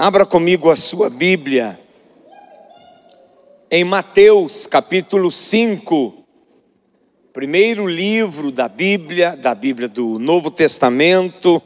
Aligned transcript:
Abra 0.00 0.24
comigo 0.24 0.70
a 0.70 0.76
sua 0.76 1.10
Bíblia 1.10 1.76
em 3.68 3.82
Mateus 3.82 4.64
capítulo 4.64 5.28
5, 5.28 6.24
primeiro 7.32 7.84
livro 7.84 8.52
da 8.52 8.68
Bíblia, 8.68 9.34
da 9.34 9.52
Bíblia 9.56 9.88
do 9.88 10.16
Novo 10.20 10.52
Testamento, 10.52 11.60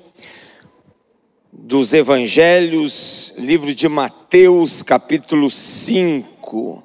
dos 1.53 1.93
Evangelhos, 1.93 3.35
livro 3.37 3.75
de 3.75 3.87
Mateus 3.87 4.81
capítulo 4.81 5.51
5. 5.51 6.83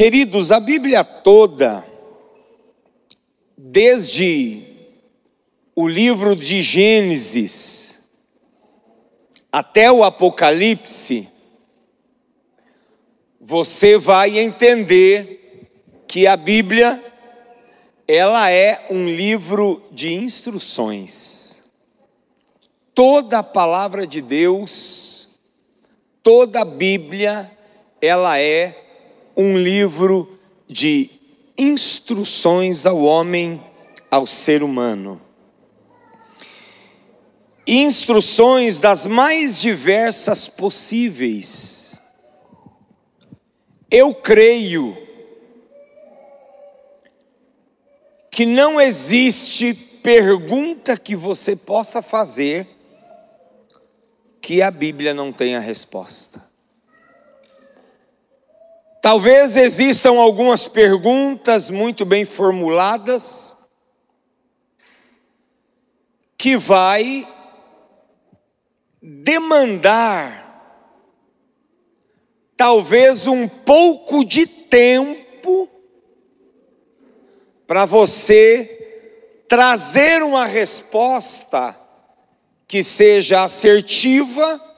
Queridos, 0.00 0.50
a 0.50 0.58
Bíblia 0.58 1.04
toda, 1.04 1.84
desde 3.54 4.62
o 5.76 5.86
livro 5.86 6.34
de 6.34 6.62
Gênesis 6.62 8.08
até 9.52 9.92
o 9.92 10.02
Apocalipse, 10.02 11.28
você 13.38 13.98
vai 13.98 14.38
entender 14.38 15.70
que 16.08 16.26
a 16.26 16.34
Bíblia 16.34 17.04
ela 18.08 18.50
é 18.50 18.86
um 18.88 19.06
livro 19.06 19.82
de 19.92 20.14
instruções. 20.14 21.70
Toda 22.94 23.40
a 23.40 23.42
palavra 23.42 24.06
de 24.06 24.22
Deus, 24.22 25.38
toda 26.22 26.62
a 26.62 26.64
Bíblia, 26.64 27.50
ela 28.00 28.38
é 28.38 28.86
um 29.36 29.56
livro 29.56 30.38
de 30.68 31.10
instruções 31.56 32.86
ao 32.86 33.02
homem, 33.02 33.62
ao 34.10 34.26
ser 34.26 34.62
humano. 34.62 35.20
Instruções 37.66 38.78
das 38.78 39.06
mais 39.06 39.60
diversas 39.60 40.48
possíveis. 40.48 42.00
Eu 43.90 44.14
creio 44.14 44.96
que 48.30 48.46
não 48.46 48.80
existe 48.80 49.74
pergunta 49.74 50.96
que 50.96 51.14
você 51.14 51.54
possa 51.54 52.00
fazer 52.00 52.66
que 54.40 54.62
a 54.62 54.70
Bíblia 54.70 55.12
não 55.12 55.32
tenha 55.32 55.60
resposta. 55.60 56.49
Talvez 59.02 59.56
existam 59.56 60.18
algumas 60.18 60.68
perguntas 60.68 61.70
muito 61.70 62.04
bem 62.04 62.26
formuladas 62.26 63.56
que 66.36 66.56
vai 66.56 67.26
demandar 69.02 70.40
talvez 72.56 73.26
um 73.26 73.48
pouco 73.48 74.22
de 74.22 74.46
tempo 74.46 75.66
para 77.66 77.86
você 77.86 79.44
trazer 79.48 80.22
uma 80.22 80.44
resposta 80.44 81.74
que 82.68 82.84
seja 82.84 83.44
assertiva 83.44 84.69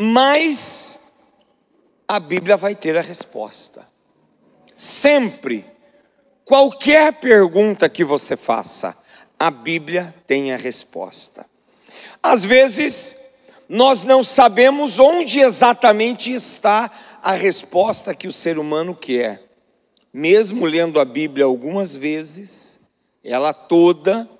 mas 0.00 1.00
a 2.06 2.20
Bíblia 2.20 2.56
vai 2.56 2.76
ter 2.76 2.96
a 2.96 3.00
resposta. 3.00 3.84
Sempre, 4.76 5.66
qualquer 6.44 7.14
pergunta 7.14 7.88
que 7.88 8.04
você 8.04 8.36
faça, 8.36 8.96
a 9.36 9.50
Bíblia 9.50 10.14
tem 10.24 10.52
a 10.52 10.56
resposta. 10.56 11.44
Às 12.22 12.44
vezes, 12.44 13.16
nós 13.68 14.04
não 14.04 14.22
sabemos 14.22 15.00
onde 15.00 15.40
exatamente 15.40 16.32
está 16.32 17.18
a 17.20 17.32
resposta 17.32 18.14
que 18.14 18.28
o 18.28 18.32
ser 18.32 18.56
humano 18.56 18.94
quer. 18.94 19.42
Mesmo 20.12 20.64
lendo 20.64 21.00
a 21.00 21.04
Bíblia 21.04 21.44
algumas 21.44 21.96
vezes, 21.96 22.80
ela 23.24 23.52
toda 23.52 24.30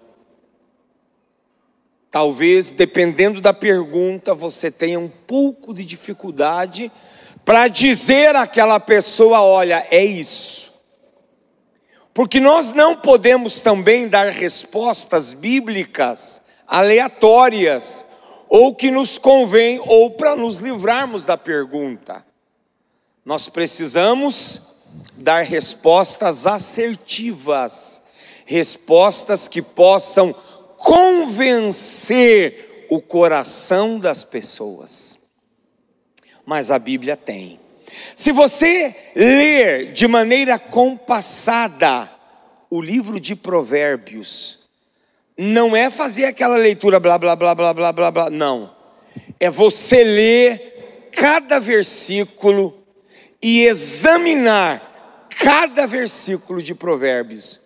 Talvez, 2.11 2.71
dependendo 2.71 3.41
da 3.41 3.53
pergunta, 3.53 4.35
você 4.35 4.71
tenha 4.71 4.99
um 4.99 5.09
pouco 5.09 5.75
de 5.75 5.85
dificuldade 5.85 6.91
para 7.45 7.69
dizer 7.69 8.35
àquela 8.35 8.81
pessoa: 8.81 9.43
olha, 9.43 9.87
é 9.91 10.05
isso. 10.05 10.73
Porque 12.15 12.41
nós 12.41 12.73
não 12.73 12.97
podemos 12.97 13.61
também 13.61 14.09
dar 14.09 14.33
respostas 14.33 15.33
bíblicas 15.33 16.43
aleatórias, 16.67 18.05
ou 18.49 18.75
que 18.75 18.91
nos 18.91 19.19
convém, 19.19 19.81
ou 19.87 20.11
para 20.11 20.35
nos 20.35 20.59
livrarmos 20.59 21.25
da 21.25 21.37
pergunta. 21.37 22.25
Nós 23.25 23.49
precisamos 23.49 24.77
dar 25.15 25.43
respostas 25.43 26.47
assertivas, 26.47 28.01
respostas 28.47 29.47
que 29.47 29.61
possam 29.61 30.35
convencer 30.79 32.69
o 32.89 33.03
coração 33.03 33.99
das 33.99 34.25
pessoas. 34.25 35.19
Mas 36.47 36.71
a 36.71 36.79
Bíblia 36.79 37.17
tem. 37.17 37.61
Se 38.17 38.33
você 38.33 38.95
ler 39.15 39.93
de 39.93 40.07
maneira 40.07 40.59
compassada 40.59 42.11
o 42.71 42.81
livro 42.81 43.21
de 43.21 43.35
Provérbios, 43.35 44.69
não 45.37 45.77
é 45.77 45.91
fazer 45.91 46.25
aquela 46.25 46.57
leitura 46.57 46.99
blá 46.99 47.19
blá 47.19 47.37
blá 47.37 47.55
blá 47.55 47.75
blá 47.75 47.93
blá 47.93 48.11
blá, 48.11 48.31
não. 48.31 48.75
É 49.39 49.51
você 49.51 50.03
ler 50.03 51.11
cada 51.13 51.59
versículo 51.59 52.83
e 53.43 53.65
examinar 53.65 55.29
cada 55.31 55.87
versículo 55.87 56.63
de 56.63 56.75
Provérbios. 56.75 57.61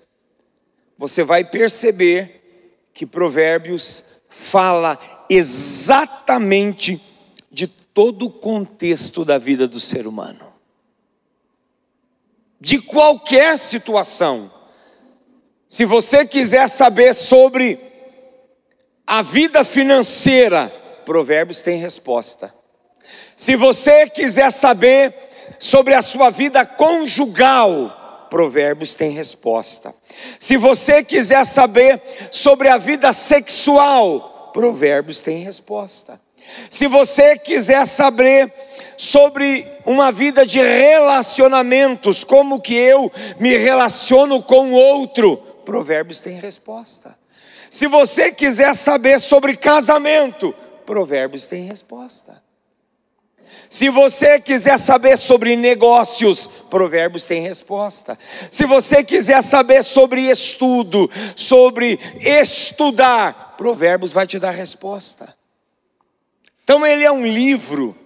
Você 0.98 1.22
vai 1.22 1.44
perceber 1.44 2.41
que 2.92 3.06
Provérbios 3.06 4.04
fala 4.28 4.98
exatamente 5.28 7.00
de 7.50 7.66
todo 7.66 8.26
o 8.26 8.30
contexto 8.30 9.24
da 9.24 9.38
vida 9.38 9.66
do 9.66 9.80
ser 9.80 10.06
humano. 10.06 10.52
De 12.60 12.80
qualquer 12.80 13.58
situação. 13.58 14.50
Se 15.66 15.84
você 15.84 16.24
quiser 16.26 16.68
saber 16.68 17.14
sobre 17.14 17.78
a 19.06 19.22
vida 19.22 19.64
financeira, 19.64 20.68
Provérbios 21.04 21.60
tem 21.60 21.78
resposta. 21.78 22.54
Se 23.36 23.56
você 23.56 24.08
quiser 24.08 24.50
saber 24.50 25.14
sobre 25.58 25.94
a 25.94 26.02
sua 26.02 26.30
vida 26.30 26.64
conjugal, 26.64 28.01
Provérbios 28.32 28.94
tem 28.94 29.10
resposta. 29.10 29.94
Se 30.40 30.56
você 30.56 31.04
quiser 31.04 31.44
saber 31.44 32.00
sobre 32.30 32.66
a 32.66 32.78
vida 32.78 33.12
sexual, 33.12 34.50
Provérbios 34.54 35.20
tem 35.20 35.44
resposta. 35.44 36.18
Se 36.70 36.86
você 36.86 37.36
quiser 37.36 37.86
saber 37.86 38.50
sobre 38.96 39.70
uma 39.84 40.10
vida 40.10 40.46
de 40.46 40.62
relacionamentos, 40.62 42.24
como 42.24 42.58
que 42.58 42.72
eu 42.72 43.12
me 43.38 43.54
relaciono 43.54 44.42
com 44.42 44.70
o 44.70 44.76
outro, 44.76 45.36
Provérbios 45.66 46.22
tem 46.22 46.38
resposta. 46.40 47.14
Se 47.68 47.86
você 47.86 48.32
quiser 48.32 48.74
saber 48.74 49.20
sobre 49.20 49.58
casamento, 49.58 50.54
Provérbios 50.86 51.46
tem 51.46 51.66
resposta. 51.66 52.41
Se 53.72 53.88
você 53.88 54.38
quiser 54.38 54.78
saber 54.78 55.16
sobre 55.16 55.56
negócios, 55.56 56.46
Provérbios 56.68 57.24
tem 57.24 57.40
resposta. 57.40 58.18
Se 58.50 58.66
você 58.66 59.02
quiser 59.02 59.42
saber 59.42 59.82
sobre 59.82 60.30
estudo, 60.30 61.10
sobre 61.34 61.98
estudar, 62.20 63.54
Provérbios 63.56 64.12
vai 64.12 64.26
te 64.26 64.38
dar 64.38 64.50
resposta. 64.50 65.34
Então, 66.62 66.84
ele 66.84 67.02
é 67.02 67.10
um 67.10 67.26
livro 67.26 67.96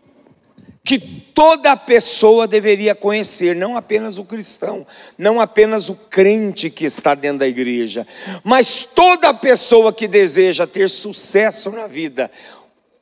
que 0.84 1.00
toda 1.00 1.76
pessoa 1.76 2.46
deveria 2.46 2.94
conhecer, 2.94 3.56
não 3.56 3.76
apenas 3.76 4.18
o 4.18 4.24
cristão, 4.24 4.86
não 5.18 5.40
apenas 5.40 5.88
o 5.88 5.96
crente 5.96 6.70
que 6.70 6.84
está 6.84 7.12
dentro 7.12 7.40
da 7.40 7.48
igreja, 7.48 8.06
mas 8.44 8.82
toda 8.94 9.34
pessoa 9.34 9.92
que 9.92 10.06
deseja 10.06 10.64
ter 10.64 10.88
sucesso 10.88 11.72
na 11.72 11.88
vida, 11.88 12.30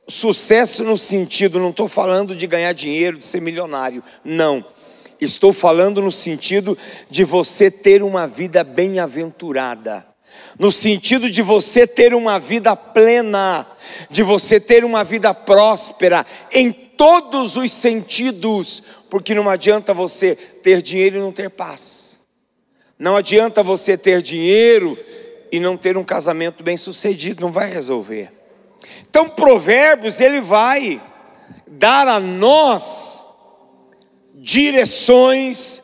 Sucesso 0.07 0.83
no 0.83 0.97
sentido, 0.97 1.59
não 1.59 1.71
estou 1.71 1.87
falando 1.87 2.35
de 2.35 2.45
ganhar 2.45 2.73
dinheiro, 2.73 3.17
de 3.17 3.25
ser 3.25 3.41
milionário, 3.41 4.03
não. 4.23 4.63
Estou 5.19 5.51
falando 5.51 6.01
no 6.01 6.11
sentido 6.11 6.77
de 7.09 7.23
você 7.23 7.71
ter 7.71 8.03
uma 8.03 8.27
vida 8.27 8.63
bem-aventurada, 8.63 10.05
no 10.59 10.71
sentido 10.71 11.29
de 11.29 11.41
você 11.41 11.87
ter 11.87 12.13
uma 12.13 12.37
vida 12.37 12.75
plena, 12.75 13.65
de 14.09 14.21
você 14.21 14.59
ter 14.59 14.83
uma 14.83 15.03
vida 15.03 15.33
próspera 15.33 16.25
em 16.51 16.71
todos 16.71 17.57
os 17.57 17.71
sentidos, 17.71 18.83
porque 19.09 19.33
não 19.33 19.49
adianta 19.49 19.93
você 19.93 20.35
ter 20.35 20.81
dinheiro 20.81 21.17
e 21.17 21.19
não 21.19 21.31
ter 21.31 21.49
paz. 21.49 22.19
Não 22.97 23.15
adianta 23.15 23.63
você 23.63 23.97
ter 23.97 24.21
dinheiro 24.21 24.97
e 25.51 25.59
não 25.59 25.75
ter 25.75 25.97
um 25.97 26.03
casamento 26.03 26.63
bem 26.63 26.77
sucedido, 26.77 27.41
não 27.41 27.51
vai 27.51 27.69
resolver. 27.69 28.34
Então, 29.09 29.29
Provérbios, 29.29 30.19
ele 30.19 30.41
vai 30.41 31.01
dar 31.67 32.07
a 32.07 32.19
nós 32.19 33.23
direções, 34.33 35.83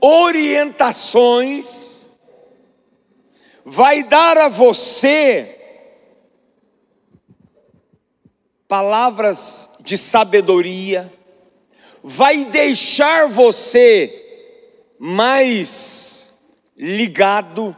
orientações, 0.00 2.08
vai 3.64 4.02
dar 4.02 4.36
a 4.36 4.48
você 4.48 5.58
palavras 8.68 9.68
de 9.80 9.98
sabedoria, 9.98 11.12
vai 12.02 12.46
deixar 12.46 13.28
você 13.28 14.18
mais 14.98 16.32
ligado, 16.78 17.76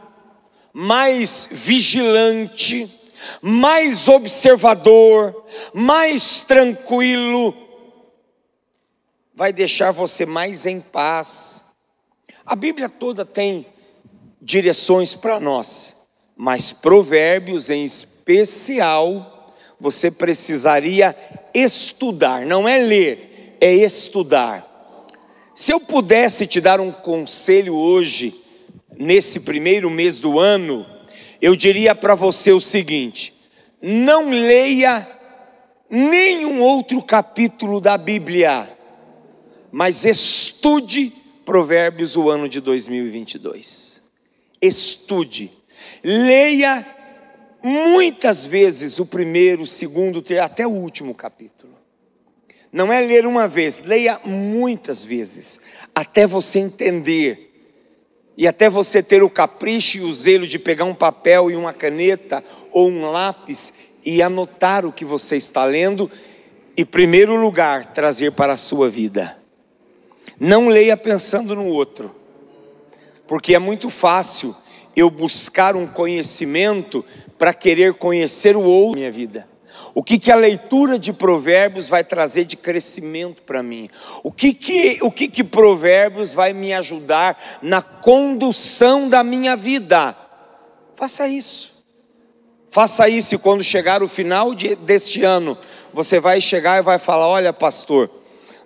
mais 0.71 1.49
vigilante, 1.51 3.04
mais 3.41 4.07
observador, 4.07 5.45
mais 5.73 6.41
tranquilo, 6.41 7.55
vai 9.33 9.51
deixar 9.51 9.91
você 9.91 10.25
mais 10.25 10.65
em 10.65 10.79
paz. 10.79 11.63
A 12.45 12.55
Bíblia 12.55 12.89
toda 12.89 13.25
tem 13.25 13.65
direções 14.41 15.15
para 15.15 15.39
nós, 15.39 15.95
mas 16.35 16.71
Provérbios 16.71 17.69
em 17.69 17.83
especial, 17.83 19.53
você 19.79 20.09
precisaria 20.09 21.15
estudar, 21.53 22.45
não 22.45 22.67
é 22.67 22.77
ler, 22.77 23.57
é 23.59 23.73
estudar. 23.73 24.71
Se 25.53 25.71
eu 25.71 25.79
pudesse 25.79 26.45
te 26.45 26.59
dar 26.59 26.79
um 26.79 26.91
conselho 26.91 27.75
hoje, 27.75 28.43
nesse 28.97 29.39
primeiro 29.39 29.89
mês 29.89 30.19
do 30.19 30.39
ano, 30.39 30.85
eu 31.45 31.55
diria 31.55 31.93
para 31.93 32.15
você 32.15 32.51
o 32.51 32.59
seguinte: 32.59 33.31
não 33.79 34.31
leia 34.31 35.07
nenhum 35.87 36.59
outro 36.59 37.03
capítulo 37.03 37.79
da 37.79 37.99
Bíblia, 37.99 38.67
mas 39.71 40.05
estude 40.05 41.13
Provérbios 41.45 42.15
o 42.15 42.31
ano 42.31 42.49
de 42.49 42.59
2022. 42.59 44.01
Estude, 44.59 45.51
leia 46.03 46.83
muitas 47.61 48.43
vezes 48.43 48.97
o 48.97 49.05
primeiro, 49.05 49.61
o 49.61 49.67
segundo, 49.67 50.23
até 50.41 50.65
o 50.65 50.71
último 50.71 51.13
capítulo. 51.13 51.75
Não 52.71 52.91
é 52.91 52.99
ler 53.01 53.27
uma 53.27 53.47
vez, 53.47 53.77
leia 53.77 54.19
muitas 54.25 55.03
vezes, 55.03 55.59
até 55.93 56.25
você 56.25 56.57
entender, 56.57 57.44
e 58.37 58.47
até 58.47 58.69
você 58.69 59.01
ter 59.01 59.23
o 59.23 59.29
capricho 59.29 59.97
e 59.97 60.01
o 60.01 60.13
zelo 60.13 60.45
de 60.45 60.59
pegar 60.59 60.85
um 60.85 60.93
papel 60.93 61.49
e 61.49 61.55
uma 61.55 61.73
caneta 61.73 62.43
ou 62.71 62.89
um 62.89 63.09
lápis 63.09 63.73
e 64.03 64.21
anotar 64.21 64.85
o 64.85 64.91
que 64.91 65.05
você 65.05 65.35
está 65.35 65.65
lendo, 65.65 66.11
e, 66.77 66.83
primeiro 66.83 67.35
lugar, 67.35 67.93
trazer 67.93 68.33
para 68.33 68.53
a 68.53 68.57
sua 68.57 68.89
vida. 68.89 69.37
Não 70.39 70.67
leia 70.67 70.97
pensando 70.97 71.55
no 71.55 71.65
outro, 71.65 72.13
porque 73.25 73.55
é 73.55 73.59
muito 73.59 73.89
fácil 73.89 74.53
eu 74.95 75.09
buscar 75.09 75.75
um 75.75 75.87
conhecimento 75.87 77.03
para 77.37 77.53
querer 77.53 77.93
conhecer 77.93 78.55
o 78.55 78.61
outro 78.61 78.91
na 78.91 78.97
minha 78.97 79.11
vida. 79.11 79.47
O 79.95 80.03
que, 80.03 80.19
que 80.19 80.29
a 80.29 80.35
leitura 80.35 80.99
de 80.99 81.13
Provérbios 81.13 81.87
vai 81.87 82.03
trazer 82.03 82.43
de 82.43 82.57
crescimento 82.57 83.41
para 83.43 83.63
mim? 83.63 83.89
O 84.23 84.29
que 84.29 84.53
que, 84.53 84.99
o 85.01 85.09
que 85.09 85.25
que 85.29 85.41
Provérbios 85.41 86.33
vai 86.33 86.51
me 86.51 86.73
ajudar 86.73 87.59
na 87.61 87.81
condução 87.81 89.07
da 89.07 89.23
minha 89.23 89.55
vida? 89.55 90.13
Faça 90.97 91.29
isso. 91.29 91.85
Faça 92.69 93.07
isso 93.07 93.35
e 93.35 93.37
quando 93.37 93.63
chegar 93.63 94.03
o 94.03 94.09
final 94.09 94.53
de, 94.53 94.75
deste 94.75 95.23
ano, 95.23 95.57
você 95.93 96.19
vai 96.19 96.41
chegar 96.41 96.77
e 96.77 96.83
vai 96.83 96.99
falar: 96.99 97.29
Olha, 97.29 97.53
pastor, 97.53 98.09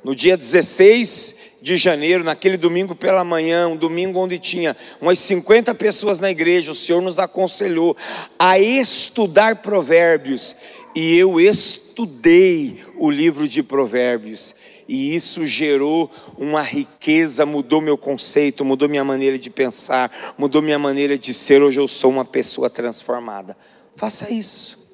no 0.03 0.15
dia 0.15 0.35
16 0.35 1.35
de 1.61 1.75
janeiro, 1.77 2.23
naquele 2.23 2.57
domingo 2.57 2.95
pela 2.95 3.23
manhã, 3.23 3.67
um 3.67 3.75
domingo 3.75 4.19
onde 4.19 4.39
tinha 4.39 4.75
umas 5.01 5.19
50 5.19 5.75
pessoas 5.75 6.19
na 6.19 6.31
igreja, 6.31 6.71
o 6.71 6.75
Senhor 6.75 7.01
nos 7.01 7.19
aconselhou 7.19 7.95
a 8.37 8.57
estudar 8.57 9.57
provérbios, 9.57 10.55
e 10.95 11.15
eu 11.17 11.39
estudei 11.39 12.83
o 12.97 13.09
livro 13.09 13.47
de 13.47 13.61
provérbios, 13.61 14.55
e 14.87 15.13
isso 15.15 15.45
gerou 15.45 16.09
uma 16.35 16.63
riqueza, 16.63 17.45
mudou 17.45 17.79
meu 17.79 17.97
conceito, 17.97 18.65
mudou 18.65 18.89
minha 18.89 19.03
maneira 19.03 19.37
de 19.37 19.49
pensar, 19.49 20.33
mudou 20.35 20.63
minha 20.63 20.79
maneira 20.79 21.15
de 21.15 21.31
ser. 21.31 21.61
Hoje 21.61 21.79
eu 21.79 21.87
sou 21.87 22.09
uma 22.09 22.25
pessoa 22.25 22.71
transformada. 22.71 23.55
Faça 23.95 24.33
isso. 24.33 24.89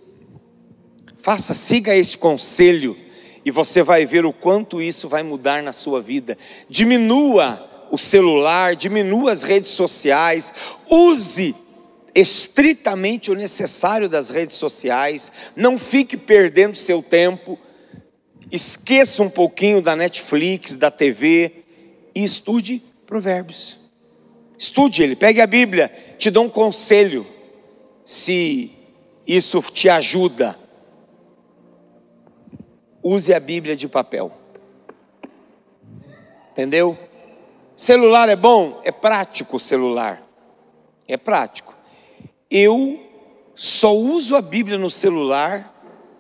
Faça, 1.22 1.54
siga 1.54 1.96
esse 1.96 2.18
conselho 2.18 2.98
e 3.46 3.52
você 3.52 3.82
vai 3.82 4.06
ver 4.06 4.26
o 4.26 4.34
quanto 4.34 4.82
isso 4.82 5.08
vai 5.08 5.24
mudar 5.24 5.64
na 5.64 5.72
sua 5.72 6.02
vida. 6.02 6.38
Diminua 6.70 7.88
o 7.90 7.98
celular, 7.98 8.76
diminua 8.76 9.32
as 9.32 9.44
redes 9.44 9.70
sociais, 9.70 10.54
use 10.90 11.56
estritamente 12.16 13.30
o 13.30 13.36
necessário 13.36 14.08
das 14.08 14.30
redes 14.30 14.56
sociais, 14.56 15.32
não 15.56 15.78
fique 15.78 16.16
perdendo 16.16 16.76
seu 16.76 17.04
tempo, 17.04 17.60
esqueça 18.52 19.22
um 19.22 19.30
pouquinho 19.30 19.82
da 19.82 19.96
Netflix, 19.96 20.76
da 20.76 20.90
TV 20.90 21.52
e 22.16 22.24
estude 22.24 22.82
Provérbios. 23.06 23.78
Estude 24.58 25.04
ele, 25.04 25.16
pegue 25.16 25.42
a 25.42 25.48
Bíblia, 25.48 25.92
te 26.18 26.32
dou 26.32 26.46
um 26.46 26.50
conselho, 26.50 27.28
se 28.06 28.72
isso 29.28 29.62
te 29.62 29.90
ajuda 29.90 30.58
use 33.06 33.32
a 33.32 33.40
Bíblia 33.40 33.76
de 33.76 33.88
papel. 33.88 34.32
Entendeu? 36.50 36.98
Celular 37.76 38.30
é 38.30 38.36
bom? 38.36 38.82
É 38.84 38.92
prático 38.92 39.58
o 39.58 39.60
celular. 39.60 40.24
É 41.08 41.16
prático. 41.16 41.75
Eu 42.50 43.00
só 43.56 43.96
uso 43.96 44.36
a 44.36 44.42
Bíblia 44.42 44.78
no 44.78 44.90
celular 44.90 45.74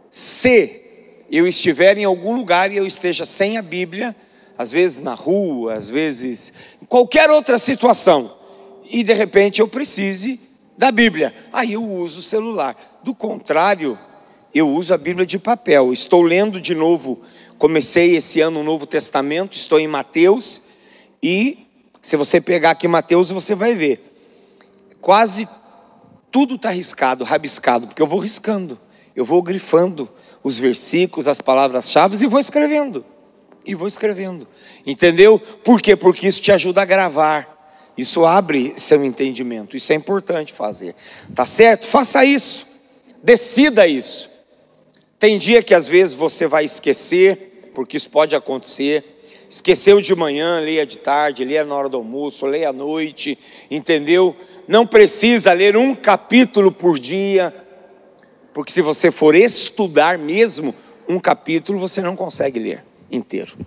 se 0.10 0.81
eu 1.30 1.48
estiver 1.48 1.98
em 1.98 2.03
algum 2.03 2.36
lugar 2.36 2.72
e 2.72 2.77
eu 2.77 2.86
esteja 2.86 3.25
sem 3.25 3.58
a 3.58 3.62
Bíblia, 3.62 4.15
às 4.58 4.72
vezes 4.72 5.00
na 5.00 5.13
rua, 5.13 5.74
às 5.74 5.89
vezes 5.89 6.53
em 6.82 6.86
qualquer 6.86 7.29
outra 7.29 7.58
situação, 7.58 8.34
e 8.89 9.03
de 9.03 9.13
repente 9.13 9.60
eu 9.60 9.67
precise 9.67 10.39
da 10.77 10.91
Bíblia. 10.91 11.34
Aí 11.51 11.74
eu 11.74 11.84
uso 11.84 12.20
o 12.20 12.24
celular. 12.24 13.00
Do 13.03 13.13
contrário, 13.13 13.98
eu 14.53 14.70
uso 14.70 14.94
a 14.94 14.98
Bíblia 14.98 15.25
de 15.25 15.38
papel. 15.38 15.91
Estou 15.91 16.22
lendo 16.22 16.62
de 16.62 16.74
novo, 16.74 17.22
comecei 17.58 18.15
esse 18.15 18.39
ano 18.39 18.62
o 18.62 18.63
Novo 18.63 18.86
Testamento, 18.86 19.55
estou 19.55 19.79
em 19.79 19.88
Mateus, 19.88 20.62
e 21.22 21.67
se 22.01 22.15
você 22.15 22.39
pegar 22.39 22.72
aqui 22.72 22.88
Mateus, 22.88 23.32
você 23.32 23.55
vai 23.55 23.74
ver. 23.74 24.00
Quase 25.01 25.48
tudo 26.36 26.56
está 26.56 26.70
riscado, 26.70 27.24
rabiscado, 27.24 27.88
porque 27.88 28.01
eu 28.01 28.06
vou 28.06 28.20
riscando, 28.20 28.77
eu 29.15 29.24
vou 29.24 29.42
grifando 29.42 30.10
os 30.44 30.60
versículos, 30.60 31.30
as 31.30 31.39
palavras-chave 31.39 32.22
e 32.22 32.27
vou 32.27 32.42
escrevendo. 32.42 33.06
E 33.65 33.74
vou 33.74 33.88
escrevendo. 33.88 34.46
Entendeu? 34.86 35.39
Por 35.39 35.82
quê? 35.82 35.96
Porque 35.96 36.27
isso 36.27 36.42
te 36.42 36.51
ajuda 36.51 36.82
a 36.82 36.86
gravar. 36.86 37.94
Isso 37.98 38.25
abre 38.25 38.74
seu 38.75 39.01
entendimento. 39.06 39.77
Isso 39.77 39.94
é 39.94 39.96
importante 39.96 40.51
fazer. 40.51 40.94
Tá 41.34 41.46
certo? 41.46 41.88
Faça 41.88 42.25
isso. 42.25 42.68
Decida 43.24 43.88
isso. 43.88 44.30
Tem 45.18 45.38
dia 45.38 45.63
que 45.63 45.74
às 45.74 45.88
vezes 45.88 46.13
você 46.13 46.48
vai 46.48 46.65
esquecer, 46.65 47.72
porque 47.74 47.96
isso 47.96 48.10
pode 48.10 48.36
acontecer. 48.36 49.06
Esqueceu 49.50 50.01
de 50.01 50.13
manhã, 50.13 50.60
leia 50.60 50.86
de 50.86 50.98
tarde, 50.98 51.46
leia 51.46 51.63
na 51.63 51.75
hora 51.75 51.88
do 51.88 51.96
almoço, 51.96 52.46
leia 52.46 52.72
à 52.72 52.74
noite, 52.74 53.39
entendeu? 53.72 54.36
Não 54.67 54.86
precisa 54.86 55.53
ler 55.53 55.77
um 55.77 55.93
capítulo 55.93 56.72
por 56.72 56.98
dia, 56.98 57.53
porque 58.53 58.72
se 58.72 58.81
você 58.81 59.12
for 59.12 59.36
estudar 59.36 60.17
mesmo 60.17 60.74
um 61.07 61.19
capítulo, 61.19 61.77
você 61.77 62.01
não 62.01 62.15
consegue 62.15 62.60
ler 62.60 62.84
inteiro. 63.12 63.57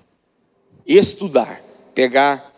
Estudar, 0.87 1.61
pegar 1.95 2.53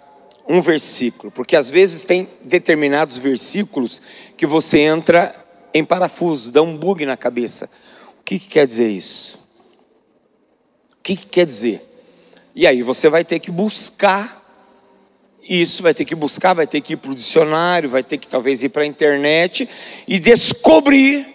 um 0.48 0.60
versículo, 0.60 1.30
porque 1.30 1.54
às 1.54 1.68
vezes 1.68 2.02
tem 2.02 2.28
determinados 2.42 3.18
versículos 3.18 4.00
que 4.36 4.46
você 4.46 4.78
entra 4.78 5.34
em 5.72 5.84
parafuso, 5.84 6.50
dá 6.50 6.62
um 6.62 6.76
bug 6.76 7.04
na 7.04 7.16
cabeça. 7.16 7.70
O 8.20 8.24
que, 8.24 8.38
que 8.38 8.48
quer 8.48 8.66
dizer 8.66 8.88
isso? 8.88 9.38
O 10.92 11.02
que, 11.02 11.16
que 11.16 11.26
quer 11.26 11.46
dizer? 11.46 11.86
E 12.54 12.66
aí 12.66 12.82
você 12.82 13.08
vai 13.08 13.24
ter 13.24 13.38
que 13.38 13.50
buscar 13.50 14.39
Isso 15.50 15.82
vai 15.82 15.92
ter 15.92 16.04
que 16.04 16.14
buscar, 16.14 16.54
vai 16.54 16.64
ter 16.64 16.80
que 16.80 16.92
ir 16.92 16.96
para 16.96 17.10
o 17.10 17.14
dicionário, 17.14 17.90
vai 17.90 18.04
ter 18.04 18.18
que 18.18 18.28
talvez 18.28 18.62
ir 18.62 18.68
para 18.68 18.82
a 18.82 18.86
internet 18.86 19.68
e 20.06 20.16
descobrir 20.20 21.26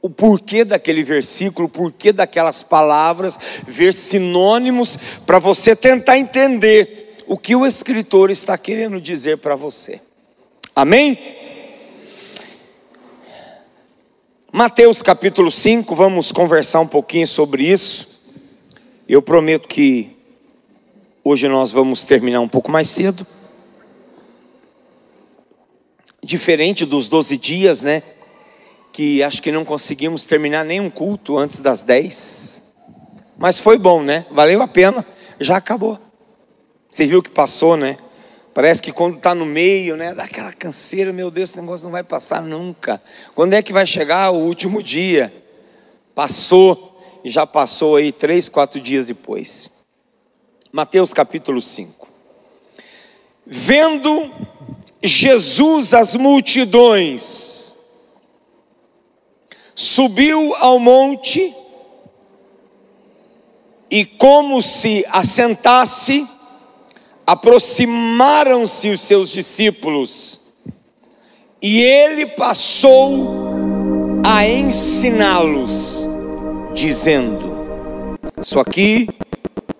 o 0.00 0.08
porquê 0.08 0.64
daquele 0.64 1.02
versículo, 1.02 1.66
o 1.66 1.70
porquê 1.70 2.12
daquelas 2.12 2.62
palavras, 2.62 3.36
ver 3.66 3.92
sinônimos, 3.92 4.96
para 5.26 5.40
você 5.40 5.74
tentar 5.74 6.16
entender 6.16 7.16
o 7.26 7.36
que 7.36 7.56
o 7.56 7.66
escritor 7.66 8.30
está 8.30 8.56
querendo 8.56 9.00
dizer 9.00 9.38
para 9.38 9.56
você. 9.56 10.00
Amém? 10.76 11.18
Mateus 14.52 15.02
capítulo 15.02 15.50
5, 15.50 15.92
vamos 15.96 16.30
conversar 16.30 16.78
um 16.78 16.86
pouquinho 16.86 17.26
sobre 17.26 17.64
isso. 17.64 18.22
Eu 19.08 19.20
prometo 19.20 19.66
que 19.66 20.13
hoje 21.24 21.48
nós 21.48 21.72
vamos 21.72 22.04
terminar 22.04 22.40
um 22.40 22.48
pouco 22.48 22.70
mais 22.70 22.90
cedo. 22.90 23.26
Diferente 26.22 26.84
dos 26.84 27.08
12 27.08 27.36
dias, 27.38 27.82
né? 27.82 28.02
Que 28.92 29.22
acho 29.22 29.42
que 29.42 29.50
não 29.50 29.64
conseguimos 29.64 30.24
terminar 30.24 30.64
nenhum 30.64 30.90
culto 30.90 31.38
antes 31.38 31.60
das 31.60 31.82
10. 31.82 32.62
Mas 33.38 33.58
foi 33.58 33.78
bom, 33.78 34.02
né? 34.02 34.26
Valeu 34.30 34.60
a 34.60 34.68
pena. 34.68 35.04
Já 35.40 35.56
acabou. 35.56 35.98
Você 36.90 37.06
viu 37.06 37.22
que 37.22 37.30
passou, 37.30 37.76
né? 37.76 37.98
Parece 38.52 38.80
que 38.80 38.92
quando 38.92 39.16
está 39.16 39.34
no 39.34 39.44
meio, 39.44 39.96
né, 39.96 40.14
dá 40.14 40.22
aquela 40.22 40.52
canseira, 40.52 41.12
meu 41.12 41.28
Deus, 41.28 41.50
esse 41.50 41.60
negócio 41.60 41.84
não 41.84 41.90
vai 41.90 42.04
passar 42.04 42.40
nunca. 42.40 43.02
Quando 43.34 43.54
é 43.54 43.60
que 43.60 43.72
vai 43.72 43.84
chegar 43.84 44.30
o 44.30 44.36
último 44.36 44.80
dia? 44.80 45.34
Passou, 46.14 47.02
e 47.24 47.30
já 47.30 47.44
passou 47.44 47.96
aí 47.96 48.12
três, 48.12 48.48
quatro 48.48 48.80
dias 48.80 49.06
depois. 49.06 49.73
Mateus 50.74 51.14
capítulo 51.14 51.60
5. 51.60 52.08
Vendo 53.46 54.28
Jesus 55.00 55.94
as 55.94 56.16
multidões, 56.16 57.76
subiu 59.72 60.52
ao 60.56 60.80
monte 60.80 61.54
e, 63.88 64.04
como 64.04 64.60
se 64.60 65.06
assentasse, 65.10 66.26
aproximaram-se 67.24 68.90
os 68.90 69.00
seus 69.00 69.30
discípulos 69.30 70.40
e 71.62 71.82
ele 71.82 72.26
passou 72.26 73.28
a 74.26 74.44
ensiná-los, 74.44 76.04
dizendo: 76.74 77.54
Isso 78.42 78.58
aqui 78.58 79.08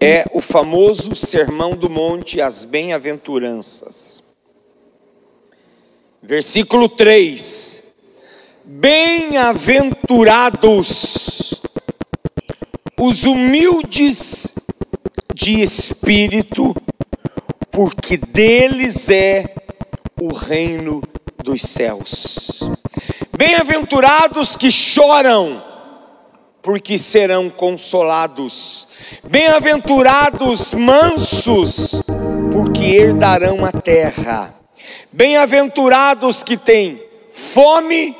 é 0.04 0.26
o 0.34 0.42
famoso 0.42 1.16
Sermão 1.16 1.70
do 1.70 1.88
Monte, 1.88 2.38
as 2.38 2.62
Bem-aventuranças. 2.62 4.22
Versículo 6.22 6.90
3: 6.90 7.82
Bem-aventurados 8.62 11.54
os 13.00 13.24
humildes 13.24 14.54
de 15.34 15.62
espírito, 15.62 16.76
porque 17.70 18.18
deles 18.18 19.08
é 19.08 19.54
o 20.20 20.34
reino 20.34 21.00
dos 21.42 21.62
céus. 21.62 22.68
Bem-aventurados 23.34 24.54
que 24.54 24.70
choram, 24.70 25.64
porque 26.64 26.96
serão 26.96 27.50
consolados. 27.50 28.88
Bem-aventurados 29.22 30.72
mansos, 30.72 32.02
porque 32.50 32.86
herdarão 32.86 33.66
a 33.66 33.70
terra. 33.70 34.54
Bem-aventurados 35.12 36.42
que 36.42 36.56
têm 36.56 37.00
fome 37.30 38.16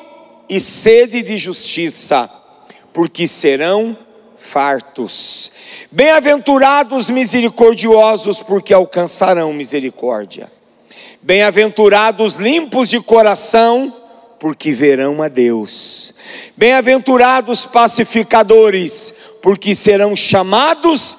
e 0.46 0.60
sede 0.60 1.22
de 1.22 1.38
justiça, 1.38 2.30
porque 2.92 3.26
serão 3.26 3.96
fartos. 4.36 5.50
Bem-aventurados 5.90 7.08
misericordiosos, 7.08 8.42
porque 8.42 8.74
alcançarão 8.74 9.54
misericórdia. 9.54 10.52
Bem-aventurados 11.22 12.36
limpos 12.36 12.90
de 12.90 13.00
coração, 13.00 14.03
porque 14.44 14.74
verão 14.74 15.22
a 15.22 15.28
Deus. 15.28 16.12
Bem-aventurados 16.54 17.64
pacificadores, 17.64 19.14
porque 19.40 19.74
serão 19.74 20.14
chamados 20.14 21.16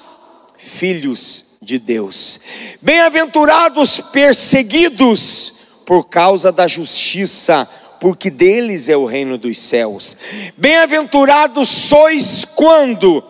filhos 0.59 1.43
de 1.59 1.79
Deus. 1.79 2.39
Bem-aventurados 2.79 3.99
perseguidos 3.99 5.55
por 5.87 6.03
causa 6.07 6.51
da 6.51 6.67
justiça, 6.67 7.67
porque 7.99 8.29
deles 8.29 8.89
é 8.89 8.95
o 8.95 9.07
reino 9.07 9.39
dos 9.39 9.57
céus. 9.57 10.15
Bem-aventurados 10.55 11.67
sois 11.67 12.45
quando 12.45 13.23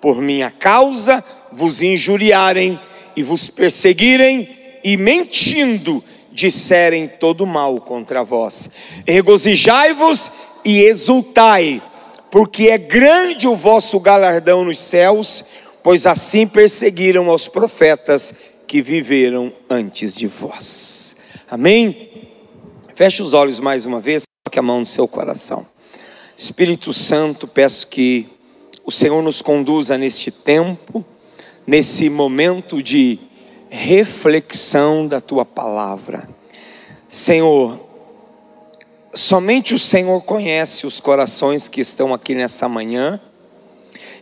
por 0.00 0.22
minha 0.22 0.52
causa 0.52 1.24
vos 1.50 1.82
injuriarem 1.82 2.78
e 3.16 3.24
vos 3.24 3.48
perseguirem 3.48 4.48
e 4.84 4.96
mentindo 4.96 6.04
disserem 6.32 7.08
todo 7.08 7.46
mal 7.46 7.80
contra 7.80 8.22
vós. 8.22 8.70
Regozijai-vos 9.06 10.30
e 10.64 10.80
exultai, 10.80 11.82
porque 12.30 12.68
é 12.68 12.78
grande 12.78 13.48
o 13.48 13.56
vosso 13.56 13.98
galardão 13.98 14.64
nos 14.64 14.80
céus, 14.80 15.44
pois 15.82 16.06
assim 16.06 16.46
perseguiram 16.46 17.30
aos 17.30 17.48
profetas 17.48 18.34
que 18.66 18.80
viveram 18.80 19.52
antes 19.68 20.14
de 20.14 20.26
vós. 20.26 21.16
Amém? 21.50 22.10
Feche 22.94 23.22
os 23.22 23.34
olhos 23.34 23.58
mais 23.58 23.84
uma 23.86 23.98
vez, 23.98 24.24
coloque 24.44 24.58
a 24.58 24.62
mão 24.62 24.80
no 24.80 24.86
seu 24.86 25.08
coração. 25.08 25.66
Espírito 26.36 26.92
Santo, 26.92 27.48
peço 27.48 27.88
que 27.88 28.28
o 28.84 28.92
Senhor 28.92 29.22
nos 29.22 29.42
conduza 29.42 29.98
neste 29.98 30.30
tempo, 30.30 31.04
nesse 31.66 32.08
momento 32.08 32.82
de 32.82 33.18
reflexão 33.70 35.06
da 35.06 35.20
tua 35.20 35.44
palavra. 35.44 36.28
Senhor, 37.08 37.78
somente 39.14 39.74
o 39.74 39.78
Senhor 39.78 40.20
conhece 40.22 40.86
os 40.86 40.98
corações 40.98 41.68
que 41.68 41.80
estão 41.80 42.12
aqui 42.12 42.34
nessa 42.34 42.68
manhã 42.68 43.20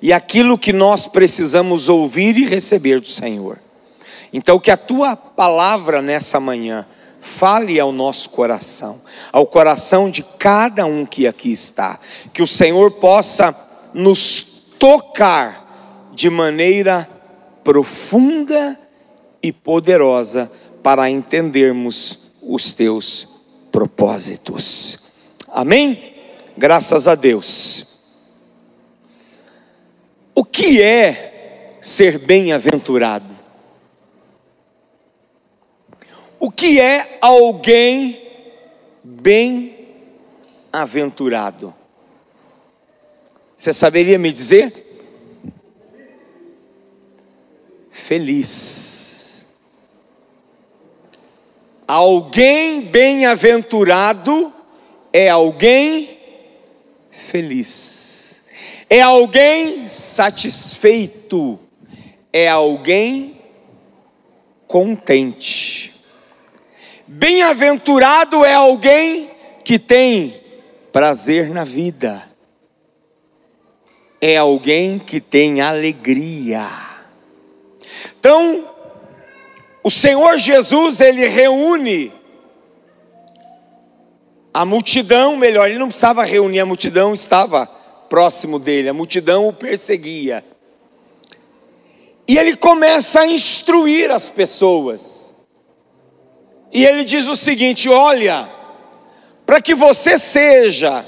e 0.01 0.13
aquilo 0.13 0.59
que 0.59 0.73
nós 0.73 1.07
precisamos 1.07 1.89
ouvir 1.89 2.37
e 2.37 2.45
receber 2.45 3.01
do 3.01 3.09
Senhor. 3.09 3.59
Então, 4.33 4.61
que 4.61 4.71
a 4.71 4.77
tua 4.77 5.17
palavra 5.17 6.03
nessa 6.03 6.39
manhã 6.39 6.87
fale 7.21 7.81
ao 7.81 7.91
nosso 7.91 8.31
coração, 8.31 9.01
ao 9.33 9.47
coração 9.47 10.11
de 10.11 10.23
cada 10.23 10.85
um 10.85 11.05
que 11.07 11.27
aqui 11.27 11.51
está, 11.51 11.99
que 12.33 12.43
o 12.43 12.47
Senhor 12.47 12.93
possa 12.93 13.55
nos 13.95 14.41
tocar 14.79 16.11
de 16.15 16.29
maneira 16.29 17.09
profunda 17.65 18.79
e 19.43 19.53
poderosa 19.53 20.51
para 20.83 21.11
entendermos 21.11 22.31
os 22.43 22.73
teus 22.73 23.29
propósitos. 23.71 25.13
Amém? 25.49 26.15
Graças 26.57 27.07
a 27.07 27.15
Deus. 27.15 28.01
O 30.35 30.45
que 30.45 30.83
é 30.83 31.77
ser 31.81 32.19
bem-aventurado? 32.19 33.39
O 36.41 36.51
que 36.51 36.81
é 36.81 37.19
alguém 37.21 38.27
bem-aventurado? 39.03 41.75
Você 43.57 43.73
saberia 43.73 44.19
me 44.19 44.33
dizer? 44.33 44.73
Feliz. 47.91 49.08
Alguém 51.89 52.83
bem-aventurado 52.83 54.53
é 55.13 55.31
alguém 55.31 56.19
feliz. 57.11 58.43
É 58.89 59.01
alguém 59.01 59.89
satisfeito. 59.89 61.59
É 62.31 62.47
alguém 62.47 63.41
contente. 64.67 65.95
Bem-aventurado 67.07 68.45
é 68.45 68.53
alguém 68.53 69.31
que 69.65 69.79
tem 69.79 70.41
prazer 70.93 71.49
na 71.49 71.65
vida 71.65 72.29
é 74.21 74.37
alguém 74.37 74.99
que 74.99 75.21
tem 75.21 75.61
alegria. 75.61 76.69
Então, 78.19 78.69
o 79.89 79.91
Senhor 79.91 80.37
Jesus, 80.37 81.01
ele 81.01 81.27
reúne 81.27 82.13
a 84.53 84.63
multidão, 84.63 85.35
melhor, 85.35 85.67
ele 85.67 85.79
não 85.79 85.89
precisava 85.89 86.23
reunir 86.25 86.61
a 86.61 86.67
multidão, 86.67 87.15
estava 87.15 87.65
próximo 88.11 88.59
dele, 88.59 88.91
a 88.91 88.93
multidão 88.93 89.49
o 89.49 89.53
perseguia. 89.53 90.45
E 92.29 92.37
ele 92.37 92.55
começa 92.55 93.21
a 93.21 93.27
instruir 93.27 94.11
as 94.11 94.29
pessoas. 94.29 95.35
E 96.71 96.85
ele 96.85 97.03
diz 97.03 97.27
o 97.27 97.35
seguinte: 97.35 97.89
olha, 97.89 98.47
para 99.47 99.59
que 99.59 99.75
você 99.75 100.19
seja 100.19 101.03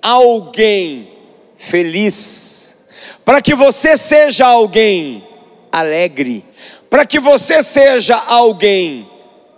alguém 0.00 1.12
feliz, 1.58 2.86
para 3.26 3.42
que 3.42 3.54
você 3.54 3.94
seja 3.94 4.46
alguém 4.46 5.22
alegre, 5.70 6.45
para 6.88 7.04
que 7.04 7.18
você 7.18 7.62
seja 7.62 8.16
alguém 8.16 9.08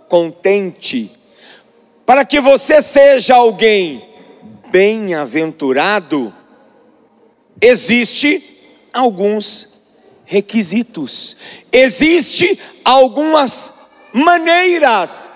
contente, 0.07 1.11
para 2.05 2.25
que 2.25 2.41
você 2.41 2.81
seja 2.81 3.35
alguém 3.35 4.03
bem-aventurado, 4.71 6.33
existe 7.61 8.43
alguns 8.93 9.81
requisitos. 10.25 11.35
Existe 11.71 12.59
algumas 12.83 13.73
maneiras 14.13 15.29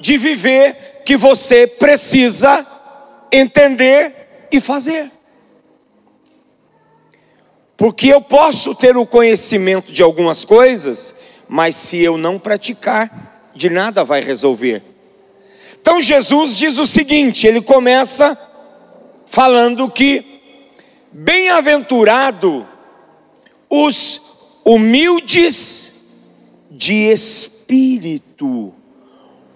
de 0.00 0.16
viver 0.18 1.02
que 1.04 1.16
você 1.16 1.66
precisa 1.66 2.66
entender 3.32 4.46
e 4.50 4.60
fazer. 4.60 5.10
Porque 7.76 8.08
eu 8.08 8.22
posso 8.22 8.74
ter 8.74 8.96
o 8.96 9.04
conhecimento 9.04 9.92
de 9.92 10.02
algumas 10.02 10.44
coisas, 10.44 11.14
mas 11.48 11.76
se 11.76 11.98
eu 11.98 12.16
não 12.16 12.38
praticar, 12.38 13.50
de 13.54 13.70
nada 13.70 14.04
vai 14.04 14.20
resolver. 14.20 14.82
Então 15.80 16.00
Jesus 16.00 16.56
diz 16.56 16.78
o 16.78 16.86
seguinte: 16.86 17.46
ele 17.46 17.60
começa 17.60 18.38
falando 19.26 19.90
que 19.90 20.40
bem-aventurado 21.12 22.66
os 23.70 24.20
humildes 24.64 26.04
de 26.70 27.10
espírito, 27.10 28.74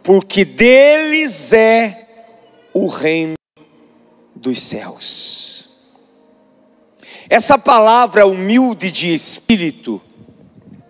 porque 0.03 0.45
deles 0.45 1.53
é 1.53 2.09
o 2.73 2.87
reino 2.87 3.35
dos 4.35 4.63
céus. 4.63 5.69
Essa 7.29 7.59
palavra 7.59 8.27
humilde 8.27 8.91
de 8.91 9.13
espírito, 9.13 10.01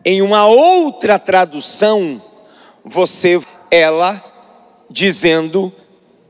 em 0.05 0.23
uma 0.23 0.47
outra 0.47 1.19
tradução, 1.19 2.21
você 2.85 3.41
ela 3.71 4.25
dizendo 4.89 5.73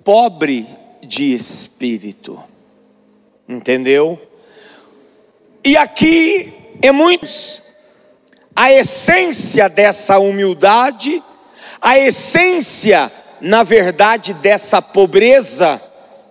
pobre 0.04 0.66
de 1.02 1.34
espírito. 1.34 2.38
Entendeu? 3.48 4.20
E 5.64 5.76
aqui 5.76 6.52
é 6.82 6.90
muitos 6.92 7.62
a 8.54 8.70
essência 8.72 9.68
dessa 9.68 10.18
humildade, 10.18 11.22
a 11.80 11.98
essência, 11.98 13.10
na 13.40 13.62
verdade, 13.62 14.34
dessa 14.34 14.82
pobreza 14.82 15.80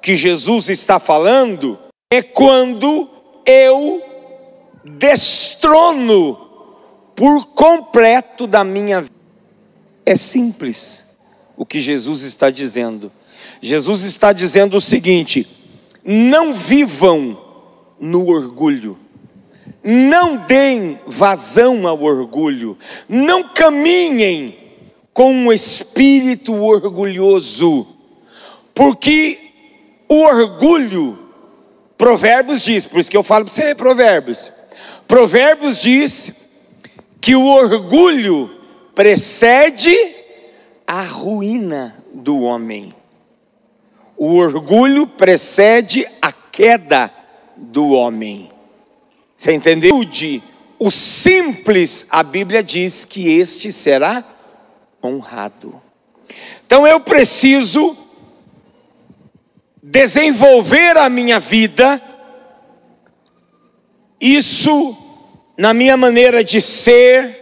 que 0.02 0.16
Jesus 0.16 0.70
está 0.70 1.00
falando, 1.00 1.80
é 2.12 2.22
quando 2.22 3.10
eu 3.46 4.02
destrono 4.84 6.49
por 7.20 7.48
completo 7.48 8.48
da 8.48 8.64
minha 8.64 9.02
vida. 9.02 9.14
É 10.06 10.16
simples 10.16 11.18
o 11.58 11.66
que 11.66 11.82
Jesus 11.82 12.24
está 12.24 12.50
dizendo. 12.50 13.12
Jesus 13.62 14.04
está 14.04 14.32
dizendo 14.32 14.78
o 14.78 14.82
seguinte: 14.82 15.46
não 16.02 16.54
vivam 16.54 17.38
no 18.00 18.26
orgulho, 18.30 18.98
não 19.84 20.38
deem 20.38 20.98
vazão 21.06 21.86
ao 21.86 22.02
orgulho, 22.02 22.78
não 23.10 23.50
caminhem 23.50 24.58
com 25.14 25.34
um 25.34 25.52
espírito 25.52 26.54
orgulhoso, 26.54 27.86
porque 28.74 29.38
o 30.08 30.22
orgulho, 30.22 31.20
Provérbios 31.98 32.62
diz, 32.62 32.86
por 32.86 32.98
isso 32.98 33.12
que 33.12 33.18
eu 33.18 33.24
falo 33.24 33.44
para 33.44 33.54
você 33.54 33.66
ler 33.66 33.76
Provérbios. 33.76 34.54
Provérbios 35.06 35.82
diz 35.82 36.49
que 37.22 37.36
o 37.36 37.46
orgulho 37.46 38.50
precede 38.96 39.96
a 40.86 41.04
ruína 41.04 42.04
do 42.14 42.42
homem. 42.42 42.94
O 44.18 44.36
orgulho 44.36 45.08
precede 45.08 46.06
a 46.22 46.32
queda 46.32 47.14
do 47.56 47.90
homem. 47.92 48.50
Você 49.36 49.54
entendeu? 49.54 50.02
O 50.78 50.92
simples, 50.92 52.06
a 52.10 52.24
Bíblia 52.24 52.64
diz 52.64 53.06
que 53.06 53.30
este 53.30 53.72
será 53.72 54.24
honrado. 55.04 55.82
Então 56.66 56.86
eu 56.86 57.00
preciso 57.00 57.98
desenvolver 59.82 60.98
a 60.98 61.10
minha 61.10 61.40
vida, 61.40 62.02
isso 64.20 64.96
na 65.60 65.74
minha 65.74 65.98
maneira 65.98 66.42
de 66.42 66.62
ser, 66.62 67.36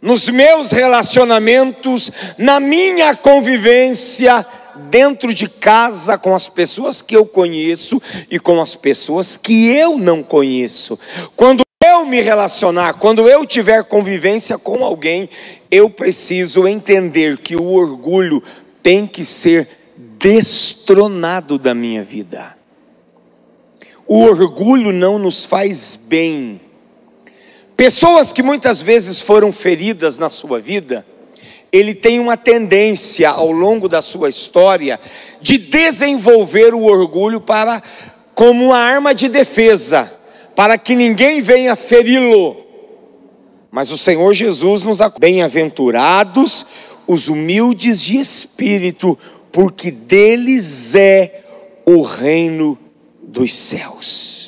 nos 0.00 0.30
meus 0.30 0.70
relacionamentos, 0.70 2.10
na 2.38 2.58
minha 2.58 3.14
convivência 3.14 4.46
dentro 4.88 5.34
de 5.34 5.46
casa 5.46 6.16
com 6.16 6.34
as 6.34 6.48
pessoas 6.48 7.02
que 7.02 7.14
eu 7.14 7.26
conheço 7.26 8.00
e 8.30 8.40
com 8.40 8.62
as 8.62 8.74
pessoas 8.74 9.36
que 9.36 9.68
eu 9.76 9.98
não 9.98 10.22
conheço. 10.22 10.98
Quando 11.36 11.62
eu 11.84 12.06
me 12.06 12.22
relacionar, 12.22 12.94
quando 12.94 13.28
eu 13.28 13.44
tiver 13.44 13.84
convivência 13.84 14.56
com 14.56 14.82
alguém, 14.82 15.28
eu 15.70 15.90
preciso 15.90 16.66
entender 16.66 17.36
que 17.36 17.56
o 17.56 17.72
orgulho 17.74 18.42
tem 18.82 19.06
que 19.06 19.22
ser 19.22 19.68
destronado 20.18 21.58
da 21.58 21.74
minha 21.74 22.02
vida. 22.02 22.56
O 24.06 24.22
orgulho 24.22 24.94
não 24.94 25.18
nos 25.18 25.44
faz 25.44 25.94
bem 25.94 26.62
Pessoas 27.78 28.32
que 28.32 28.42
muitas 28.42 28.82
vezes 28.82 29.20
foram 29.20 29.52
feridas 29.52 30.18
na 30.18 30.28
sua 30.30 30.58
vida, 30.58 31.06
ele 31.70 31.94
tem 31.94 32.18
uma 32.18 32.36
tendência 32.36 33.30
ao 33.30 33.52
longo 33.52 33.88
da 33.88 34.02
sua 34.02 34.28
história 34.28 34.98
de 35.40 35.58
desenvolver 35.58 36.74
o 36.74 36.82
orgulho 36.82 37.40
para 37.40 37.80
como 38.34 38.64
uma 38.64 38.78
arma 38.78 39.14
de 39.14 39.28
defesa, 39.28 40.12
para 40.56 40.76
que 40.76 40.96
ninguém 40.96 41.40
venha 41.40 41.76
feri-lo. 41.76 42.56
Mas 43.70 43.92
o 43.92 43.96
Senhor 43.96 44.34
Jesus 44.34 44.82
nos 44.82 44.98
bem-aventurados 45.20 46.66
os 47.06 47.28
humildes 47.28 48.02
de 48.02 48.18
espírito, 48.18 49.16
porque 49.52 49.92
deles 49.92 50.96
é 50.96 51.44
o 51.86 52.02
reino 52.02 52.76
dos 53.22 53.54
céus. 53.54 54.47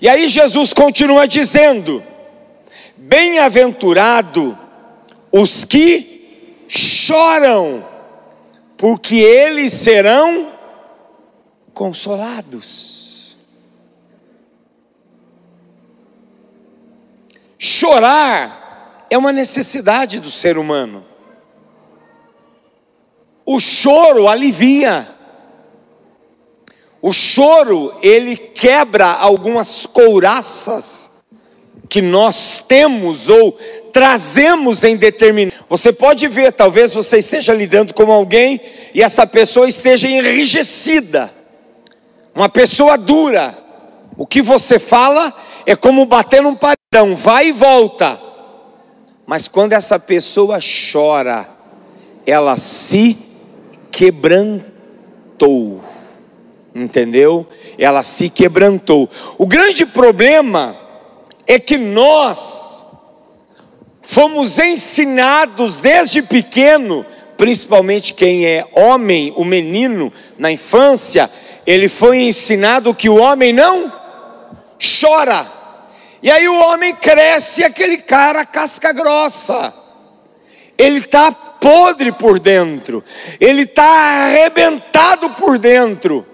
E 0.00 0.08
aí 0.08 0.28
Jesus 0.28 0.72
continua 0.72 1.26
dizendo: 1.26 2.02
Bem-aventurado 2.96 4.58
os 5.30 5.64
que 5.64 6.64
choram, 6.68 7.84
porque 8.76 9.16
eles 9.16 9.72
serão 9.72 10.52
consolados. 11.72 13.36
Chorar 17.58 19.06
é 19.08 19.16
uma 19.16 19.32
necessidade 19.32 20.18
do 20.18 20.30
ser 20.30 20.58
humano. 20.58 21.04
O 23.44 23.60
choro 23.60 24.28
alivia. 24.28 25.11
O 27.02 27.12
choro, 27.12 27.92
ele 28.00 28.36
quebra 28.36 29.06
algumas 29.06 29.86
couraças 29.86 31.10
que 31.88 32.00
nós 32.00 32.64
temos 32.66 33.28
ou 33.28 33.58
trazemos 33.92 34.84
em 34.84 34.96
determinado. 34.96 35.56
Você 35.68 35.92
pode 35.92 36.28
ver, 36.28 36.52
talvez 36.52 36.94
você 36.94 37.18
esteja 37.18 37.52
lidando 37.52 37.92
com 37.92 38.10
alguém 38.12 38.60
e 38.94 39.02
essa 39.02 39.26
pessoa 39.26 39.66
esteja 39.66 40.06
enrijecida. 40.06 41.34
Uma 42.32 42.48
pessoa 42.48 42.96
dura. 42.96 43.58
O 44.16 44.24
que 44.24 44.40
você 44.40 44.78
fala 44.78 45.34
é 45.66 45.74
como 45.74 46.06
bater 46.06 46.40
num 46.40 46.54
padrão, 46.54 47.16
vai 47.16 47.48
e 47.48 47.52
volta. 47.52 48.20
Mas 49.26 49.48
quando 49.48 49.72
essa 49.72 49.98
pessoa 49.98 50.60
chora, 50.92 51.48
ela 52.24 52.56
se 52.56 53.18
quebrantou 53.90 54.62
entendeu? 56.74 57.46
Ela 57.78 58.02
se 58.02 58.28
quebrantou. 58.28 59.08
O 59.38 59.46
grande 59.46 59.84
problema 59.86 60.76
é 61.46 61.58
que 61.58 61.76
nós 61.76 62.86
fomos 64.02 64.58
ensinados 64.58 65.80
desde 65.80 66.22
pequeno, 66.22 67.04
principalmente 67.36 68.14
quem 68.14 68.46
é 68.46 68.66
homem, 68.72 69.32
o 69.36 69.44
menino, 69.44 70.12
na 70.38 70.50
infância, 70.50 71.30
ele 71.66 71.88
foi 71.88 72.22
ensinado 72.22 72.94
que 72.94 73.08
o 73.08 73.16
homem 73.16 73.52
não 73.52 73.92
chora. 75.00 75.46
E 76.22 76.30
aí 76.30 76.48
o 76.48 76.60
homem 76.60 76.94
cresce 76.94 77.64
aquele 77.64 77.98
cara 77.98 78.44
casca 78.44 78.92
grossa. 78.92 79.72
Ele 80.78 80.98
está 80.98 81.30
podre 81.30 82.10
por 82.10 82.40
dentro, 82.40 83.04
ele 83.40 83.62
está 83.62 83.84
arrebentado 83.84 85.30
por 85.30 85.58
dentro, 85.58 86.26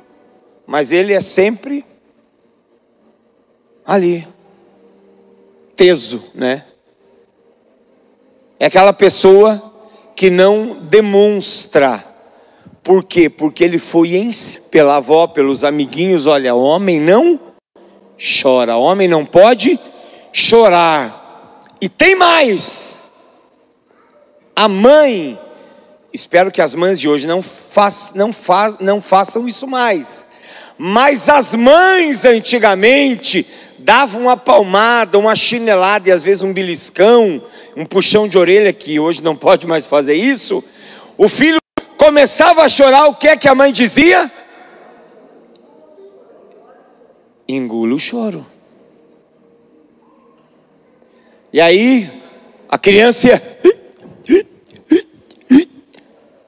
mas 0.69 0.93
ele 0.93 1.15
é 1.15 1.21
sempre 1.21 1.83
ali, 3.87 4.29
teso, 5.75 6.31
né? 6.35 6.67
É 8.61 8.67
aquela 8.67 8.93
pessoa 8.93 9.73
que 10.15 10.29
não 10.29 10.79
demonstra. 10.79 12.05
Por 12.83 13.03
quê? 13.03 13.31
Porque 13.31 13.65
ele 13.65 13.79
foi 13.79 14.15
em 14.15 14.31
pela 14.71 14.97
avó, 14.97 15.27
pelos 15.27 15.65
amiguinhos, 15.65 16.27
olha, 16.27 16.55
homem 16.55 17.01
não 17.01 17.41
chora, 18.43 18.77
homem 18.77 19.09
não 19.09 19.25
pode 19.25 19.81
chorar. 20.35 21.63
E 21.81 21.89
tem 21.89 22.15
mais. 22.15 23.01
A 24.55 24.69
mãe, 24.69 25.41
espero 26.13 26.53
que 26.53 26.61
as 26.61 26.75
mães 26.75 27.01
de 27.01 27.09
hoje 27.09 27.27
não, 27.27 27.41
faz, 27.41 28.13
não, 28.15 28.35
faz, 28.35 28.79
não 28.81 29.01
façam 29.01 29.49
isso 29.49 29.67
mais. 29.67 30.28
Mas 30.79 31.29
as 31.29 31.55
mães 31.55 32.25
antigamente 32.25 33.45
davam 33.79 34.23
uma 34.23 34.37
palmada, 34.37 35.19
uma 35.19 35.35
chinelada 35.35 36.09
e 36.09 36.13
às 36.13 36.23
vezes 36.23 36.43
um 36.43 36.53
beliscão, 36.53 37.43
um 37.77 37.85
puxão 37.85 38.29
de 38.29 38.39
orelha, 38.39 38.73
que 38.73 39.01
hoje 39.01 39.23
não 39.23 39.35
pode 39.35 39.67
mais 39.67 39.87
fazer 39.87 40.15
isso. 40.15 40.63
O 41.17 41.29
filho 41.29 41.59
começava 41.97 42.63
a 42.63 42.69
chorar, 42.69 43.07
o 43.07 43.15
que 43.17 43.27
é 43.27 43.37
que 43.37 43.49
a 43.49 43.55
mãe 43.55 43.73
dizia? 43.73 44.31
Engula 47.49 47.95
o 47.95 47.99
choro. 47.99 48.47
E 51.53 51.61
aí, 51.61 52.09
a 52.69 52.79
criança 52.79 53.43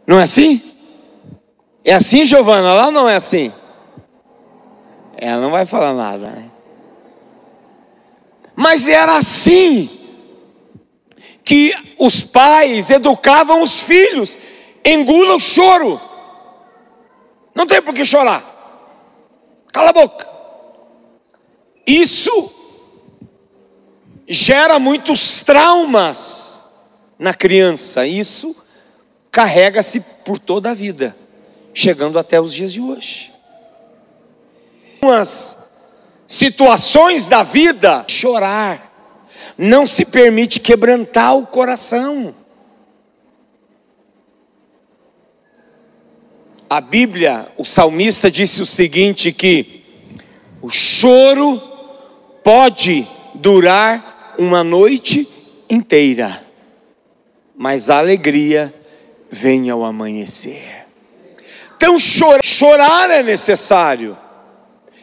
não 0.06 0.20
é 0.20 0.22
assim? 0.22 0.62
É 1.84 1.94
assim, 1.94 2.24
Giovana? 2.24 2.74
Lá 2.74 2.90
não 2.90 3.08
é 3.08 3.16
assim? 3.16 3.50
Ela 5.20 5.42
não 5.42 5.50
vai 5.50 5.66
falar 5.66 5.92
nada, 5.92 6.30
né? 6.30 6.50
Mas 8.56 8.88
era 8.88 9.18
assim 9.18 10.00
que 11.44 11.74
os 11.98 12.22
pais 12.22 12.88
educavam 12.88 13.62
os 13.62 13.80
filhos. 13.80 14.38
Engula 14.82 15.34
o 15.34 15.38
choro. 15.38 16.00
Não 17.54 17.66
tem 17.66 17.82
por 17.82 17.92
que 17.92 18.02
chorar. 18.02 18.42
Cala 19.70 19.90
a 19.90 19.92
boca. 19.92 20.26
Isso 21.86 22.50
gera 24.26 24.78
muitos 24.78 25.42
traumas 25.42 26.62
na 27.18 27.34
criança. 27.34 28.06
Isso 28.06 28.56
carrega-se 29.30 30.00
por 30.24 30.38
toda 30.38 30.70
a 30.70 30.74
vida, 30.74 31.14
chegando 31.74 32.18
até 32.18 32.40
os 32.40 32.54
dias 32.54 32.72
de 32.72 32.80
hoje. 32.80 33.39
Umas 35.02 35.70
situações 36.26 37.26
da 37.26 37.42
vida, 37.42 38.04
chorar, 38.08 38.90
não 39.56 39.86
se 39.86 40.04
permite 40.04 40.60
quebrantar 40.60 41.36
o 41.36 41.46
coração. 41.46 42.34
A 46.68 46.80
Bíblia, 46.80 47.48
o 47.58 47.64
salmista 47.64 48.30
disse 48.30 48.62
o 48.62 48.66
seguinte: 48.66 49.32
que 49.32 49.82
o 50.62 50.68
choro 50.68 51.60
pode 52.44 53.06
durar 53.34 54.34
uma 54.38 54.62
noite 54.62 55.28
inteira, 55.68 56.44
mas 57.56 57.90
a 57.90 57.98
alegria 57.98 58.72
vem 59.30 59.68
ao 59.68 59.84
amanhecer. 59.84 60.86
Então 61.76 61.98
chorar, 61.98 62.44
chorar 62.44 63.10
é 63.10 63.22
necessário. 63.22 64.16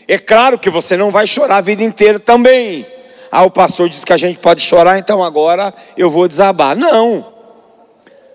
É 0.07 0.17
claro 0.17 0.57
que 0.57 0.69
você 0.69 0.95
não 0.95 1.11
vai 1.11 1.27
chorar 1.27 1.57
a 1.57 1.61
vida 1.61 1.83
inteira 1.83 2.19
também. 2.19 2.87
Ah, 3.29 3.43
o 3.43 3.51
pastor 3.51 3.89
disse 3.89 4.05
que 4.05 4.13
a 4.13 4.17
gente 4.17 4.39
pode 4.39 4.61
chorar, 4.61 4.97
então 4.97 5.23
agora 5.23 5.73
eu 5.97 6.09
vou 6.09 6.27
desabar. 6.27 6.75
Não. 6.77 7.33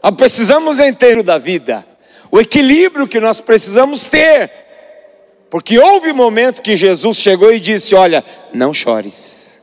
Nós 0.03 0.15
precisamos 0.15 0.79
entender 0.79 1.23
da 1.23 1.39
vida, 1.39 1.87
o 2.31 2.41
equilíbrio 2.41 3.09
que 3.09 3.21
nós 3.21 3.41
precisamos 3.41 4.07
ter. 4.07 4.51
Porque 5.49 5.79
houve 5.79 6.13
momentos 6.13 6.61
que 6.61 6.77
Jesus 6.77 7.17
chegou 7.17 7.53
e 7.53 7.61
disse: 7.61 7.95
Olha, 7.95 8.25
não 8.53 8.75
chores. 8.75 9.61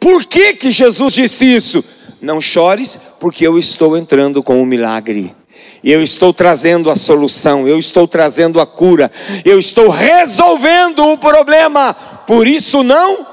Por 0.00 0.24
que, 0.24 0.54
que 0.54 0.70
Jesus 0.70 1.12
disse 1.12 1.44
isso? 1.44 1.84
Não 2.20 2.40
chores, 2.40 2.98
porque 3.20 3.46
eu 3.46 3.58
estou 3.58 3.96
entrando 3.96 4.42
com 4.42 4.58
o 4.58 4.62
um 4.62 4.66
milagre. 4.66 5.34
Eu 5.82 6.00
estou 6.02 6.32
trazendo 6.32 6.90
a 6.90 6.96
solução, 6.96 7.68
eu 7.68 7.78
estou 7.78 8.08
trazendo 8.08 8.60
a 8.60 8.66
cura, 8.66 9.10
eu 9.44 9.58
estou 9.58 9.88
resolvendo 9.88 11.04
o 11.06 11.18
problema. 11.18 11.94
Por 12.26 12.46
isso 12.46 12.82
não 12.82 13.26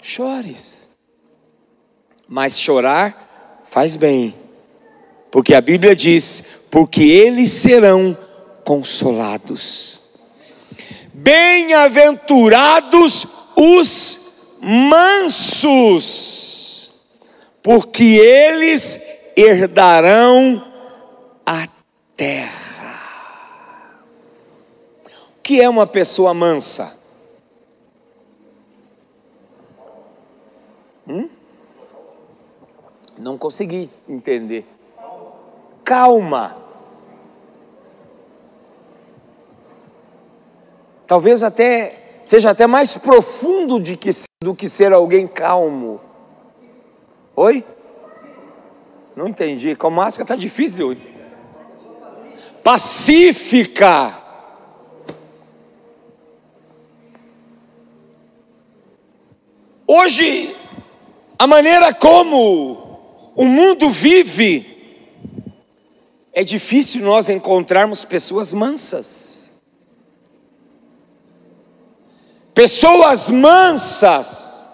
chores. 0.00 0.88
Mas 2.28 2.58
chorar 2.58 3.64
faz 3.70 3.96
bem. 3.96 4.34
Porque 5.30 5.54
a 5.54 5.60
Bíblia 5.60 5.94
diz: 5.96 6.42
"Porque 6.70 7.02
eles 7.02 7.50
serão 7.50 8.16
consolados". 8.64 10.00
Bem-aventurados 11.12 13.26
os 13.56 14.56
mansos 14.62 16.48
porque 17.68 18.16
eles 18.16 18.98
herdarão 19.36 20.67
terra. 22.18 23.94
O 25.38 25.40
que 25.40 25.62
é 25.62 25.68
uma 25.68 25.86
pessoa 25.86 26.34
mansa? 26.34 26.98
Hum? 31.06 31.30
Não 33.16 33.38
consegui 33.38 33.88
entender. 34.06 34.66
Calma. 35.84 36.56
Talvez 41.06 41.42
até 41.42 42.20
seja 42.24 42.50
até 42.50 42.66
mais 42.66 42.98
profundo 42.98 43.80
de 43.80 43.96
que, 43.96 44.10
do 44.42 44.54
que 44.54 44.68
ser 44.68 44.92
alguém 44.92 45.26
calmo. 45.26 46.00
Oi? 47.36 47.64
Não 49.16 49.28
entendi. 49.28 49.74
Com 49.76 49.88
máscara 49.88 50.24
está 50.24 50.36
difícil 50.36 50.94
de 50.94 51.07
Pacífica. 52.62 54.18
Hoje, 59.86 60.54
a 61.38 61.46
maneira 61.46 61.94
como 61.94 63.32
o 63.34 63.44
mundo 63.44 63.88
vive, 63.88 64.76
é 66.32 66.44
difícil 66.44 67.02
nós 67.02 67.28
encontrarmos 67.28 68.04
pessoas 68.04 68.52
mansas. 68.52 69.52
Pessoas 72.52 73.30
mansas 73.30 74.68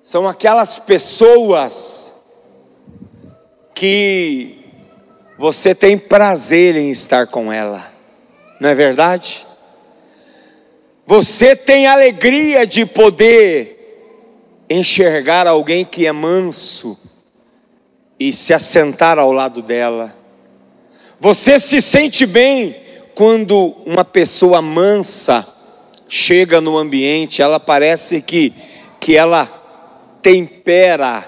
são 0.00 0.28
aquelas 0.28 0.78
pessoas 0.78 2.15
que 3.76 4.56
você 5.38 5.74
tem 5.74 5.98
prazer 5.98 6.76
em 6.76 6.90
estar 6.90 7.26
com 7.26 7.52
ela, 7.52 7.92
não 8.58 8.70
é 8.70 8.74
verdade? 8.74 9.46
Você 11.06 11.54
tem 11.54 11.86
alegria 11.86 12.66
de 12.66 12.86
poder 12.86 14.64
enxergar 14.68 15.46
alguém 15.46 15.84
que 15.84 16.06
é 16.06 16.10
manso 16.10 16.98
e 18.18 18.32
se 18.32 18.54
assentar 18.54 19.18
ao 19.18 19.30
lado 19.30 19.60
dela. 19.60 20.16
Você 21.20 21.58
se 21.58 21.82
sente 21.82 22.24
bem 22.24 22.74
quando 23.14 23.76
uma 23.84 24.06
pessoa 24.06 24.62
mansa 24.62 25.46
chega 26.08 26.62
no 26.62 26.78
ambiente, 26.78 27.42
ela 27.42 27.60
parece 27.60 28.22
que, 28.22 28.54
que 28.98 29.14
ela 29.16 29.46
tempera 30.22 31.26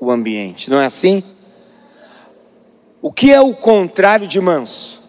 o 0.00 0.10
ambiente, 0.10 0.68
não 0.68 0.80
é 0.80 0.86
assim? 0.86 1.22
O 3.02 3.12
que 3.12 3.32
é 3.32 3.40
o 3.40 3.52
contrário 3.52 4.28
de 4.28 4.40
manso? 4.40 5.02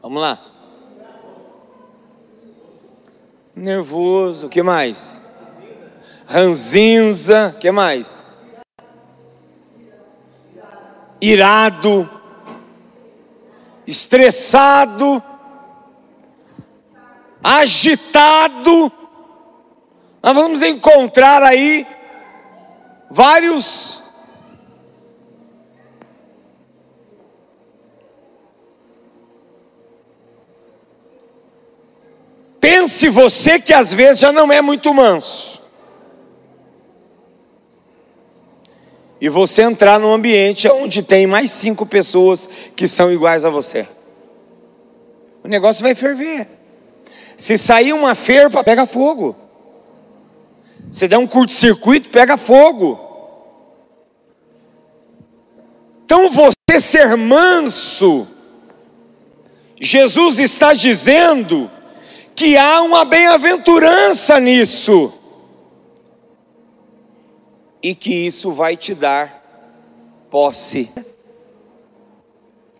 Vamos 0.00 0.22
lá. 0.22 0.40
Nervoso, 3.52 4.46
o 4.46 4.48
que 4.48 4.62
mais? 4.62 5.20
Ranzinza, 6.24 7.52
o 7.56 7.58
que 7.58 7.68
mais? 7.72 8.22
Irado, 11.20 12.08
estressado, 13.86 15.20
agitado 17.42 18.92
Nós 20.22 20.36
vamos 20.36 20.62
encontrar 20.62 21.42
aí 21.42 21.84
vários 23.10 23.95
Pense 32.68 33.08
você 33.08 33.60
que 33.60 33.72
às 33.72 33.94
vezes 33.94 34.18
já 34.18 34.32
não 34.32 34.52
é 34.52 34.60
muito 34.60 34.92
manso. 34.92 35.62
E 39.20 39.28
você 39.28 39.62
entrar 39.62 40.00
num 40.00 40.12
ambiente 40.12 40.66
onde 40.66 41.00
tem 41.00 41.28
mais 41.28 41.52
cinco 41.52 41.86
pessoas 41.86 42.48
que 42.74 42.88
são 42.88 43.12
iguais 43.12 43.44
a 43.44 43.50
você. 43.50 43.86
O 45.44 45.48
negócio 45.48 45.80
vai 45.80 45.94
ferver. 45.94 46.48
Se 47.36 47.56
sair 47.56 47.92
uma 47.92 48.16
ferpa, 48.16 48.64
pega 48.64 48.84
fogo. 48.84 49.36
Se 50.90 51.06
der 51.06 51.18
um 51.18 51.26
curto-circuito, 51.28 52.10
pega 52.10 52.36
fogo. 52.36 52.98
Então 56.04 56.30
você 56.30 56.80
ser 56.80 57.16
manso, 57.16 58.26
Jesus 59.80 60.40
está 60.40 60.74
dizendo 60.74 61.70
que 62.36 62.56
há 62.56 62.82
uma 62.82 63.04
bem-aventurança 63.04 64.38
nisso, 64.38 65.12
e 67.82 67.94
que 67.94 68.12
isso 68.26 68.52
vai 68.52 68.76
te 68.76 68.94
dar 68.94 69.42
posse. 70.30 70.90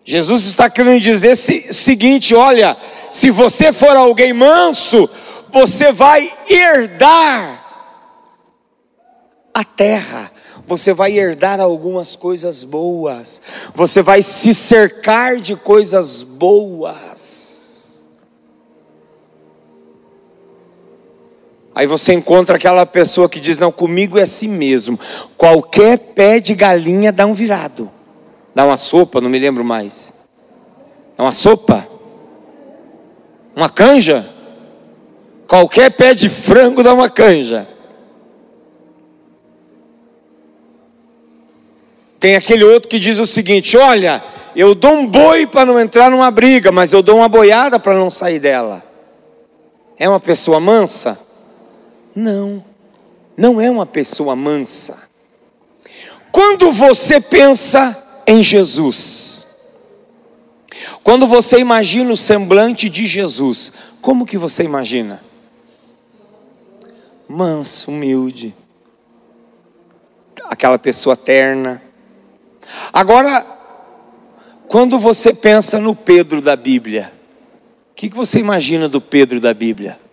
Jesus 0.03 0.45
está 0.45 0.69
querendo 0.69 1.01
dizer 1.01 1.31
o 1.31 1.73
seguinte: 1.73 2.35
olha, 2.35 2.77
se 3.11 3.31
você 3.31 3.73
for 3.73 3.97
alguém 3.97 4.31
manso, 4.31 5.09
você 5.49 5.91
vai 5.91 6.31
herdar 6.49 7.65
a 9.53 9.63
terra, 9.63 10.31
você 10.67 10.93
vai 10.93 11.17
herdar 11.17 11.59
algumas 11.59 12.15
coisas 12.15 12.63
boas, 12.63 13.41
você 13.73 14.03
vai 14.03 14.21
se 14.21 14.53
cercar 14.53 15.37
de 15.37 15.55
coisas 15.55 16.21
boas. 16.21 17.36
Aí 21.77 21.85
você 21.85 22.11
encontra 22.11 22.55
aquela 22.55 22.87
pessoa 22.87 23.29
que 23.29 23.39
diz: 23.39 23.59
Não, 23.59 23.71
comigo 23.71 24.17
é 24.17 24.23
assim 24.23 24.47
mesmo. 24.47 24.99
Qualquer 25.37 25.99
pé 25.99 26.39
de 26.39 26.55
galinha 26.55 27.11
dá 27.11 27.27
um 27.27 27.33
virado. 27.33 27.91
Dá 28.55 28.65
uma 28.65 28.77
sopa, 28.77 29.21
não 29.21 29.29
me 29.29 29.37
lembro 29.37 29.63
mais. 29.63 30.11
É 31.15 31.21
uma 31.21 31.33
sopa? 31.33 31.87
Uma 33.55 33.69
canja? 33.69 34.27
Qualquer 35.47 35.91
pé 35.91 36.15
de 36.15 36.29
frango 36.29 36.81
dá 36.81 36.91
uma 36.95 37.11
canja. 37.11 37.67
Tem 42.19 42.35
aquele 42.35 42.63
outro 42.63 42.89
que 42.89 42.97
diz 42.97 43.19
o 43.19 43.27
seguinte: 43.27 43.77
Olha, 43.77 44.23
eu 44.55 44.73
dou 44.73 44.93
um 44.93 45.05
boi 45.05 45.45
para 45.45 45.63
não 45.63 45.79
entrar 45.79 46.09
numa 46.09 46.31
briga, 46.31 46.71
mas 46.71 46.91
eu 46.91 47.03
dou 47.03 47.17
uma 47.17 47.29
boiada 47.29 47.77
para 47.77 47.93
não 47.93 48.09
sair 48.09 48.39
dela. 48.39 48.83
É 49.95 50.09
uma 50.09 50.19
pessoa 50.19 50.59
mansa? 50.59 51.26
Não, 52.19 52.65
não 53.37 53.61
é 53.61 53.69
uma 53.69 53.85
pessoa 53.85 54.35
mansa. 54.35 55.07
Quando 56.31 56.71
você 56.71 57.21
pensa 57.21 58.23
em 58.25 58.41
Jesus, 58.41 59.45
quando 61.03 61.27
você 61.27 61.59
imagina 61.59 62.11
o 62.11 62.17
semblante 62.17 62.89
de 62.89 63.05
Jesus, 63.05 63.71
como 64.01 64.25
que 64.25 64.35
você 64.35 64.63
imagina? 64.63 65.23
Manso, 67.27 67.91
humilde, 67.91 68.55
aquela 70.45 70.79
pessoa 70.79 71.15
terna. 71.15 71.83
Agora, 72.91 73.45
quando 74.67 74.97
você 74.97 75.35
pensa 75.35 75.79
no 75.79 75.95
Pedro 75.95 76.41
da 76.41 76.55
Bíblia, 76.55 77.13
o 77.91 77.93
que, 77.93 78.09
que 78.09 78.15
você 78.17 78.39
imagina 78.39 78.89
do 78.89 78.99
Pedro 78.99 79.39
da 79.39 79.53
Bíblia? 79.53 80.06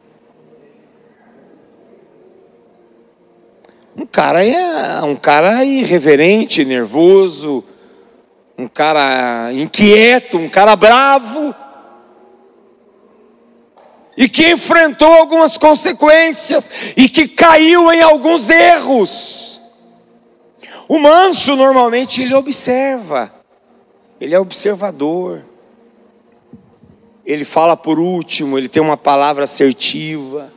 Um 3.97 4.07
cara 4.07 4.45
é 4.45 5.03
um 5.03 5.15
cara 5.15 5.65
irreverente, 5.65 6.65
nervoso, 6.65 7.63
um 8.59 8.67
cara 8.67 9.53
inquieto, 9.53 10.37
um 10.37 10.49
cara 10.49 10.75
bravo. 10.75 11.55
E 14.17 14.29
que 14.29 14.51
enfrentou 14.51 15.13
algumas 15.13 15.57
consequências 15.57 16.71
e 16.97 17.09
que 17.09 17.29
caiu 17.29 17.93
em 17.93 18.01
alguns 18.01 18.51
erros. 18.51 19.61
O 20.89 20.99
manso 20.99 21.57
normalmente 21.57 22.23
ele 22.23 22.35
observa. 22.35 23.33
Ele 24.21 24.35
é 24.35 24.39
observador. 24.39 25.45
Ele 27.25 27.45
fala 27.45 27.77
por 27.77 27.99
último, 27.99 28.59
ele 28.59 28.69
tem 28.69 28.83
uma 28.83 28.97
palavra 28.97 29.45
assertiva. 29.45 30.53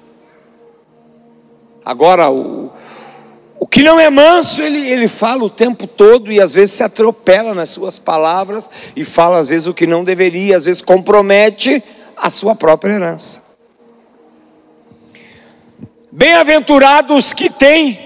Agora, 1.83 2.29
o, 2.29 2.66
o 3.59 3.65
que 3.65 3.81
não 3.81 3.99
é 3.99 4.09
manso, 4.09 4.61
ele, 4.61 4.87
ele 4.87 5.07
fala 5.07 5.43
o 5.43 5.49
tempo 5.49 5.87
todo 5.87 6.31
e 6.31 6.39
às 6.39 6.53
vezes 6.53 6.75
se 6.75 6.83
atropela 6.83 7.55
nas 7.55 7.69
suas 7.69 7.97
palavras 7.97 8.69
e 8.95 9.03
fala 9.03 9.39
às 9.39 9.47
vezes 9.47 9.67
o 9.67 9.73
que 9.73 9.87
não 9.87 10.03
deveria, 10.03 10.55
às 10.55 10.65
vezes 10.65 10.81
compromete 10.81 11.83
a 12.15 12.29
sua 12.29 12.55
própria 12.55 12.93
herança. 12.93 13.43
Bem-aventurados 16.11 17.33
que 17.33 17.49
têm 17.49 17.99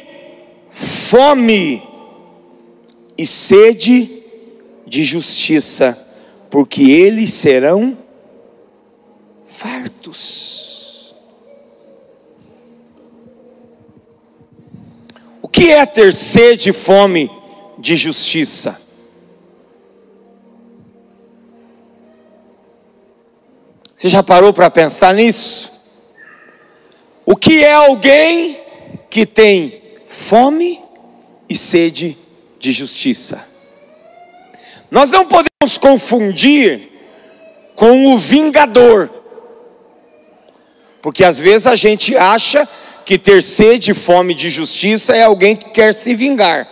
fome 0.70 1.84
e 3.18 3.26
sede 3.26 4.24
de 4.88 5.04
justiça, 5.04 5.98
porque 6.50 6.82
eles 6.82 7.34
serão 7.34 7.98
fartos. 9.46 10.61
Que 15.62 15.72
é 15.72 15.86
ter 15.86 16.12
sede 16.12 16.72
e 16.72 16.74
fome 16.74 17.30
de 17.78 17.96
justiça? 17.96 18.82
Você 23.96 24.10
já 24.10 24.24
parou 24.24 24.52
para 24.52 24.72
pensar 24.72 25.14
nisso? 25.14 25.72
O 27.24 27.36
que 27.36 27.64
é 27.64 27.74
alguém 27.74 28.60
que 29.08 29.24
tem 29.24 29.84
fome 30.08 30.82
e 31.48 31.56
sede 31.56 32.18
de 32.58 32.72
justiça? 32.72 33.48
Nós 34.90 35.12
não 35.12 35.28
podemos 35.28 35.78
confundir 35.80 36.90
com 37.76 38.08
o 38.08 38.18
vingador, 38.18 39.12
porque 41.04 41.24
às 41.24 41.38
vezes 41.38 41.68
a 41.68 41.76
gente 41.76 42.18
acha 42.18 42.68
que 43.06 43.18
ter 43.18 43.42
sede 43.42 43.92
e 43.92 43.94
fome 43.94 44.34
de 44.34 44.50
justiça 44.50 45.16
é 45.16 45.24
alguém 45.24 45.56
que 45.56 45.70
quer 45.70 45.94
se 45.94 46.16
vingar. 46.16 46.68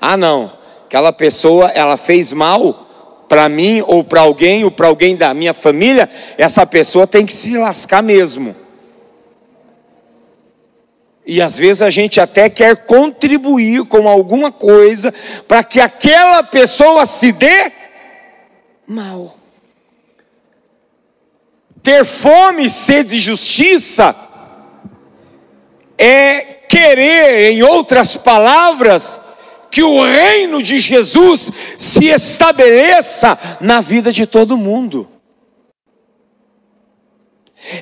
Ah, 0.00 0.16
não, 0.16 0.52
aquela 0.84 1.12
pessoa 1.12 1.68
ela 1.70 1.96
fez 1.96 2.32
mal 2.32 2.86
para 3.28 3.48
mim 3.48 3.82
ou 3.86 4.04
para 4.04 4.20
alguém 4.20 4.64
ou 4.64 4.70
para 4.70 4.86
alguém 4.86 5.16
da 5.16 5.34
minha 5.34 5.52
família, 5.52 6.08
essa 6.38 6.66
pessoa 6.66 7.06
tem 7.06 7.26
que 7.26 7.32
se 7.32 7.56
lascar 7.56 8.02
mesmo. 8.02 8.54
E 11.26 11.42
às 11.42 11.58
vezes 11.58 11.82
a 11.82 11.90
gente 11.90 12.20
até 12.20 12.48
quer 12.48 12.86
contribuir 12.86 13.84
com 13.86 14.08
alguma 14.08 14.52
coisa 14.52 15.12
para 15.48 15.64
que 15.64 15.80
aquela 15.80 16.44
pessoa 16.44 17.04
se 17.04 17.32
dê 17.32 17.72
mal. 18.86 19.36
Ter 21.82 22.04
fome 22.04 22.66
e 22.66 22.70
sede 22.70 23.10
de 23.10 23.18
justiça 23.18 24.14
é 25.98 26.40
querer, 26.68 27.52
em 27.52 27.62
outras 27.62 28.16
palavras, 28.16 29.20
que 29.70 29.82
o 29.82 30.02
reino 30.02 30.62
de 30.62 30.78
Jesus 30.78 31.50
se 31.78 32.06
estabeleça 32.06 33.38
na 33.60 33.80
vida 33.80 34.12
de 34.12 34.26
todo 34.26 34.56
mundo. 34.56 35.08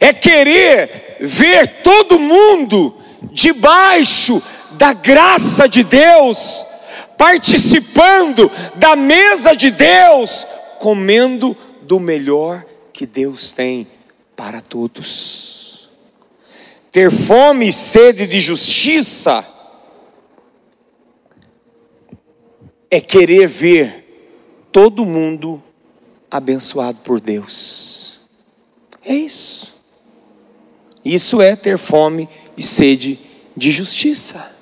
É 0.01 0.13
querer 0.13 1.19
ver 1.21 1.83
todo 1.83 2.19
mundo 2.19 2.97
debaixo 3.33 4.43
da 4.73 4.93
graça 4.93 5.69
de 5.69 5.83
Deus, 5.83 6.65
participando 7.19 8.51
da 8.77 8.97
mesa 8.97 9.55
de 9.55 9.71
Deus, 9.71 10.47
comendo 10.79 11.57
do 11.83 12.01
melhor 12.01 12.65
que 12.93 13.07
Deus 13.07 13.53
tem 13.53 13.87
para 14.35 14.61
todos 14.61 15.64
ter 16.95 17.11
fome 17.11 17.67
e 17.67 17.73
sede 17.73 18.25
de 18.25 18.39
justiça, 18.39 19.45
é 22.89 23.01
querer 23.01 23.49
ver 23.49 24.69
todo 24.71 25.05
mundo 25.05 25.61
abençoado 26.31 26.99
por 26.99 27.21
Deus. 27.21 28.21
É 29.05 29.13
isso. 29.13 29.75
Isso 31.05 31.43
é 31.43 31.57
ter 31.57 31.79
fome 31.79 32.29
e 32.57 32.63
sede 32.63 33.19
de 33.57 33.73
justiça. 33.73 34.55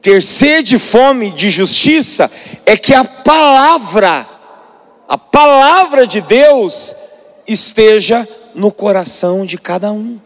Ter 0.00 0.20
sede 0.20 0.74
e 0.74 0.80
fome 0.80 1.30
de 1.30 1.48
justiça 1.48 2.28
é 2.66 2.76
que 2.76 2.92
a 2.92 3.04
palavra, 3.04 4.28
a 5.06 5.16
palavra 5.16 6.08
de 6.08 6.20
Deus, 6.20 6.96
esteja 7.46 8.26
no 8.54 8.72
coração 8.72 9.44
de 9.46 9.58
cada 9.58 9.92
um. 9.92 10.20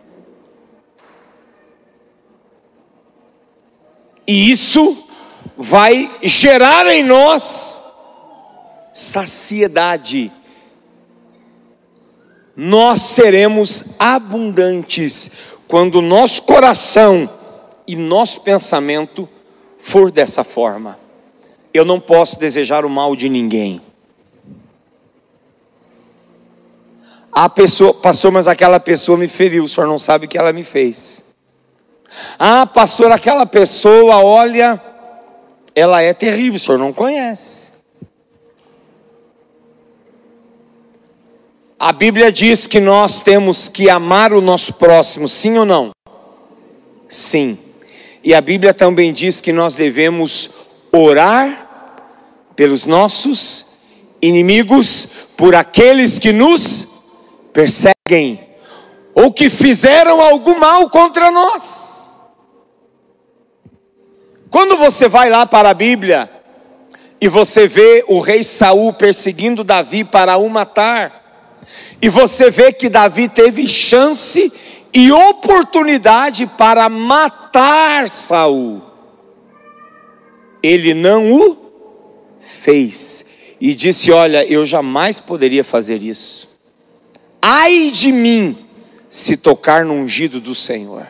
E 4.27 4.51
isso 4.51 5.07
vai 5.57 6.11
gerar 6.23 6.87
em 6.89 7.03
nós 7.03 7.83
saciedade. 8.93 10.33
Nós 12.57 13.03
seremos 13.03 13.85
abundantes 13.99 15.31
quando 15.69 16.01
nosso 16.01 16.43
coração 16.43 17.29
e 17.87 17.95
nosso 17.95 18.41
pensamento 18.41 19.29
for 19.79 20.11
dessa 20.11 20.43
forma. 20.43 20.99
Eu 21.73 21.85
não 21.85 22.01
posso 22.01 22.39
desejar 22.41 22.85
o 22.85 22.91
mal 22.91 23.15
de 23.15 23.29
ninguém. 23.29 23.83
A 27.39 27.51
pessoa, 27.51 27.93
pastor, 27.93 28.33
mas 28.33 28.49
aquela 28.49 28.81
pessoa 28.81 29.19
me 29.19 29.29
feriu, 29.29 29.65
o 29.65 29.69
senhor 29.69 29.87
não 29.87 29.99
sabe 29.99 30.25
o 30.25 30.29
que 30.29 30.39
ela 30.39 30.55
me 30.55 30.65
fez. 30.65 31.23
Ah, 32.39 32.65
pastor, 32.65 33.13
aquela 33.13 33.45
pessoa, 33.45 34.25
olha, 34.25 34.83
ela 35.75 36.01
é 36.01 36.15
terrível, 36.15 36.57
o 36.57 36.59
senhor 36.59 36.79
não 36.79 36.95
conhece. 36.95 37.73
A 41.79 41.93
Bíblia 41.93 42.33
diz 42.33 42.67
que 42.67 42.81
nós 42.81 43.21
temos 43.21 43.69
que 43.69 43.91
amar 43.91 44.33
o 44.33 44.41
nosso 44.41 44.73
próximo, 44.73 45.29
sim 45.29 45.59
ou 45.59 45.67
não? 45.67 45.91
Sim. 47.07 47.59
E 48.25 48.35
a 48.35 48.41
Bíblia 48.41 48.73
também 48.73 49.13
diz 49.13 49.43
que 49.43 49.53
nós 49.53 49.77
devemos 49.77 50.49
orar 50.91 52.01
pelos 52.57 52.87
nossos 52.87 53.77
inimigos, 54.23 55.07
por 55.37 55.55
aqueles 55.55 56.19
que 56.19 56.33
nos 56.33 56.96
perseguem 57.57 58.39
ou 59.15 59.33
que 59.33 59.49
fizeram 59.49 60.21
algum 60.21 60.59
mal 60.59 60.91
contra 60.91 61.31
nós. 61.31 62.23
Quando 64.51 64.77
você 64.77 65.09
vai 65.09 65.31
lá 65.31 65.47
para 65.47 65.71
a 65.71 65.75
Bíblia 65.75 66.31
e 67.19 67.29
você 67.29 67.67
vê 67.67 68.05
o 68.09 68.21
rei 68.21 68.43
Saul 68.43 68.93
perseguindo 68.93 69.65
Davi 69.65 70.05
para 70.05 70.37
o 70.37 70.51
matar, 70.51 71.57
e 72.03 72.11
você 72.11 72.51
vê 72.51 72.71
que 72.75 72.91
Davi 72.91 73.27
teve 73.27 73.67
chance 73.67 74.53
e 74.93 75.11
oportunidade 75.11 76.45
para 76.59 76.91
matar 76.91 78.11
Saul. 78.11 78.83
Ele 80.63 80.93
não 80.93 81.33
o 81.33 81.57
fez 82.61 83.25
e 83.59 83.75
disse: 83.75 84.13
"Olha, 84.13 84.45
eu 84.45 84.67
jamais 84.67 85.19
poderia 85.19 85.65
fazer 85.65 86.03
isso 86.03 86.56
ai 87.41 87.91
de 87.91 88.13
mim 88.13 88.57
se 89.09 89.37
tocar 89.37 89.85
no 89.85 89.95
ungido 89.95 90.41
do 90.41 90.55
Senhor. 90.55 91.07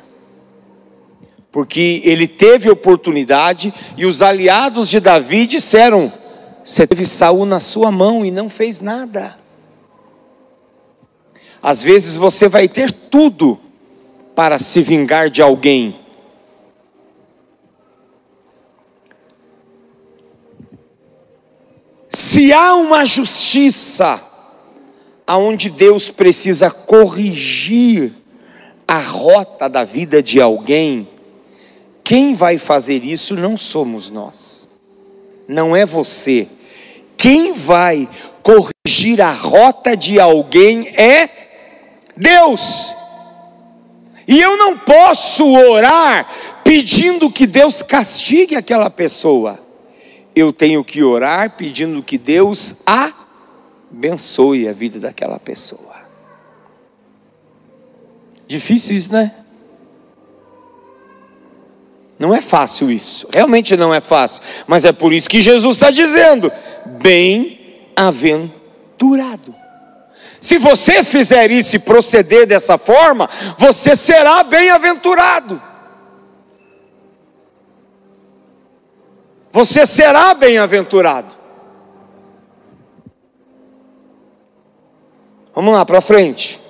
Porque 1.51 2.03
ele 2.05 2.29
teve 2.29 2.69
oportunidade 2.69 3.73
e 3.97 4.05
os 4.05 4.21
aliados 4.23 4.89
de 4.89 5.01
Davi 5.01 5.47
disseram: 5.47 6.13
Você 6.63 6.87
teve 6.87 7.07
Saul 7.07 7.47
na 7.47 7.61
sua 7.61 7.91
mão 7.91 8.27
e 8.27 8.31
não 8.31 8.51
fez 8.51 8.81
nada. 8.81 9.39
Às 11.63 11.83
vezes 11.83 12.17
você 12.17 12.49
vai 12.49 12.69
ter 12.69 12.93
tudo 12.93 13.59
para 14.35 14.59
se 14.59 14.83
vingar 14.83 15.31
de 15.31 15.41
alguém. 15.41 15.99
Se 22.09 22.53
há 22.53 22.75
uma 22.75 23.05
justiça, 23.05 24.23
aonde 25.27 25.69
Deus 25.71 26.11
precisa 26.11 26.71
corrigir 26.71 28.13
a 28.87 28.99
rota 28.99 29.69
da 29.69 29.83
vida 29.83 30.23
de 30.23 30.41
alguém, 30.41 31.09
quem 32.05 32.35
vai 32.35 32.57
fazer 32.57 33.05
isso 33.05 33.35
não 33.35 33.57
somos 33.57 34.09
nós, 34.09 34.69
não 35.49 35.75
é 35.75 35.85
você. 35.85 36.47
Quem 37.17 37.53
vai 37.53 38.09
corrigir 38.43 39.21
a 39.21 39.33
rota 39.33 39.97
de 39.97 40.21
alguém 40.21 40.89
é 40.89 41.29
Deus. 42.17 42.95
E 44.29 44.41
eu 44.41 44.57
não 44.57 44.79
posso 44.79 45.45
orar 45.53 46.61
pedindo 46.63 47.31
que 47.31 47.47
Deus 47.47 47.83
castigue 47.83 48.55
aquela 48.55 48.91
pessoa. 48.91 49.59
Eu 50.35 50.53
tenho 50.53 50.85
que 50.85 51.03
orar 51.03 51.57
pedindo 51.57 52.03
que 52.03 52.19
Deus 52.19 52.77
a 52.87 53.13
abençoe 53.97 54.69
a 54.69 54.73
vida 54.73 55.01
daquela 55.01 55.39
pessoa. 55.39 55.97
Difícil 58.47 58.95
isso, 58.95 59.11
né? 59.11 59.35
Não 62.19 62.35
é 62.35 62.43
fácil 62.43 62.91
isso, 62.91 63.29
realmente 63.33 63.77
não 63.77 63.93
é 63.93 64.01
fácil, 64.01 64.43
mas 64.67 64.87
é 64.87 64.93
por 64.93 65.13
isso 65.13 65.29
que 65.29 65.41
Jesus 65.41 65.77
está 65.77 65.91
dizendo: 65.91 66.53
bem-aventurado. 67.03 69.55
Se 70.41 70.59
você 70.59 71.03
fizer 71.03 71.51
isso 71.51 71.77
e 71.77 71.79
proceder 71.79 72.47
dessa 72.47 72.79
forma, 72.79 73.29
você 73.59 73.95
será 73.97 74.45
bem-aventurado. 74.45 75.61
Você 79.51 79.87
será 79.87 80.35
bem-aventurado. 80.35 81.46
Vamos 85.57 85.73
lá 85.73 85.85
para 85.87 86.03
frente. 86.03 86.61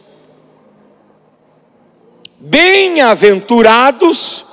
Bem-aventurados 2.39 4.45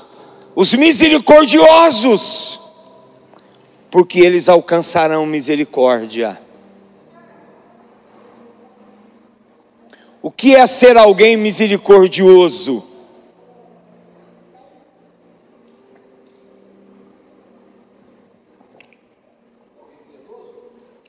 os 0.55 0.73
misericordiosos, 0.73 2.59
porque 3.91 4.21
eles 4.21 4.49
alcançarão 4.49 5.27
misericórdia. 5.27 6.41
O 10.19 10.31
que 10.31 10.55
é 10.55 10.65
ser 10.65 10.97
alguém 10.97 11.37
misericordioso? 11.37 12.83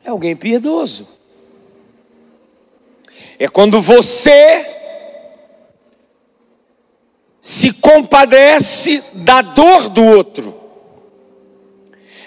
É 0.04 0.10
alguém 0.10 0.37
piedoso. 0.37 1.13
É 3.38 3.49
quando 3.49 3.81
você 3.81 4.66
se 7.40 7.73
compadece 7.73 9.03
da 9.12 9.42
dor 9.42 9.88
do 9.90 10.03
outro. 10.03 10.55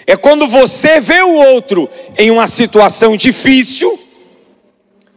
É 0.06 0.16
quando 0.16 0.46
você 0.46 1.00
vê 1.00 1.22
o 1.22 1.34
outro 1.34 1.90
em 2.16 2.30
uma 2.30 2.46
situação 2.46 3.16
difícil, 3.16 3.98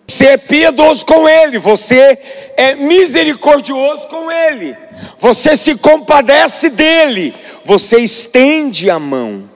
você 0.06 0.26
é 0.26 0.38
piedoso 0.38 1.06
com 1.06 1.30
ele, 1.30 1.58
você 1.58 2.18
é 2.58 2.76
misericordioso 2.76 4.08
com 4.08 4.30
ele, 4.30 4.76
você 5.18 5.56
se 5.56 5.76
compadece 5.78 6.70
dele, 6.70 7.34
você 7.64 8.00
estende 8.00 8.90
a 8.90 9.00
mão. 9.00 9.50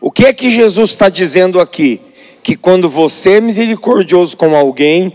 O 0.00 0.10
que 0.10 0.26
é 0.26 0.32
que 0.32 0.50
Jesus 0.50 0.90
está 0.90 1.08
dizendo 1.08 1.60
aqui? 1.60 2.00
Que 2.42 2.56
quando 2.56 2.88
você 2.88 3.34
é 3.34 3.40
misericordioso 3.40 4.36
com 4.36 4.56
alguém, 4.56 5.14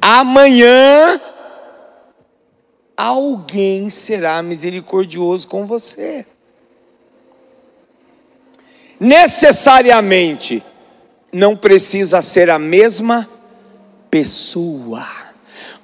amanhã 0.00 1.20
alguém 2.96 3.88
será 3.88 4.42
misericordioso 4.42 5.48
com 5.48 5.64
você. 5.66 6.26
Necessariamente 8.98 10.62
não 11.32 11.56
precisa 11.56 12.22
ser 12.22 12.50
a 12.50 12.58
mesma 12.58 13.28
pessoa. 14.10 15.04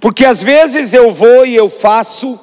Porque 0.00 0.24
às 0.24 0.42
vezes 0.42 0.94
eu 0.94 1.12
vou 1.12 1.46
e 1.46 1.54
eu 1.54 1.68
faço 1.68 2.38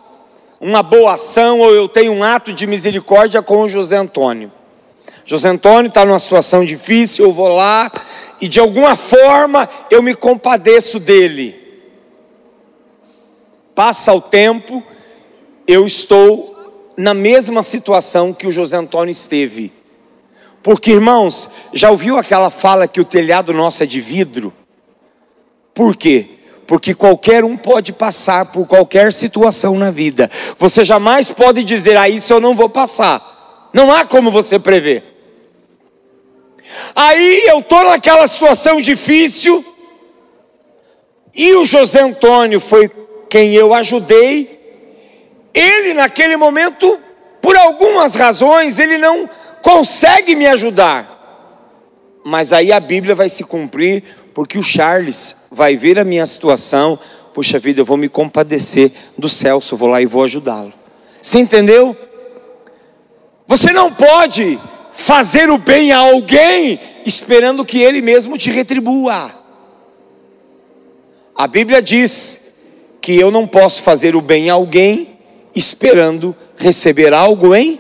uma 0.62 0.84
boa 0.84 1.14
ação 1.14 1.60
ou 1.60 1.74
eu 1.74 1.88
tenho 1.88 2.12
um 2.12 2.24
ato 2.24 2.54
de 2.54 2.68
misericórdia 2.68 3.42
com 3.42 3.62
o 3.62 3.70
José 3.70 3.98
Antônio. 3.98 4.52
José 5.26 5.50
Antônio 5.50 5.90
está 5.90 6.06
numa 6.06 6.20
situação 6.20 6.66
difícil, 6.66 7.26
eu 7.26 7.32
vou 7.32 7.56
lá 7.56 7.92
e 8.42 8.48
de 8.48 8.60
alguma 8.60 8.96
forma 8.96 9.70
eu 9.90 10.02
me 10.02 10.16
compadeço 10.16 11.00
dele. 11.00 11.56
Passa 13.76 14.14
o 14.14 14.22
tempo, 14.22 14.84
eu 15.68 15.86
estou 15.86 16.94
na 16.98 17.14
mesma 17.14 17.64
situação 17.64 18.34
que 18.34 18.48
o 18.48 18.52
José 18.52 18.78
Antônio 18.78 19.12
esteve. 19.12 19.72
Porque, 20.62 20.92
irmãos, 20.92 21.50
já 21.74 21.90
ouviu 21.90 22.18
aquela 22.18 22.50
fala 22.50 22.88
que 22.88 23.00
o 23.00 23.06
telhado 23.06 23.54
nosso 23.54 23.84
é 23.84 23.86
de 23.86 24.02
vidro? 24.02 24.54
Por 25.74 25.96
quê? 25.96 26.28
Porque 26.68 26.94
qualquer 26.94 27.46
um 27.46 27.56
pode 27.56 27.94
passar 27.94 28.52
por 28.52 28.68
qualquer 28.68 29.14
situação 29.14 29.78
na 29.78 29.90
vida. 29.90 30.30
Você 30.58 30.84
jamais 30.84 31.32
pode 31.32 31.64
dizer, 31.64 31.96
ah, 31.96 32.10
isso 32.10 32.34
eu 32.34 32.42
não 32.42 32.54
vou 32.54 32.68
passar. 32.68 33.70
Não 33.74 33.92
há 33.94 34.06
como 34.06 34.30
você 34.30 34.60
prever. 34.60 35.09
Aí 36.96 37.44
eu 37.48 37.60
estou 37.60 37.84
naquela 37.84 38.28
situação 38.28 38.82
difícil, 38.82 39.64
e 41.34 41.54
o 41.54 41.66
José 41.66 42.02
Antônio 42.02 42.60
foi 42.60 42.90
quem 43.30 43.54
eu 43.54 43.74
ajudei. 43.74 44.60
Ele, 45.54 45.94
naquele 45.94 46.36
momento, 46.36 47.00
por 47.42 47.56
algumas 47.56 48.16
razões, 48.16 48.80
ele 48.80 48.98
não 48.98 49.30
consegue 49.62 50.36
me 50.36 50.48
ajudar. 50.48 51.18
Mas 52.24 52.52
aí 52.52 52.72
a 52.72 52.80
Bíblia 52.80 53.16
vai 53.16 53.30
se 53.30 53.44
cumprir, 53.44 54.04
porque 54.34 54.58
o 54.58 54.64
Charles 54.64 55.36
vai 55.52 55.76
ver 55.76 55.98
a 55.98 56.04
minha 56.04 56.26
situação. 56.26 57.00
Puxa 57.34 57.60
vida, 57.60 57.82
eu 57.82 57.86
vou 57.86 57.98
me 57.98 58.10
compadecer 58.10 58.92
do 59.18 59.30
Celso, 59.30 59.78
vou 59.78 59.90
lá 59.90 60.02
e 60.02 60.06
vou 60.06 60.24
ajudá-lo. 60.24 60.74
Você 61.22 61.40
entendeu? 61.40 61.96
Você 63.48 63.72
não 63.72 63.92
pode 63.92 64.60
fazer 65.00 65.50
o 65.50 65.58
bem 65.58 65.94
a 65.94 65.98
alguém 65.98 66.78
esperando 67.06 67.64
que 67.64 67.82
ele 67.82 68.02
mesmo 68.02 68.38
te 68.38 68.52
retribua. 68.52 69.34
A 71.34 71.48
Bíblia 71.48 71.82
diz 71.82 72.54
que 73.00 73.16
eu 73.18 73.32
não 73.32 73.48
posso 73.48 73.82
fazer 73.82 74.14
o 74.14 74.22
bem 74.22 74.50
a 74.50 74.56
alguém 74.56 75.18
esperando 75.56 76.36
receber 76.58 77.14
algo 77.14 77.56
em 77.56 77.80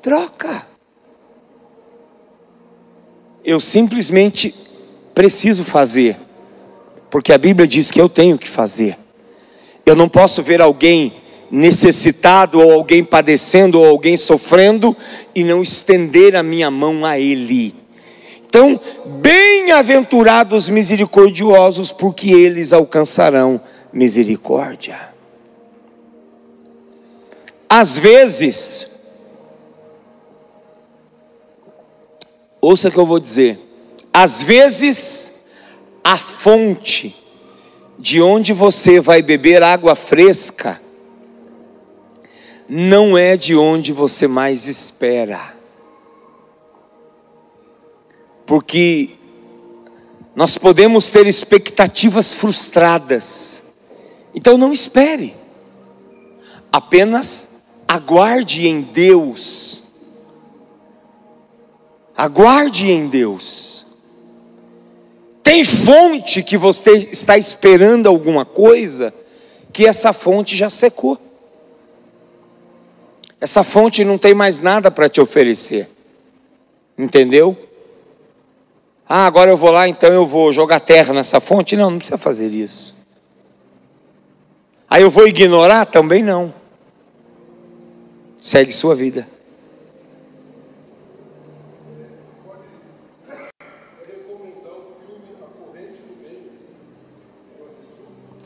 troca. 0.00 0.68
Eu 3.44 3.58
simplesmente 3.58 4.54
preciso 5.12 5.64
fazer, 5.64 6.16
porque 7.10 7.32
a 7.32 7.38
Bíblia 7.38 7.66
diz 7.66 7.90
que 7.90 8.00
eu 8.00 8.08
tenho 8.08 8.38
que 8.38 8.48
fazer. 8.48 8.96
Eu 9.84 9.96
não 9.96 10.08
posso 10.08 10.40
ver 10.40 10.62
alguém 10.62 11.14
necessitado, 11.52 12.58
ou 12.58 12.72
alguém 12.72 13.04
padecendo, 13.04 13.78
ou 13.78 13.86
alguém 13.86 14.16
sofrendo, 14.16 14.96
e 15.34 15.44
não 15.44 15.60
estender 15.60 16.34
a 16.34 16.42
minha 16.42 16.70
mão 16.70 17.04
a 17.04 17.18
ele. 17.18 17.74
Então, 18.48 18.80
bem-aventurados 19.20 20.70
misericordiosos, 20.70 21.92
porque 21.92 22.30
eles 22.30 22.72
alcançarão 22.72 23.60
misericórdia. 23.92 24.98
Às 27.68 27.98
vezes, 27.98 28.88
ouça 32.62 32.88
o 32.88 32.92
que 32.92 32.98
eu 32.98 33.06
vou 33.06 33.20
dizer, 33.20 33.58
às 34.10 34.42
vezes, 34.42 35.42
a 36.02 36.16
fonte 36.16 37.14
de 37.98 38.22
onde 38.22 38.54
você 38.54 39.00
vai 39.00 39.20
beber 39.20 39.62
água 39.62 39.94
fresca 39.94 40.80
não 42.68 43.16
é 43.16 43.36
de 43.36 43.54
onde 43.56 43.92
você 43.92 44.26
mais 44.26 44.66
espera 44.66 45.62
porque 48.52 49.10
nós 50.34 50.58
podemos 50.58 51.10
ter 51.10 51.26
expectativas 51.26 52.34
frustradas. 52.34 53.62
Então 54.34 54.58
não 54.58 54.72
espere, 54.72 55.34
apenas 56.70 57.60
aguarde 57.88 58.66
em 58.66 58.82
Deus. 58.82 59.84
Aguarde 62.14 62.90
em 62.90 63.08
Deus. 63.08 63.86
Tem 65.42 65.64
fonte 65.64 66.42
que 66.42 66.58
você 66.58 67.08
está 67.10 67.38
esperando 67.38 68.06
alguma 68.06 68.44
coisa, 68.44 69.14
que 69.72 69.86
essa 69.86 70.12
fonte 70.12 70.56
já 70.56 70.68
secou. 70.68 71.18
Essa 73.42 73.64
fonte 73.64 74.04
não 74.04 74.16
tem 74.16 74.34
mais 74.34 74.60
nada 74.60 74.88
para 74.88 75.08
te 75.08 75.20
oferecer. 75.20 75.90
Entendeu? 76.96 77.58
Ah, 79.08 79.26
agora 79.26 79.50
eu 79.50 79.56
vou 79.56 79.72
lá, 79.72 79.88
então 79.88 80.12
eu 80.12 80.24
vou 80.24 80.52
jogar 80.52 80.78
terra 80.78 81.12
nessa 81.12 81.40
fonte. 81.40 81.74
Não, 81.74 81.90
não 81.90 81.98
precisa 81.98 82.16
fazer 82.16 82.50
isso. 82.50 82.94
Aí 84.88 85.02
eu 85.02 85.10
vou 85.10 85.26
ignorar? 85.26 85.86
Também 85.86 86.22
não. 86.22 86.54
Segue 88.36 88.70
sua 88.70 88.94
vida. 88.94 89.26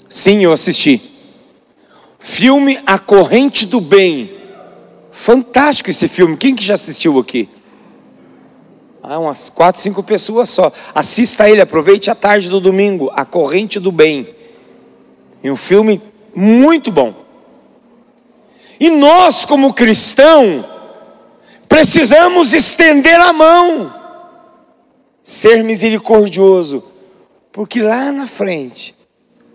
Sim, 0.08 0.42
eu 0.42 0.52
assisti. 0.52 1.02
Filme 2.18 2.80
A 2.86 2.98
Corrente 2.98 3.66
do 3.66 3.78
Bem. 3.78 4.35
Fantástico 5.16 5.88
esse 5.88 6.08
filme. 6.08 6.36
Quem 6.36 6.54
que 6.54 6.62
já 6.62 6.74
assistiu 6.74 7.18
aqui? 7.18 7.48
Ah, 9.02 9.18
umas 9.18 9.48
quatro, 9.48 9.80
cinco 9.80 10.02
pessoas 10.02 10.50
só. 10.50 10.70
Assista 10.94 11.48
ele, 11.48 11.62
aproveite 11.62 12.10
a 12.10 12.14
tarde 12.14 12.50
do 12.50 12.60
domingo, 12.60 13.10
A 13.14 13.24
Corrente 13.24 13.80
do 13.80 13.90
Bem. 13.90 14.28
É 15.42 15.50
um 15.50 15.56
filme 15.56 16.02
muito 16.34 16.92
bom. 16.92 17.14
E 18.78 18.90
nós, 18.90 19.46
como 19.46 19.72
cristão, 19.72 20.64
precisamos 21.66 22.52
estender 22.52 23.18
a 23.18 23.32
mão, 23.32 23.92
ser 25.22 25.64
misericordioso, 25.64 26.84
porque 27.50 27.80
lá 27.80 28.12
na 28.12 28.26
frente, 28.26 28.94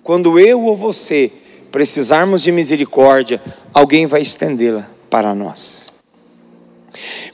quando 0.01 0.39
eu 0.39 0.59
ou 0.63 0.75
você 0.75 1.31
precisarmos 1.71 2.41
de 2.41 2.51
misericórdia, 2.51 3.39
alguém 3.71 4.07
vai 4.07 4.23
estendê-la 4.23 4.89
para 5.11 5.35
nós. 5.35 5.91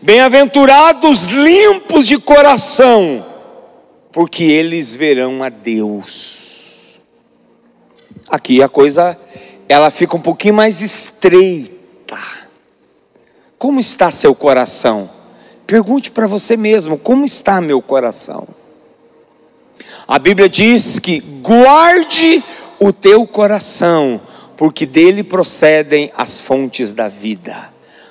Bem-aventurados 0.02 1.28
limpos 1.28 2.08
de 2.08 2.18
coração, 2.18 3.26
porque 4.12 4.44
eles 4.44 4.96
verão 4.96 5.44
a 5.44 5.50
Deus. 5.50 7.00
Aqui 8.28 8.62
a 8.62 8.68
coisa 8.68 9.18
ela 9.70 9.92
fica 9.92 10.16
um 10.18 10.22
pouquinho 10.22 10.56
mais 10.56 10.82
estreita. 10.82 12.18
Como 13.58 13.80
está 13.80 14.10
seu 14.12 14.34
coração? 14.34 15.10
Pergunte 15.66 16.10
para 16.10 16.28
você 16.28 16.58
mesmo, 16.58 16.98
como 16.98 17.26
está 17.26 17.62
meu 17.62 17.82
coração? 17.82 18.48
A 20.08 20.18
Bíblia 20.18 20.48
diz 20.48 20.98
que 21.00 21.20
guarde 21.20 22.44
o 22.80 22.94
teu 22.94 23.28
coração, 23.28 24.22
porque 24.58 24.88
dele 24.88 25.24
procedem 25.24 26.12
as 26.18 26.40
fontes 26.40 26.92
da 26.92 27.08
vida. 27.08 27.70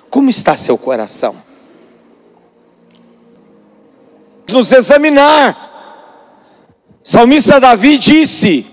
Como 0.08 0.30
está 0.30 0.56
seu 0.56 0.78
coração? 0.78 1.36
Nos 4.48 4.72
examinar. 4.72 5.74
Salmista 7.02 7.58
Davi 7.58 7.98
disse: 7.98 8.64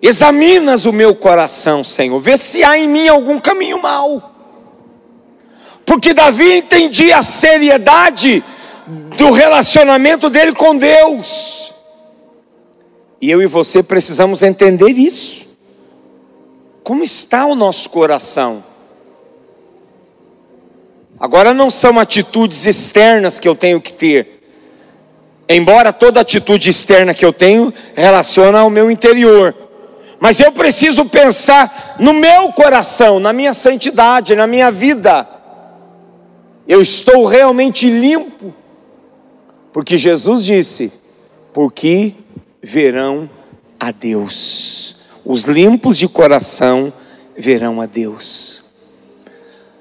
Examinas 0.00 0.86
o 0.86 0.92
meu 0.92 1.14
coração, 1.14 1.84
Senhor, 1.84 2.18
vê 2.18 2.36
se 2.36 2.64
há 2.64 2.78
em 2.78 2.88
mim 2.88 3.06
algum 3.08 3.38
caminho 3.38 3.80
mau. 3.80 4.30
Porque 5.84 6.14
Davi 6.14 6.56
entendia 6.56 7.18
a 7.18 7.22
seriedade 7.22 8.42
do 9.16 9.30
relacionamento 9.30 10.30
dele 10.30 10.54
com 10.54 10.76
Deus. 10.76 11.71
E 13.22 13.30
eu 13.30 13.40
e 13.40 13.46
você 13.46 13.84
precisamos 13.84 14.42
entender 14.42 14.90
isso. 14.90 15.56
Como 16.82 17.04
está 17.04 17.46
o 17.46 17.54
nosso 17.54 17.88
coração? 17.88 18.64
Agora 21.20 21.54
não 21.54 21.70
são 21.70 22.00
atitudes 22.00 22.66
externas 22.66 23.38
que 23.38 23.46
eu 23.46 23.54
tenho 23.54 23.80
que 23.80 23.92
ter. 23.92 24.42
Embora 25.48 25.92
toda 25.92 26.20
atitude 26.20 26.68
externa 26.68 27.14
que 27.14 27.24
eu 27.24 27.32
tenho 27.32 27.72
relaciona 27.94 28.58
ao 28.58 28.68
meu 28.68 28.90
interior. 28.90 29.54
Mas 30.18 30.40
eu 30.40 30.50
preciso 30.50 31.04
pensar 31.04 31.94
no 32.00 32.12
meu 32.12 32.52
coração, 32.52 33.20
na 33.20 33.32
minha 33.32 33.54
santidade, 33.54 34.34
na 34.34 34.48
minha 34.48 34.72
vida. 34.72 35.28
Eu 36.66 36.82
estou 36.82 37.24
realmente 37.24 37.88
limpo. 37.88 38.52
Porque 39.72 39.96
Jesus 39.96 40.44
disse: 40.44 40.92
porque 41.52 42.14
verão 42.62 43.28
a 43.78 43.90
Deus. 43.90 44.96
Os 45.24 45.44
limpos 45.44 45.98
de 45.98 46.06
coração 46.06 46.92
verão 47.36 47.80
a 47.80 47.86
Deus. 47.86 48.62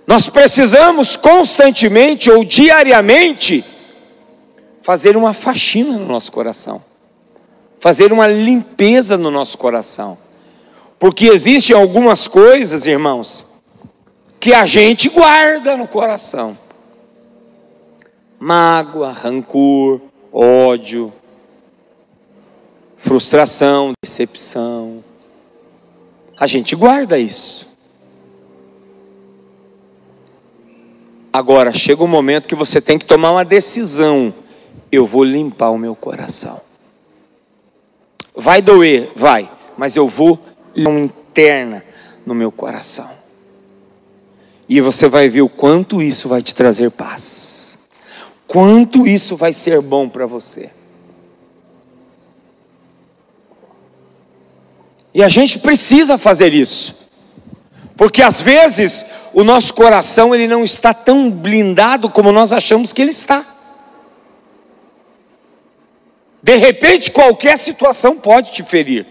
Nós 0.08 0.28
precisamos 0.28 1.16
constantemente 1.16 2.32
ou 2.32 2.44
diariamente 2.44 3.64
fazer 4.82 5.16
uma 5.16 5.32
faxina 5.32 5.98
no 5.98 6.08
nosso 6.08 6.32
coração, 6.32 6.84
fazer 7.80 8.12
uma 8.12 8.28
limpeza 8.28 9.16
no 9.16 9.30
nosso 9.30 9.58
coração, 9.58 10.18
porque 11.00 11.28
existem 11.28 11.76
algumas 11.76 12.28
coisas, 12.28 12.86
irmãos, 12.86 13.46
que 14.40 14.54
a 14.54 14.66
gente 14.66 15.08
guarda 15.08 15.78
no 15.78 15.88
coração: 15.88 16.58
mágoa, 18.40 19.12
rancor, 19.12 20.02
ódio, 20.34 21.14
frustração, 23.02 23.92
decepção. 24.02 25.04
A 26.40 26.48
gente 26.48 26.76
guarda 26.76 27.18
isso. 27.18 27.68
Agora, 31.34 31.74
chega 31.74 32.04
um 32.04 32.08
momento 32.08 32.48
que 32.48 32.56
você 32.56 32.80
tem 32.80 32.98
que 32.98 33.06
tomar 33.06 33.32
uma 33.32 33.44
decisão. 33.44 34.34
Eu 34.92 35.06
vou 35.06 35.24
limpar 35.24 35.72
o 35.72 35.78
meu 35.78 35.96
coração. 35.96 36.62
Vai 38.36 38.62
doer, 38.62 39.12
vai, 39.16 39.50
mas 39.78 39.96
eu 39.96 40.08
vou 40.08 40.40
interna 40.76 41.84
no 42.26 42.36
meu 42.36 42.52
coração. 42.52 43.10
E 44.70 44.80
você 44.80 45.08
vai 45.08 45.28
ver 45.28 45.42
o 45.42 45.50
quanto 45.50 46.02
isso 46.02 46.30
vai 46.30 46.42
te 46.42 46.54
trazer 46.54 46.92
paz. 46.92 47.78
Quanto 48.48 49.08
isso 49.08 49.36
vai 49.36 49.54
ser 49.54 49.82
bom 49.82 50.08
para 50.08 50.26
você. 50.26 50.70
E 55.14 55.24
a 55.24 55.28
gente 55.28 55.60
precisa 55.60 56.18
fazer 56.18 56.54
isso. 56.54 57.10
Porque 57.98 58.22
às 58.22 58.42
vezes 58.42 59.06
o 59.34 59.44
nosso 59.44 59.74
coração 59.74 60.34
ele 60.34 60.48
não 60.48 60.64
está 60.64 60.94
tão 60.94 61.30
blindado 61.30 62.10
como 62.10 62.32
nós 62.32 62.52
achamos 62.52 62.92
que 62.92 63.02
ele 63.02 63.12
está. 63.12 63.46
De 66.42 66.56
repente, 66.56 67.12
qualquer 67.12 67.58
situação 67.58 68.18
pode 68.18 68.52
te 68.52 68.64
ferir. 68.64 69.06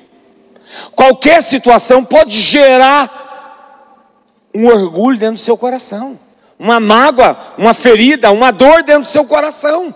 Qualquer 0.95 1.43
situação 1.43 2.05
pode 2.05 2.37
gerar 2.37 3.21
um 4.55 4.67
orgulho 4.67 5.19
dentro 5.19 5.35
do 5.35 5.41
seu 5.41 5.57
coração, 5.57 6.19
uma 6.59 6.81
mágoa, 6.81 7.39
uma 7.57 7.73
ferida, 7.73 8.33
uma 8.33 8.51
dor 8.51 8.83
dentro 8.83 9.03
do 9.03 9.07
seu 9.07 9.25
coração. 9.25 9.95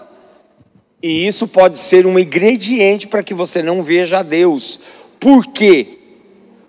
E 1.03 1.27
isso 1.27 1.47
pode 1.47 1.77
ser 1.77 2.07
um 2.07 2.19
ingrediente 2.19 3.07
para 3.07 3.23
que 3.23 3.35
você 3.35 3.63
não 3.63 3.83
veja 3.83 4.21
a 4.21 4.23
Deus. 4.23 4.81
Por 5.19 5.47
quê? 5.47 5.99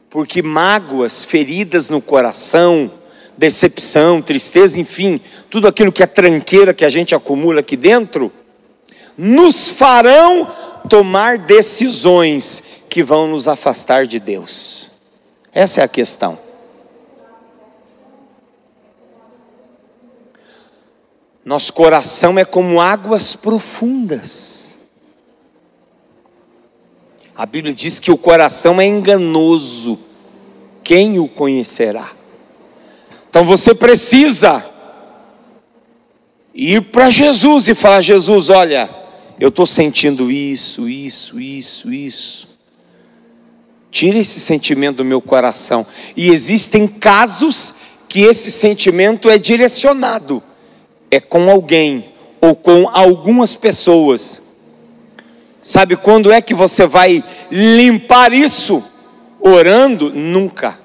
Porque 0.09 0.41
mágoas, 0.41 1.23
feridas 1.25 1.89
no 1.89 2.01
coração, 2.01 2.91
decepção, 3.37 4.21
tristeza, 4.21 4.79
enfim, 4.79 5.19
tudo 5.49 5.67
aquilo 5.67 5.91
que 5.91 6.03
é 6.03 6.07
tranqueira 6.07 6.73
que 6.73 6.85
a 6.85 6.89
gente 6.89 7.13
acumula 7.13 7.59
aqui 7.59 7.75
dentro, 7.75 8.31
nos 9.17 9.69
farão 9.69 10.47
tomar 10.89 11.37
decisões 11.37 12.63
que 12.89 13.03
vão 13.03 13.27
nos 13.27 13.47
afastar 13.47 14.07
de 14.07 14.19
Deus. 14.19 14.91
Essa 15.53 15.81
é 15.81 15.83
a 15.83 15.87
questão. 15.87 16.37
Nosso 21.43 21.71
coração 21.73 22.39
é 22.39 22.43
como 22.43 22.81
águas 22.81 23.35
profundas. 23.35 24.64
A 27.35 27.45
Bíblia 27.45 27.73
diz 27.73 27.99
que 27.99 28.11
o 28.11 28.17
coração 28.17 28.79
é 28.79 28.85
enganoso. 28.85 29.99
Quem 30.83 31.19
o 31.19 31.27
conhecerá? 31.27 32.11
Então 33.29 33.43
você 33.43 33.75
precisa 33.75 34.63
ir 36.53 36.81
para 36.83 37.09
Jesus 37.09 37.67
e 37.67 37.75
falar: 37.75 37.99
Jesus, 37.99 38.49
olha, 38.49 38.89
eu 39.37 39.49
estou 39.49 39.65
sentindo 39.65 40.31
isso, 40.31 40.87
isso, 40.87 41.37
isso, 41.37 41.91
isso. 41.91 42.47
Tira 43.91 44.17
esse 44.17 44.39
sentimento 44.39 44.97
do 44.97 45.05
meu 45.05 45.19
coração. 45.19 45.85
E 46.15 46.29
existem 46.29 46.87
casos 46.87 47.73
que 48.07 48.21
esse 48.21 48.49
sentimento 48.49 49.29
é 49.29 49.37
direcionado, 49.37 50.41
é 51.11 51.19
com 51.19 51.49
alguém 51.49 52.13
ou 52.39 52.55
com 52.55 52.87
algumas 52.87 53.55
pessoas. 53.55 54.44
Sabe 55.67 55.95
quando 55.95 56.31
é 56.31 56.39
que 56.43 56.53
você 56.53 56.85
vai 56.85 57.23
limpar 57.49 58.31
isso? 58.31 58.83
Orando? 59.39 60.11
Nunca. 60.11 60.77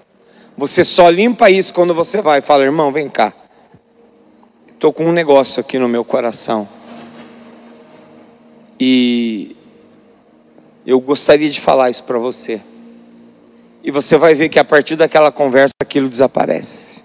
Você 0.57 0.83
só 0.85 1.11
limpa 1.11 1.51
isso 1.51 1.75
quando 1.75 1.93
você 1.93 2.23
vai 2.23 2.41
fala, 2.41 2.65
irmão, 2.65 2.91
vem 2.91 3.07
cá. 3.07 3.31
Estou 4.73 4.91
com 4.91 5.05
um 5.05 5.13
negócio 5.13 5.61
aqui 5.61 5.79
no 5.79 5.87
meu 5.87 6.03
coração 6.03 6.67
e 8.81 9.55
eu 10.87 10.99
gostaria 10.99 11.51
de 11.51 11.61
falar 11.61 11.91
isso 11.91 12.05
para 12.05 12.19
você. 12.19 12.63
E 13.85 13.91
você 13.91 14.17
vai 14.17 14.35
ver 14.35 14.49
que 14.49 14.59
a 14.59 14.65
partir 14.65 14.97
daquela 14.97 15.31
conversa 15.31 15.75
aquilo 15.83 16.09
desaparece. 16.09 17.05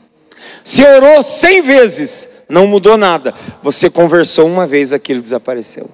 Se 0.63 0.82
orou 0.82 1.26
cem 1.26 1.61
vezes, 1.61 2.30
não 2.47 2.67
mudou 2.67 2.95
nada. 2.95 3.34
Você 3.61 3.89
conversou 3.89 4.47
uma 4.47 4.65
vez, 4.65 4.93
aquilo 4.93 5.21
desapareceu. 5.21 5.89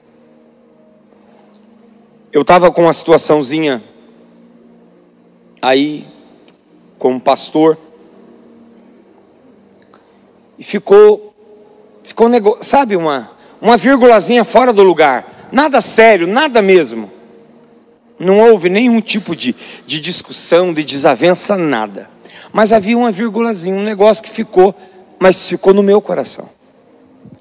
Eu 2.34 2.44
estava 2.44 2.72
com 2.72 2.84
uma 2.84 2.94
situaçãozinha 2.94 3.84
aí, 5.62 6.08
como 6.98 7.20
pastor, 7.20 7.78
e 10.58 10.64
ficou, 10.64 11.36
ficou 12.04 12.30
negócio, 12.30 12.64
sabe, 12.64 12.96
uma, 12.96 13.32
uma 13.62 13.76
vírgulazinha 13.76 14.46
fora 14.46 14.72
do 14.72 14.82
lugar. 14.82 15.50
Nada 15.52 15.82
sério, 15.82 16.26
nada 16.26 16.62
mesmo. 16.62 17.12
Não 18.18 18.40
houve 18.40 18.70
nenhum 18.70 19.02
tipo 19.02 19.36
de, 19.36 19.54
de 19.86 20.00
discussão, 20.00 20.74
de 20.74 20.86
desavença, 20.86 21.58
nada. 21.58 22.10
Mas 22.54 22.72
havia 22.72 22.98
uma 22.98 23.12
vírgulazinha, 23.12 23.76
um 23.76 23.84
negócio 23.84 24.24
que 24.24 24.30
ficou, 24.30 24.74
mas 25.20 25.50
ficou 25.50 25.74
no 25.74 25.84
meu 25.84 26.02
coração. 26.02 26.48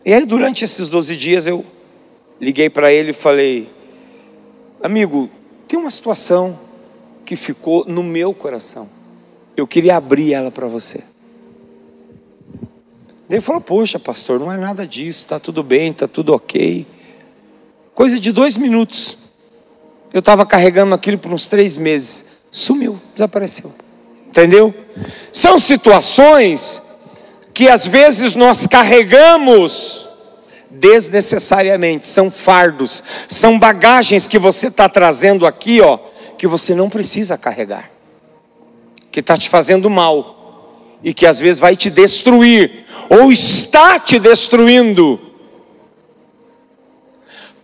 E 0.05 0.13
aí, 0.13 0.27
durante 0.27 0.65
esses 0.65 0.89
12 0.89 1.17
dias, 1.17 1.47
eu 1.47 1.65
liguei 2.41 2.69
para 2.69 2.93
ele 2.93 3.11
e 3.11 3.15
falei: 3.15 3.69
Amigo, 4.83 5.29
tem 5.69 5.79
uma 5.79 5.91
situação 5.91 6.59
que 7.25 7.37
ficou 7.37 7.85
no 7.85 8.03
meu 8.03 8.33
coração. 8.33 8.89
Eu 9.57 9.67
queria 9.67 9.97
abrir 9.97 10.33
ela 10.33 10.51
para 10.51 10.67
você. 10.67 11.05
Ele 13.29 13.41
falou: 13.41 13.61
Poxa, 13.61 13.99
pastor, 13.99 14.41
não 14.41 14.51
é 14.51 14.57
nada 14.57 14.87
disso, 14.87 15.21
está 15.21 15.39
tudo 15.39 15.63
bem, 15.63 15.91
está 15.91 16.09
tudo 16.09 16.33
ok. 16.33 16.87
Coisa 17.95 18.19
de 18.19 18.33
dois 18.33 18.57
minutos. 18.57 19.17
Eu 20.13 20.21
estava 20.21 20.45
carregando 20.45 20.95
aquilo 20.95 21.19
por 21.19 21.33
uns 21.33 21.47
três 21.47 21.77
meses. 21.77 22.25
Sumiu, 22.51 23.01
desapareceu. 23.15 23.73
Entendeu? 24.27 24.75
São 25.33 25.59
situações 25.59 26.83
que 27.53 27.69
às 27.69 27.87
vezes 27.87 28.35
nós 28.35 28.67
carregamos 28.67 30.10
desnecessariamente, 30.71 32.07
são 32.07 32.31
fardos, 32.31 33.03
são 33.29 33.59
bagagens 33.59 34.27
que 34.27 34.39
você 34.39 34.69
está 34.69 34.89
trazendo 34.89 35.47
aqui, 35.47 35.81
ó, 35.81 35.99
que 36.39 36.47
você 36.47 36.75
não 36.75 36.89
precisa 36.89 37.37
carregar, 37.37 37.91
que 39.11 39.21
está 39.21 39.37
te 39.37 39.49
fazendo 39.49 39.91
mal 39.91 40.99
e 41.03 41.13
que 41.13 41.27
às 41.27 41.39
vezes 41.39 41.59
vai 41.59 41.77
te 41.77 41.91
destruir, 41.91 42.87
ou 43.09 43.33
está 43.33 43.99
te 43.99 44.19
destruindo 44.19 45.31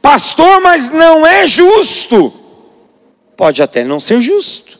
Pastor, 0.07 0.61
mas 0.61 0.89
não 0.89 1.27
é 1.27 1.49
justo. 1.49 2.33
Pode 3.37 3.61
até 3.61 3.83
não 3.83 3.99
ser 3.99 4.23
justo. 4.23 4.79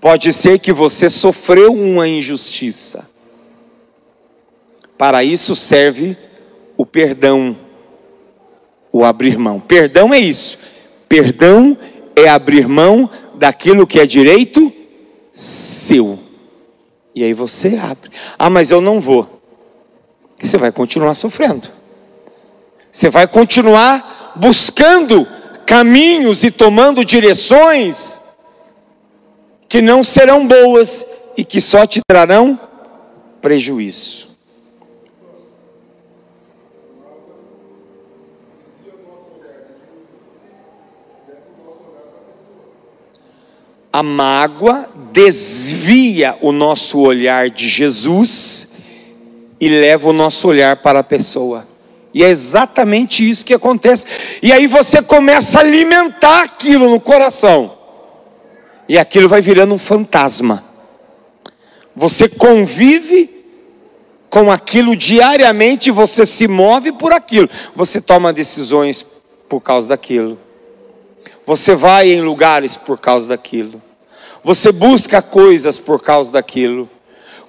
Pode 0.00 0.32
ser 0.32 0.58
que 0.58 0.72
você 0.72 1.10
sofreu 1.10 1.74
uma 1.74 2.08
injustiça. 2.08 3.06
Para 4.96 5.22
isso 5.22 5.54
serve 5.54 6.16
o 6.80 6.86
perdão, 6.86 7.54
o 8.90 9.04
abrir 9.04 9.36
mão. 9.36 9.60
Perdão 9.60 10.14
é 10.14 10.18
isso. 10.18 10.58
Perdão 11.06 11.76
é 12.16 12.26
abrir 12.26 12.66
mão 12.66 13.10
daquilo 13.34 13.86
que 13.86 14.00
é 14.00 14.06
direito 14.06 14.72
seu. 15.30 16.18
E 17.14 17.22
aí 17.22 17.34
você 17.34 17.76
abre. 17.76 18.10
Ah, 18.38 18.48
mas 18.48 18.70
eu 18.70 18.80
não 18.80 18.98
vou. 18.98 19.42
Você 20.42 20.56
vai 20.56 20.72
continuar 20.72 21.12
sofrendo. 21.12 21.68
Você 22.90 23.10
vai 23.10 23.28
continuar 23.28 24.32
buscando 24.36 25.28
caminhos 25.66 26.44
e 26.44 26.50
tomando 26.50 27.04
direções 27.04 28.22
que 29.68 29.82
não 29.82 30.02
serão 30.02 30.46
boas 30.46 31.04
e 31.36 31.44
que 31.44 31.60
só 31.60 31.84
te 31.84 32.00
trarão 32.08 32.58
prejuízo. 33.42 34.29
A 43.92 44.02
mágoa 44.02 44.88
desvia 45.12 46.36
o 46.40 46.52
nosso 46.52 46.98
olhar 47.00 47.50
de 47.50 47.68
Jesus 47.68 48.68
e 49.60 49.68
leva 49.68 50.08
o 50.08 50.12
nosso 50.12 50.48
olhar 50.48 50.76
para 50.76 51.00
a 51.00 51.04
pessoa. 51.04 51.66
E 52.12 52.24
é 52.24 52.28
exatamente 52.28 53.28
isso 53.28 53.44
que 53.44 53.54
acontece. 53.54 54.06
E 54.42 54.52
aí 54.52 54.66
você 54.66 55.02
começa 55.02 55.58
a 55.58 55.62
alimentar 55.62 56.42
aquilo 56.42 56.88
no 56.88 57.00
coração. 57.00 57.78
E 58.88 58.98
aquilo 58.98 59.28
vai 59.28 59.40
virando 59.40 59.74
um 59.74 59.78
fantasma. 59.78 60.64
Você 61.94 62.28
convive 62.28 63.30
com 64.28 64.50
aquilo 64.50 64.96
diariamente, 64.96 65.90
você 65.90 66.24
se 66.24 66.46
move 66.48 66.92
por 66.92 67.12
aquilo. 67.12 67.48
Você 67.74 68.00
toma 68.00 68.32
decisões 68.32 69.04
por 69.48 69.60
causa 69.60 69.88
daquilo. 69.88 70.38
Você 71.46 71.74
vai 71.74 72.10
em 72.10 72.20
lugares 72.20 72.76
por 72.76 72.98
causa 72.98 73.28
daquilo. 73.28 73.82
Você 74.42 74.72
busca 74.72 75.20
coisas 75.20 75.78
por 75.78 76.00
causa 76.00 76.32
daquilo. 76.32 76.88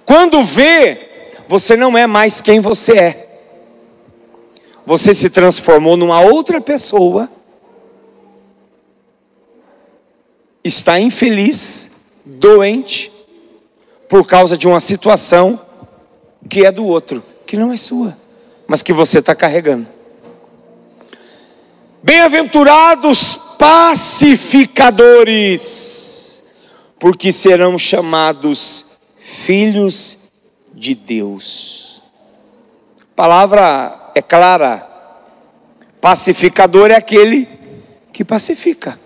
Quando 0.05 0.43
vê, 0.43 1.09
você 1.47 1.75
não 1.75 1.97
é 1.97 2.07
mais 2.07 2.41
quem 2.41 2.59
você 2.59 2.97
é. 2.97 3.27
Você 4.85 5.13
se 5.13 5.29
transformou 5.29 5.95
numa 5.95 6.19
outra 6.21 6.59
pessoa. 6.59 7.29
Está 10.63 10.99
infeliz, 10.99 11.91
doente, 12.25 13.11
por 14.07 14.27
causa 14.27 14.57
de 14.57 14.67
uma 14.67 14.79
situação 14.79 15.59
que 16.49 16.65
é 16.65 16.71
do 16.71 16.85
outro, 16.85 17.23
que 17.45 17.55
não 17.55 17.71
é 17.71 17.77
sua, 17.77 18.17
mas 18.67 18.81
que 18.81 18.91
você 18.91 19.19
está 19.19 19.33
carregando. 19.33 19.87
Bem-aventurados 22.03 23.50
pacificadores, 23.61 26.43
porque 26.97 27.31
serão 27.31 27.77
chamados 27.77 28.97
filhos 29.19 30.17
de 30.73 30.95
Deus. 30.95 32.01
A 32.99 33.05
palavra 33.15 34.11
é 34.15 34.21
clara. 34.21 34.89
Pacificador 36.01 36.89
é 36.89 36.95
aquele 36.95 37.47
que 38.11 38.25
pacifica. 38.25 38.99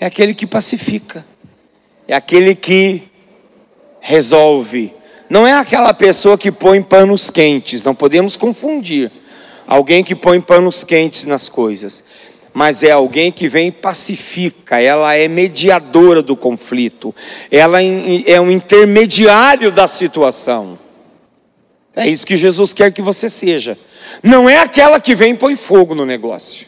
É 0.00 0.06
aquele 0.06 0.34
que 0.34 0.44
pacifica. 0.44 1.24
É 2.08 2.16
aquele 2.16 2.56
que 2.56 3.04
resolve. 4.00 4.92
Não 5.30 5.46
é 5.46 5.52
aquela 5.52 5.94
pessoa 5.94 6.36
que 6.36 6.50
põe 6.50 6.82
panos 6.82 7.30
quentes, 7.30 7.84
não 7.84 7.94
podemos 7.94 8.36
confundir 8.36 9.08
alguém 9.68 10.02
que 10.02 10.14
põe 10.14 10.40
panos 10.40 10.82
quentes 10.82 11.26
nas 11.26 11.46
coisas, 11.50 12.02
mas 12.54 12.82
é 12.82 12.90
alguém 12.90 13.30
que 13.30 13.46
vem 13.46 13.68
e 13.68 13.72
pacifica, 13.72 14.80
ela 14.80 15.14
é 15.14 15.28
mediadora 15.28 16.22
do 16.22 16.34
conflito, 16.34 17.14
ela 17.50 17.78
é 17.82 18.40
um 18.40 18.50
intermediário 18.50 19.70
da 19.70 19.86
situação. 19.86 20.78
É 21.94 22.08
isso 22.08 22.26
que 22.26 22.36
Jesus 22.36 22.72
quer 22.72 22.92
que 22.92 23.02
você 23.02 23.28
seja. 23.28 23.78
Não 24.22 24.48
é 24.48 24.58
aquela 24.58 24.98
que 24.98 25.14
vem 25.14 25.34
e 25.34 25.36
põe 25.36 25.54
fogo 25.54 25.94
no 25.94 26.06
negócio. 26.06 26.66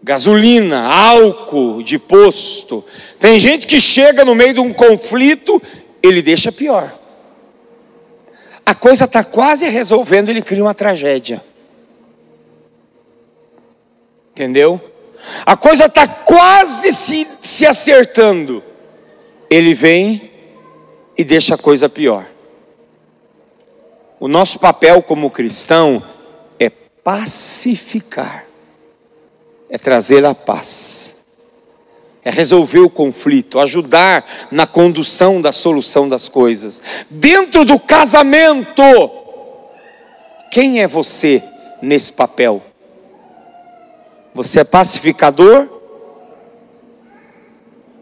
Gasolina, 0.00 0.82
álcool 0.82 1.82
de 1.82 1.98
posto. 1.98 2.84
Tem 3.18 3.40
gente 3.40 3.66
que 3.66 3.80
chega 3.80 4.24
no 4.24 4.34
meio 4.34 4.54
de 4.54 4.60
um 4.60 4.72
conflito, 4.72 5.60
ele 6.02 6.22
deixa 6.22 6.52
pior 6.52 6.97
a 8.68 8.74
coisa 8.74 9.06
está 9.06 9.24
quase 9.24 9.66
resolvendo, 9.66 10.28
ele 10.28 10.42
cria 10.42 10.62
uma 10.62 10.74
tragédia. 10.74 11.42
Entendeu? 14.32 14.78
A 15.46 15.56
coisa 15.56 15.86
está 15.86 16.06
quase 16.06 16.92
se, 16.92 17.26
se 17.40 17.64
acertando. 17.64 18.62
Ele 19.48 19.72
vem 19.72 20.30
e 21.16 21.24
deixa 21.24 21.54
a 21.54 21.58
coisa 21.58 21.88
pior. 21.88 22.28
O 24.20 24.28
nosso 24.28 24.58
papel 24.58 25.02
como 25.02 25.30
cristão 25.30 26.02
é 26.60 26.68
pacificar, 26.68 28.44
é 29.70 29.78
trazer 29.78 30.26
a 30.26 30.34
paz 30.34 31.17
é 32.28 32.30
resolver 32.30 32.80
o 32.80 32.90
conflito, 32.90 33.58
ajudar 33.58 34.22
na 34.50 34.66
condução 34.66 35.40
da 35.40 35.50
solução 35.50 36.06
das 36.06 36.28
coisas. 36.28 36.82
Dentro 37.08 37.64
do 37.64 37.80
casamento, 37.80 38.82
quem 40.50 40.82
é 40.82 40.86
você 40.86 41.42
nesse 41.80 42.12
papel? 42.12 42.62
Você 44.34 44.60
é 44.60 44.64
pacificador? 44.64 45.70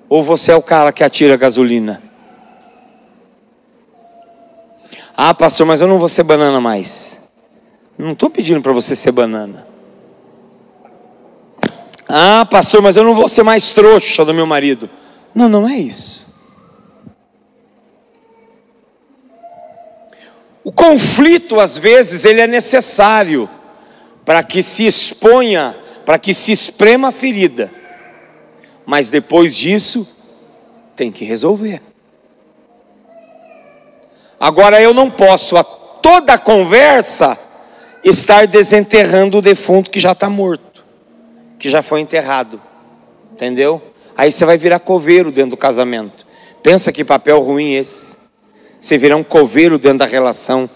Ou 0.09 0.25
você 0.25 0.51
é 0.51 0.57
o 0.57 0.63
cara 0.63 0.93
que 0.93 1.05
atira 1.05 1.37
gasolina? 1.37 2.03
Ah, 5.17 5.33
pastor, 5.35 5.69
mas 5.69 5.81
eu 5.81 5.87
não 5.87 6.01
vou 6.01 6.09
ser 6.09 6.25
banana 6.25 6.61
mais. 6.61 7.31
Não 7.97 8.11
estou 8.11 8.29
pedindo 8.29 8.61
para 8.61 8.73
você 8.73 8.97
ser 8.97 9.13
banana. 9.13 9.65
Ah, 12.09 12.47
pastor, 12.49 12.81
mas 12.81 12.97
eu 12.97 13.05
não 13.05 13.15
vou 13.15 13.29
ser 13.29 13.43
mais 13.43 13.71
trouxa 13.71 14.25
do 14.25 14.33
meu 14.33 14.47
marido. 14.47 14.89
Não, 15.35 15.49
não 15.49 15.69
é 15.69 15.77
isso. 15.77 16.27
O 20.63 20.73
conflito, 20.73 21.61
às 21.61 21.77
vezes, 21.77 22.25
ele 22.25 22.41
é 22.41 22.47
necessário 22.47 23.49
para 24.25 24.43
que 24.43 24.63
se 24.63 24.87
exponha, 24.87 25.77
para 26.05 26.19
que 26.19 26.33
se 26.33 26.53
esprema 26.53 27.09
a 27.09 27.13
ferida. 27.13 27.71
Mas 28.85 29.09
depois 29.09 29.55
disso, 29.55 30.07
tem 30.95 31.11
que 31.11 31.25
resolver. 31.25 31.83
Agora 34.39 34.81
eu 34.81 34.95
não 34.95 35.11
posso 35.11 35.57
a 35.57 35.65
toda 35.65 36.39
conversa 36.39 37.39
estar 38.05 38.47
desenterrando 38.47 39.39
o 39.39 39.43
defunto 39.43 39.91
que 39.91 39.99
já 39.99 40.13
está 40.13 40.31
morto 40.31 40.66
que 41.59 41.71
já 41.71 41.83
foi 41.83 42.01
enterrado. 42.01 42.61
Entendeu? 43.33 43.83
Aí 44.17 44.33
você 44.33 44.45
vai 44.45 44.57
virar 44.57 44.79
coveiro 44.79 45.31
dentro 45.31 45.51
do 45.51 45.57
casamento. 45.57 46.27
Pensa 46.63 46.91
que 46.91 47.05
papel 47.05 47.39
ruim 47.41 47.75
esse. 47.75 48.17
Você 48.81 48.97
virar 48.97 49.17
um 49.17 49.23
coveiro 49.23 49.79
dentro 49.79 49.99
da 49.99 50.07
relação. 50.07 50.71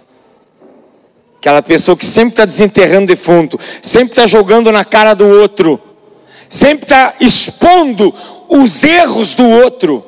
Aquela 1.39 1.63
pessoa 1.63 1.97
que 1.97 2.05
sempre 2.05 2.33
está 2.33 2.45
desenterrando 2.45 3.07
defunto, 3.07 3.59
sempre 3.81 4.13
está 4.13 4.27
jogando 4.27 4.71
na 4.71 4.85
cara 4.85 5.15
do 5.15 5.27
outro, 5.27 5.81
sempre 6.51 6.85
está 6.85 7.15
expondo 7.19 8.15
os 8.47 8.85
erros 8.85 9.33
do 9.33 9.49
outro. 9.49 10.05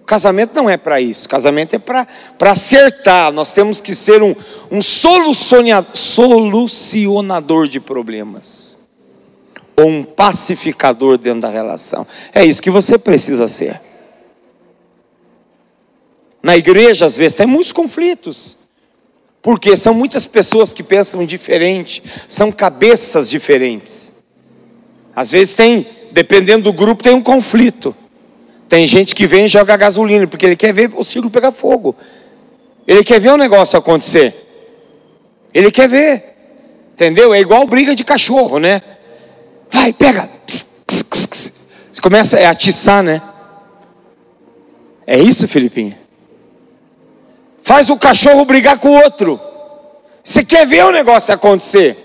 O 0.00 0.04
casamento 0.06 0.54
não 0.54 0.70
é 0.70 0.78
para 0.78 0.98
isso, 0.98 1.26
o 1.26 1.28
casamento 1.28 1.76
é 1.76 1.78
para 1.78 2.06
acertar. 2.40 3.30
Nós 3.32 3.52
temos 3.52 3.82
que 3.82 3.94
ser 3.94 4.22
um, 4.22 4.34
um 4.70 4.80
solucionador 4.80 7.68
de 7.68 7.80
problemas 7.80 8.73
ou 9.76 9.86
um 9.86 10.04
pacificador 10.04 11.18
dentro 11.18 11.40
da 11.40 11.48
relação. 11.48 12.06
É 12.32 12.44
isso 12.44 12.62
que 12.62 12.70
você 12.70 12.96
precisa 12.98 13.48
ser. 13.48 13.80
Na 16.42 16.56
igreja, 16.56 17.06
às 17.06 17.16
vezes, 17.16 17.34
tem 17.34 17.46
muitos 17.46 17.72
conflitos. 17.72 18.56
Porque 19.40 19.76
são 19.76 19.92
muitas 19.92 20.26
pessoas 20.26 20.72
que 20.72 20.82
pensam 20.82 21.24
diferente, 21.26 22.02
são 22.26 22.50
cabeças 22.50 23.28
diferentes. 23.28 24.12
Às 25.14 25.30
vezes 25.30 25.52
tem, 25.52 25.86
dependendo 26.12 26.64
do 26.64 26.72
grupo, 26.72 27.02
tem 27.02 27.12
um 27.12 27.22
conflito. 27.22 27.94
Tem 28.68 28.86
gente 28.86 29.14
que 29.14 29.26
vem 29.26 29.44
e 29.44 29.48
joga 29.48 29.76
gasolina, 29.76 30.26
porque 30.26 30.46
ele 30.46 30.56
quer 30.56 30.72
ver 30.72 30.90
o 30.94 31.04
círculo 31.04 31.30
pegar 31.30 31.52
fogo. 31.52 31.94
Ele 32.86 33.04
quer 33.04 33.20
ver 33.20 33.30
o 33.30 33.36
negócio 33.36 33.78
acontecer. 33.78 34.34
Ele 35.52 35.70
quer 35.70 35.88
ver. 35.88 36.24
Entendeu? 36.92 37.34
É 37.34 37.40
igual 37.40 37.66
briga 37.66 37.94
de 37.94 38.04
cachorro, 38.04 38.58
né? 38.58 38.80
Vai, 39.74 39.92
pega. 39.92 40.30
Você 40.46 42.00
começa 42.00 42.38
a 42.38 42.50
atiçar, 42.50 43.02
né? 43.02 43.20
É 45.04 45.18
isso, 45.18 45.48
Filipinha? 45.48 45.98
Faz 47.60 47.90
o 47.90 47.98
cachorro 47.98 48.44
brigar 48.44 48.78
com 48.78 48.90
o 48.90 49.02
outro. 49.02 49.40
Você 50.22 50.44
quer 50.44 50.64
ver 50.64 50.84
o 50.84 50.92
negócio 50.92 51.34
acontecer? 51.34 51.98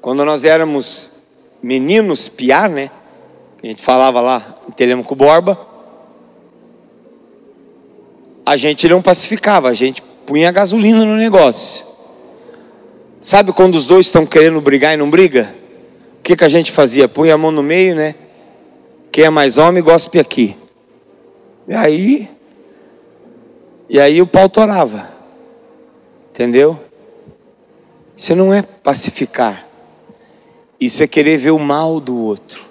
Quando 0.00 0.24
nós 0.24 0.42
éramos 0.42 1.22
meninos, 1.62 2.28
piar, 2.28 2.70
né? 2.70 2.90
A 3.62 3.66
gente 3.66 3.82
falava 3.82 4.22
lá 4.22 4.56
em 4.66 4.72
Telemaco 4.72 5.14
Borba. 5.14 5.68
A 8.46 8.56
gente 8.56 8.88
não 8.88 9.02
pacificava, 9.02 9.68
a 9.68 9.74
gente 9.74 10.02
punha 10.24 10.50
gasolina 10.50 11.04
no 11.04 11.16
negócio. 11.16 11.84
Sabe 13.20 13.52
quando 13.52 13.74
os 13.74 13.86
dois 13.86 14.06
estão 14.06 14.24
querendo 14.24 14.62
brigar 14.62 14.94
e 14.94 14.96
não 14.96 15.10
briga? 15.10 15.59
Que, 16.30 16.36
que 16.36 16.44
a 16.44 16.48
gente 16.48 16.70
fazia? 16.70 17.08
Punha 17.08 17.34
a 17.34 17.36
mão 17.36 17.50
no 17.50 17.60
meio, 17.60 17.96
né? 17.96 18.14
Quem 19.10 19.24
é 19.24 19.30
mais 19.30 19.58
homem, 19.58 19.82
gospe 19.82 20.16
aqui. 20.16 20.56
E 21.66 21.74
aí, 21.74 22.30
e 23.88 23.98
aí 23.98 24.22
o 24.22 24.26
pau 24.28 24.48
torava. 24.48 25.10
Entendeu? 26.30 26.78
Isso 28.16 28.36
não 28.36 28.54
é 28.54 28.62
pacificar. 28.62 29.66
Isso 30.78 31.02
é 31.02 31.08
querer 31.08 31.36
ver 31.36 31.50
o 31.50 31.58
mal 31.58 31.98
do 31.98 32.16
outro. 32.16 32.64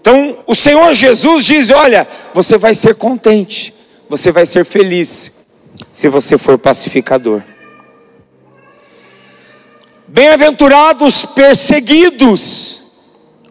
Então, 0.00 0.38
o 0.46 0.54
Senhor 0.54 0.94
Jesus 0.94 1.44
diz: 1.44 1.70
Olha, 1.70 2.06
você 2.32 2.56
vai 2.56 2.72
ser 2.72 2.94
contente, 2.94 3.74
você 4.08 4.30
vai 4.30 4.46
ser 4.46 4.64
feliz, 4.64 5.32
se 5.90 6.08
você 6.08 6.38
for 6.38 6.56
pacificador. 6.56 7.42
Bem-aventurados 10.12 11.24
perseguidos 11.24 12.80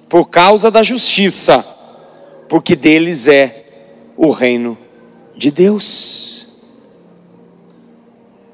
por 0.10 0.26
causa 0.26 0.70
da 0.70 0.84
justiça, 0.84 1.66
porque 2.50 2.76
deles 2.76 3.30
é 3.30 3.64
o 4.18 4.30
reino 4.30 4.78
de 5.38 5.52
Deus. 5.52 6.50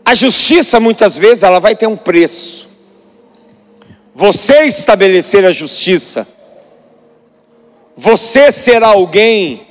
A 0.06 0.14
justiça 0.14 0.80
muitas 0.80 1.18
vezes 1.18 1.42
ela 1.42 1.58
vai 1.58 1.76
ter 1.76 1.88
um 1.88 1.98
preço. 1.98 2.70
você 4.14 4.66
estabelecer 4.66 5.44
a 5.44 5.50
justiça, 5.50 6.28
você 7.98 8.52
será 8.52 8.90
alguém 8.90 9.66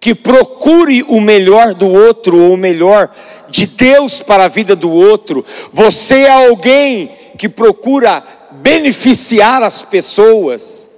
que 0.00 0.14
procure 0.14 1.02
o 1.02 1.20
melhor 1.20 1.74
do 1.74 1.86
outro, 1.88 2.42
ou 2.42 2.54
o 2.54 2.56
melhor 2.56 3.14
de 3.50 3.66
Deus 3.66 4.22
para 4.22 4.46
a 4.46 4.48
vida 4.48 4.74
do 4.74 4.90
outro. 4.90 5.44
Você 5.74 6.22
é 6.22 6.30
alguém 6.30 7.19
que 7.40 7.48
procura 7.48 8.22
beneficiar 8.50 9.62
as 9.62 9.80
pessoas, 9.80 10.90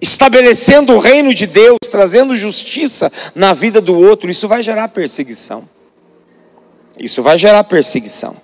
estabelecendo 0.00 0.94
o 0.94 0.98
reino 0.98 1.32
de 1.32 1.46
Deus, 1.46 1.78
trazendo 1.88 2.34
justiça 2.34 3.12
na 3.36 3.52
vida 3.52 3.80
do 3.80 3.96
outro. 3.96 4.28
Isso 4.28 4.48
vai 4.48 4.64
gerar 4.64 4.88
perseguição. 4.88 5.62
Isso 6.98 7.22
vai 7.22 7.38
gerar 7.38 7.62
perseguição. 7.62 8.34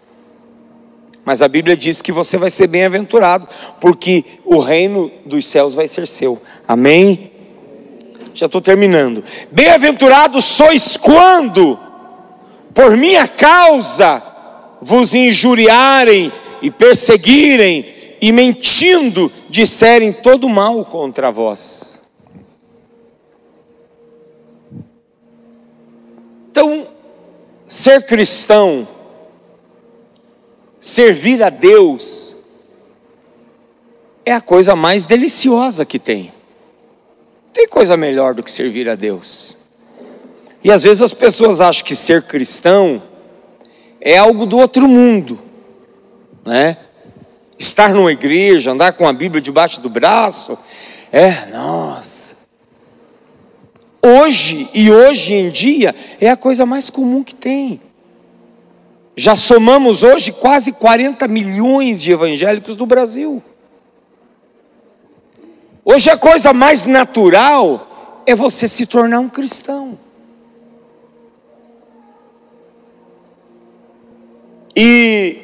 Mas 1.24 1.43
a 1.43 1.49
Bíblia 1.49 1.76
diz 1.76 2.01
que 2.01 2.12
você 2.12 2.39
vai 2.39 2.49
ser 2.49 2.68
bem-aventurado, 2.68 3.49
porque 3.81 4.24
o 4.45 4.61
reino 4.61 5.11
dos 5.26 5.45
céus 5.47 5.74
vai 5.74 5.89
ser 5.89 6.07
seu. 6.07 6.41
Amém? 6.68 7.33
Já 8.33 8.47
estou 8.47 8.61
terminando. 8.61 9.24
Bem-aventurados 9.51 10.45
sois 10.45 10.97
quando, 10.97 11.76
por 12.72 12.97
minha 12.97 13.26
causa, 13.26 14.30
vos 14.81 15.14
injuriarem 15.14 16.33
e 16.62 16.70
perseguirem 16.70 18.16
e 18.20 18.33
mentindo 18.33 19.31
disserem 19.49 20.12
todo 20.12 20.49
mal 20.49 20.85
contra 20.85 21.31
vós. 21.31 22.03
Então, 26.51 26.89
ser 27.66 28.05
cristão, 28.05 28.87
servir 30.81 31.43
a 31.43 31.49
Deus, 31.49 32.37
é 34.24 34.33
a 34.33 34.41
coisa 34.41 34.74
mais 34.74 35.07
deliciosa 35.07 35.85
que 35.85 35.99
tem. 35.99 36.33
Tem 37.53 37.66
coisa 37.68 37.97
melhor 37.97 38.35
do 38.35 38.43
que 38.43 38.51
servir 38.51 38.89
a 38.89 38.95
Deus. 38.95 39.57
E 40.62 40.70
às 40.70 40.83
vezes 40.83 41.03
as 41.03 41.14
pessoas 41.14 41.61
acham 41.61 41.85
que 41.85 41.97
ser 41.97 42.22
cristão 42.22 43.03
é 44.01 44.16
algo 44.16 44.46
do 44.46 44.57
outro 44.57 44.88
mundo, 44.88 45.38
né? 46.44 46.76
Estar 47.59 47.92
numa 47.92 48.11
igreja, 48.11 48.70
andar 48.70 48.92
com 48.94 49.07
a 49.07 49.12
Bíblia 49.12 49.40
debaixo 49.40 49.80
do 49.80 49.90
braço, 49.90 50.59
é, 51.12 51.46
nossa. 51.53 52.36
Hoje 54.03 54.70
e 54.72 54.90
hoje 54.90 55.34
em 55.34 55.51
dia 55.51 55.94
é 56.18 56.30
a 56.30 56.36
coisa 56.36 56.64
mais 56.64 56.88
comum 56.88 57.22
que 57.22 57.34
tem. 57.34 57.80
Já 59.14 59.34
somamos 59.34 60.03
hoje 60.03 60.32
quase 60.32 60.72
40 60.72 61.28
milhões 61.28 62.01
de 62.01 62.11
evangélicos 62.11 62.74
do 62.74 62.86
Brasil. 62.86 63.42
Hoje 65.84 66.09
a 66.09 66.16
coisa 66.16 66.55
mais 66.55 66.86
natural 66.86 68.22
é 68.24 68.34
você 68.34 68.66
se 68.66 68.86
tornar 68.86 69.20
um 69.20 69.28
cristão. 69.28 69.98
E 74.83 75.37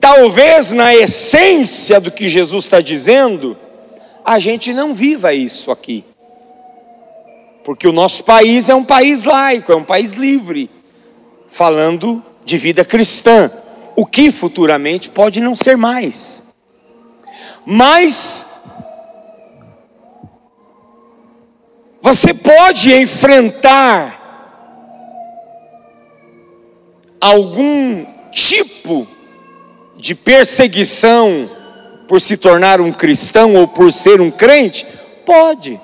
talvez 0.00 0.72
na 0.72 0.96
essência 0.96 2.00
do 2.00 2.10
que 2.10 2.26
Jesus 2.26 2.64
está 2.64 2.80
dizendo, 2.80 3.54
a 4.24 4.38
gente 4.38 4.72
não 4.72 4.94
viva 4.94 5.34
isso 5.34 5.70
aqui. 5.70 6.02
Porque 7.62 7.86
o 7.86 7.92
nosso 7.92 8.24
país 8.24 8.70
é 8.70 8.74
um 8.74 8.82
país 8.82 9.24
laico, 9.24 9.70
é 9.70 9.76
um 9.76 9.84
país 9.84 10.12
livre, 10.12 10.70
falando 11.48 12.24
de 12.46 12.56
vida 12.56 12.82
cristã, 12.82 13.50
o 13.94 14.06
que 14.06 14.32
futuramente 14.32 15.10
pode 15.10 15.38
não 15.38 15.54
ser 15.54 15.76
mais. 15.76 16.42
Mas 17.66 18.46
Você 22.06 22.32
pode 22.32 22.94
enfrentar 22.94 24.25
algum 27.20 28.04
tipo 28.32 29.06
de 29.96 30.14
perseguição 30.14 31.50
por 32.06 32.20
se 32.20 32.36
tornar 32.36 32.80
um 32.80 32.92
cristão 32.92 33.54
ou 33.56 33.66
por 33.66 33.92
ser 33.92 34.20
um 34.20 34.30
crente? 34.30 34.86
Pode. 35.24 35.80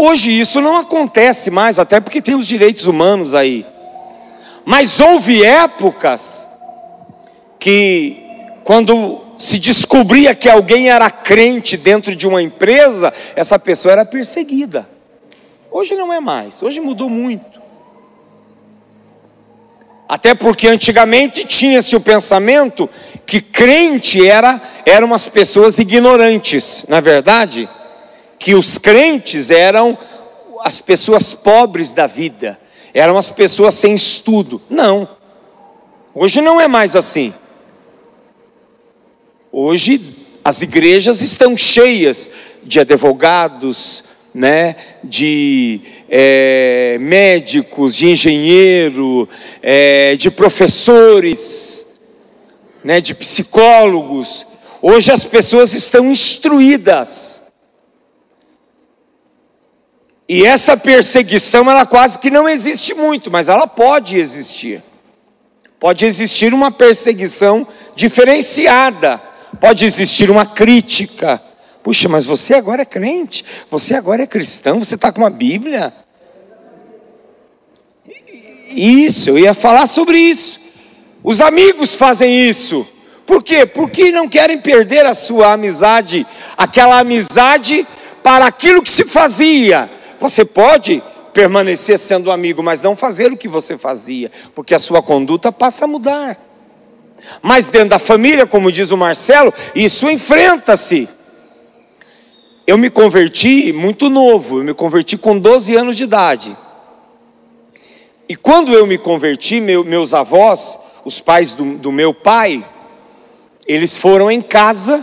Hoje 0.00 0.38
isso 0.38 0.60
não 0.60 0.76
acontece 0.76 1.50
mais, 1.50 1.78
até 1.78 1.98
porque 1.98 2.22
tem 2.22 2.34
os 2.34 2.46
direitos 2.46 2.86
humanos 2.86 3.34
aí. 3.34 3.66
Mas 4.64 5.00
houve 5.00 5.44
épocas 5.44 6.46
que, 7.58 8.16
quando 8.62 9.22
se 9.38 9.58
descobria 9.58 10.34
que 10.34 10.48
alguém 10.48 10.90
era 10.90 11.10
crente 11.10 11.76
dentro 11.76 12.14
de 12.14 12.26
uma 12.26 12.42
empresa, 12.42 13.12
essa 13.34 13.58
pessoa 13.58 13.92
era 13.92 14.04
perseguida. 14.04 14.88
Hoje 15.70 15.94
não 15.94 16.12
é 16.12 16.20
mais, 16.20 16.62
hoje 16.62 16.80
mudou 16.80 17.08
muito. 17.08 17.57
Até 20.08 20.34
porque 20.34 20.66
antigamente 20.66 21.44
tinha-se 21.44 21.94
o 21.94 22.00
pensamento 22.00 22.88
que 23.26 23.42
crente 23.42 24.26
era 24.26 24.60
eram 24.86 25.12
as 25.12 25.26
pessoas 25.26 25.78
ignorantes, 25.78 26.86
na 26.88 26.96
é 26.96 27.00
verdade, 27.02 27.68
que 28.38 28.54
os 28.54 28.78
crentes 28.78 29.50
eram 29.50 29.98
as 30.64 30.80
pessoas 30.80 31.34
pobres 31.34 31.92
da 31.92 32.06
vida, 32.06 32.58
eram 32.94 33.18
as 33.18 33.28
pessoas 33.28 33.74
sem 33.74 33.94
estudo. 33.94 34.62
Não. 34.70 35.06
Hoje 36.14 36.40
não 36.40 36.58
é 36.58 36.66
mais 36.66 36.96
assim. 36.96 37.34
Hoje 39.52 40.00
as 40.42 40.62
igrejas 40.62 41.20
estão 41.20 41.54
cheias 41.54 42.30
de 42.64 42.80
advogados, 42.80 44.04
né, 44.34 44.76
de 45.02 45.80
é, 46.08 46.98
médicos, 47.00 47.94
de 47.94 48.10
engenheiro, 48.10 49.28
é, 49.62 50.16
de 50.16 50.30
professores, 50.30 51.86
né, 52.84 53.00
de 53.00 53.14
psicólogos. 53.14 54.46
Hoje 54.80 55.10
as 55.10 55.24
pessoas 55.24 55.74
estão 55.74 56.10
instruídas. 56.10 57.42
E 60.28 60.44
essa 60.44 60.76
perseguição, 60.76 61.70
ela 61.70 61.86
quase 61.86 62.18
que 62.18 62.30
não 62.30 62.48
existe 62.48 62.92
muito, 62.94 63.30
mas 63.30 63.48
ela 63.48 63.66
pode 63.66 64.18
existir. 64.18 64.82
Pode 65.80 66.04
existir 66.04 66.52
uma 66.52 66.70
perseguição 66.70 67.66
diferenciada 67.96 69.28
pode 69.60 69.84
existir 69.84 70.30
uma 70.30 70.46
crítica. 70.46 71.42
Puxa, 71.88 72.06
mas 72.06 72.26
você 72.26 72.52
agora 72.52 72.82
é 72.82 72.84
crente, 72.84 73.42
você 73.70 73.94
agora 73.94 74.22
é 74.22 74.26
cristão, 74.26 74.78
você 74.78 74.94
está 74.94 75.10
com 75.10 75.22
uma 75.22 75.30
Bíblia. 75.30 75.90
Isso, 78.68 79.30
eu 79.30 79.38
ia 79.38 79.54
falar 79.54 79.86
sobre 79.86 80.18
isso. 80.18 80.60
Os 81.24 81.40
amigos 81.40 81.94
fazem 81.94 82.46
isso. 82.46 82.86
Por 83.24 83.42
quê? 83.42 83.64
Porque 83.64 84.10
não 84.10 84.28
querem 84.28 84.58
perder 84.58 85.06
a 85.06 85.14
sua 85.14 85.54
amizade, 85.54 86.26
aquela 86.58 86.98
amizade 86.98 87.88
para 88.22 88.44
aquilo 88.44 88.82
que 88.82 88.90
se 88.90 89.06
fazia. 89.06 89.90
Você 90.20 90.44
pode 90.44 91.02
permanecer 91.32 91.98
sendo 91.98 92.30
amigo, 92.30 92.62
mas 92.62 92.82
não 92.82 92.94
fazer 92.94 93.32
o 93.32 93.36
que 93.36 93.48
você 93.48 93.78
fazia, 93.78 94.30
porque 94.54 94.74
a 94.74 94.78
sua 94.78 95.00
conduta 95.00 95.50
passa 95.50 95.86
a 95.86 95.88
mudar. 95.88 96.38
Mas 97.40 97.66
dentro 97.66 97.88
da 97.88 97.98
família, 97.98 98.46
como 98.46 98.70
diz 98.70 98.90
o 98.90 98.96
Marcelo, 98.98 99.54
isso 99.74 100.06
enfrenta-se. 100.10 101.08
Eu 102.68 102.76
me 102.76 102.90
converti 102.90 103.72
muito 103.72 104.10
novo, 104.10 104.58
eu 104.58 104.62
me 104.62 104.74
converti 104.74 105.16
com 105.16 105.38
12 105.38 105.74
anos 105.74 105.96
de 105.96 106.02
idade. 106.02 106.54
E 108.28 108.36
quando 108.36 108.74
eu 108.74 108.86
me 108.86 108.98
converti, 108.98 109.58
meu, 109.58 109.82
meus 109.82 110.12
avós, 110.12 110.78
os 111.02 111.18
pais 111.18 111.54
do, 111.54 111.78
do 111.78 111.90
meu 111.90 112.12
pai, 112.12 112.62
eles 113.66 113.96
foram 113.96 114.30
em 114.30 114.42
casa, 114.42 115.02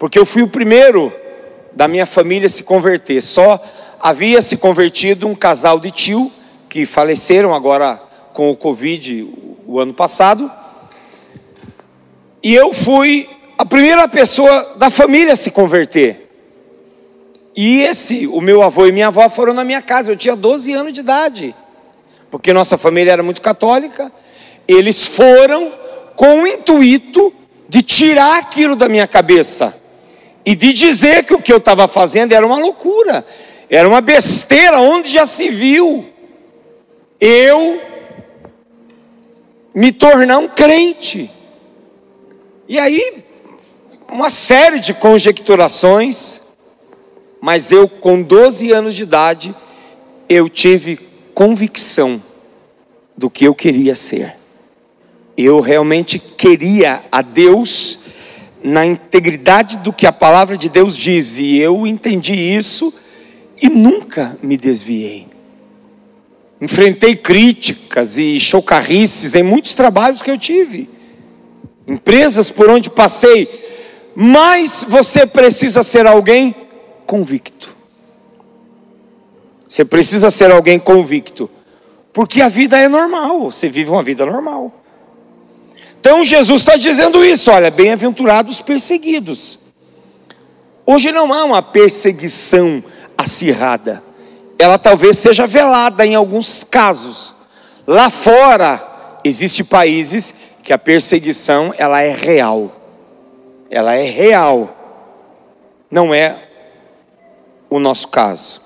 porque 0.00 0.18
eu 0.18 0.26
fui 0.26 0.42
o 0.42 0.48
primeiro 0.48 1.12
da 1.72 1.86
minha 1.86 2.06
família 2.06 2.46
a 2.46 2.50
se 2.50 2.64
converter. 2.64 3.22
Só 3.22 3.62
havia 4.00 4.42
se 4.42 4.56
convertido 4.56 5.28
um 5.28 5.34
casal 5.36 5.78
de 5.78 5.92
tio 5.92 6.28
que 6.68 6.84
faleceram 6.84 7.54
agora 7.54 8.02
com 8.32 8.50
o 8.50 8.56
Covid 8.56 9.22
o, 9.64 9.78
ano 9.78 9.94
passado. 9.94 10.50
E 12.42 12.52
eu 12.52 12.74
fui 12.74 13.28
a 13.56 13.64
primeira 13.64 14.08
pessoa 14.08 14.74
da 14.76 14.90
família 14.90 15.34
a 15.34 15.36
se 15.36 15.52
converter. 15.52 16.25
E 17.56 17.80
esse, 17.80 18.26
o 18.26 18.40
meu 18.42 18.62
avô 18.62 18.86
e 18.86 18.92
minha 18.92 19.06
avó 19.06 19.30
foram 19.30 19.54
na 19.54 19.64
minha 19.64 19.80
casa, 19.80 20.12
eu 20.12 20.16
tinha 20.16 20.36
12 20.36 20.74
anos 20.74 20.92
de 20.92 21.00
idade. 21.00 21.54
Porque 22.30 22.52
nossa 22.52 22.76
família 22.76 23.12
era 23.12 23.22
muito 23.22 23.40
católica. 23.40 24.12
Eles 24.68 25.06
foram 25.06 25.72
com 26.14 26.42
o 26.42 26.46
intuito 26.46 27.32
de 27.66 27.80
tirar 27.80 28.38
aquilo 28.38 28.76
da 28.76 28.88
minha 28.88 29.08
cabeça 29.08 29.74
e 30.44 30.54
de 30.54 30.72
dizer 30.72 31.24
que 31.24 31.34
o 31.34 31.40
que 31.40 31.52
eu 31.52 31.56
estava 31.56 31.88
fazendo 31.88 32.32
era 32.32 32.46
uma 32.46 32.58
loucura, 32.58 33.24
era 33.70 33.88
uma 33.88 34.00
besteira, 34.00 34.78
onde 34.78 35.10
já 35.10 35.24
se 35.24 35.48
viu. 35.48 36.06
Eu 37.18 37.80
me 39.74 39.92
tornar 39.92 40.38
um 40.38 40.48
crente. 40.48 41.30
E 42.68 42.78
aí, 42.78 43.24
uma 44.10 44.30
série 44.30 44.78
de 44.78 44.92
conjecturações, 44.94 46.42
mas 47.46 47.70
eu, 47.70 47.88
com 47.88 48.20
12 48.20 48.72
anos 48.72 48.96
de 48.96 49.04
idade, 49.04 49.54
eu 50.28 50.48
tive 50.48 50.98
convicção 51.32 52.20
do 53.16 53.30
que 53.30 53.44
eu 53.44 53.54
queria 53.54 53.94
ser. 53.94 54.34
Eu 55.36 55.60
realmente 55.60 56.18
queria 56.18 57.04
a 57.12 57.22
Deus 57.22 58.00
na 58.64 58.84
integridade 58.84 59.76
do 59.76 59.92
que 59.92 60.08
a 60.08 60.12
palavra 60.12 60.56
de 60.58 60.68
Deus 60.68 60.96
diz, 60.96 61.38
e 61.38 61.56
eu 61.58 61.86
entendi 61.86 62.34
isso 62.34 62.92
e 63.62 63.68
nunca 63.68 64.36
me 64.42 64.56
desviei. 64.56 65.28
Enfrentei 66.60 67.14
críticas 67.14 68.18
e 68.18 68.40
chocarrices 68.40 69.36
em 69.36 69.44
muitos 69.44 69.72
trabalhos 69.72 70.20
que 70.20 70.32
eu 70.32 70.36
tive, 70.36 70.90
empresas 71.86 72.50
por 72.50 72.68
onde 72.68 72.90
passei, 72.90 73.48
mas 74.16 74.84
você 74.88 75.24
precisa 75.24 75.84
ser 75.84 76.08
alguém 76.08 76.65
convicto. 77.06 77.74
Você 79.68 79.84
precisa 79.84 80.30
ser 80.30 80.50
alguém 80.50 80.78
convicto, 80.78 81.50
porque 82.12 82.40
a 82.40 82.48
vida 82.48 82.78
é 82.78 82.88
normal, 82.88 83.50
você 83.50 83.68
vive 83.68 83.90
uma 83.90 84.02
vida 84.02 84.24
normal. 84.24 84.72
Então 85.98 86.24
Jesus 86.24 86.60
está 86.60 86.76
dizendo 86.76 87.24
isso: 87.24 87.50
olha, 87.50 87.70
bem-aventurados 87.70 88.60
perseguidos. 88.60 89.58
Hoje 90.84 91.10
não 91.10 91.32
há 91.32 91.44
uma 91.44 91.60
perseguição 91.60 92.82
acirrada, 93.18 94.02
ela 94.58 94.78
talvez 94.78 95.18
seja 95.18 95.46
velada 95.46 96.06
em 96.06 96.14
alguns 96.14 96.62
casos. 96.62 97.34
Lá 97.86 98.08
fora 98.08 99.18
existem 99.24 99.64
países 99.64 100.32
que 100.62 100.72
a 100.72 100.78
perseguição 100.78 101.74
ela 101.76 102.00
é 102.02 102.12
real, 102.12 102.70
ela 103.68 103.94
é 103.94 104.08
real, 104.08 104.76
não 105.90 106.14
é 106.14 106.45
o 107.68 107.78
nosso 107.78 108.08
caso. 108.08 108.60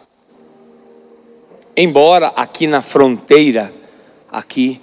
Embora 1.76 2.28
aqui 2.36 2.66
na 2.66 2.82
fronteira, 2.82 3.72
aqui 4.30 4.80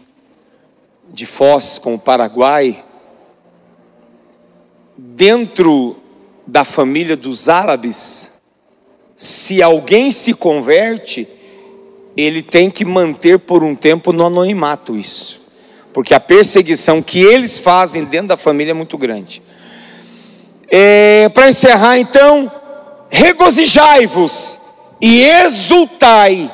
de 1.10 1.26
Foz 1.26 1.78
com 1.78 1.96
o 1.96 2.00
Paraguai, 2.00 2.84
dentro 4.98 5.98
da 6.46 6.66
família 6.66 7.16
dos 7.16 7.48
árabes, 7.48 8.42
se 9.16 9.62
alguém 9.62 10.12
se 10.12 10.34
converte, 10.34 11.28
ele 12.16 12.42
tem 12.42 12.70
que 12.70 12.84
manter 12.84 13.40
por 13.40 13.64
um 13.64 13.76
tempo 13.76 14.12
no 14.12 14.26
anonimato 14.26 14.96
isso, 14.96 15.42
porque 15.94 16.14
a 16.14 16.20
perseguição 16.20 17.02
que 17.02 17.20
eles 17.20 17.60
fazem 17.60 18.04
dentro 18.06 18.30
da 18.30 18.38
família 18.38 18.72
é 18.72 18.74
muito 18.74 18.98
grande. 18.98 19.42
É, 20.70 21.30
Para 21.30 21.50
encerrar, 21.50 21.98
então, 21.98 22.52
regozijai-vos 23.10 24.60
e 25.02 25.24
exultai, 25.24 26.52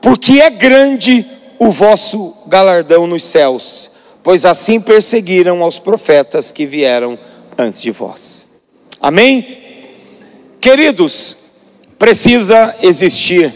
porque 0.00 0.40
é 0.40 0.50
grande 0.50 1.26
o 1.58 1.70
vosso 1.70 2.36
galardão 2.46 3.06
nos 3.06 3.24
céus, 3.24 3.90
pois 4.22 4.44
assim 4.44 4.80
perseguiram 4.80 5.62
aos 5.62 5.78
profetas 5.78 6.50
que 6.50 6.66
vieram 6.66 7.18
antes 7.56 7.80
de 7.80 7.90
vós. 7.90 8.60
Amém? 9.00 9.58
Queridos, 10.60 11.36
precisa 11.98 12.74
existir 12.82 13.52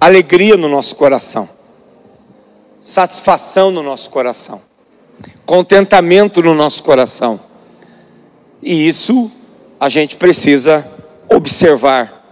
alegria 0.00 0.56
no 0.56 0.68
nosso 0.68 0.96
coração, 0.96 1.48
satisfação 2.80 3.70
no 3.70 3.82
nosso 3.82 4.10
coração, 4.10 4.60
contentamento 5.46 6.42
no 6.42 6.54
nosso 6.54 6.82
coração. 6.82 7.40
E 8.62 8.86
isso 8.86 9.30
a 9.78 9.88
gente 9.88 10.16
precisa 10.16 10.86
observar 11.28 12.22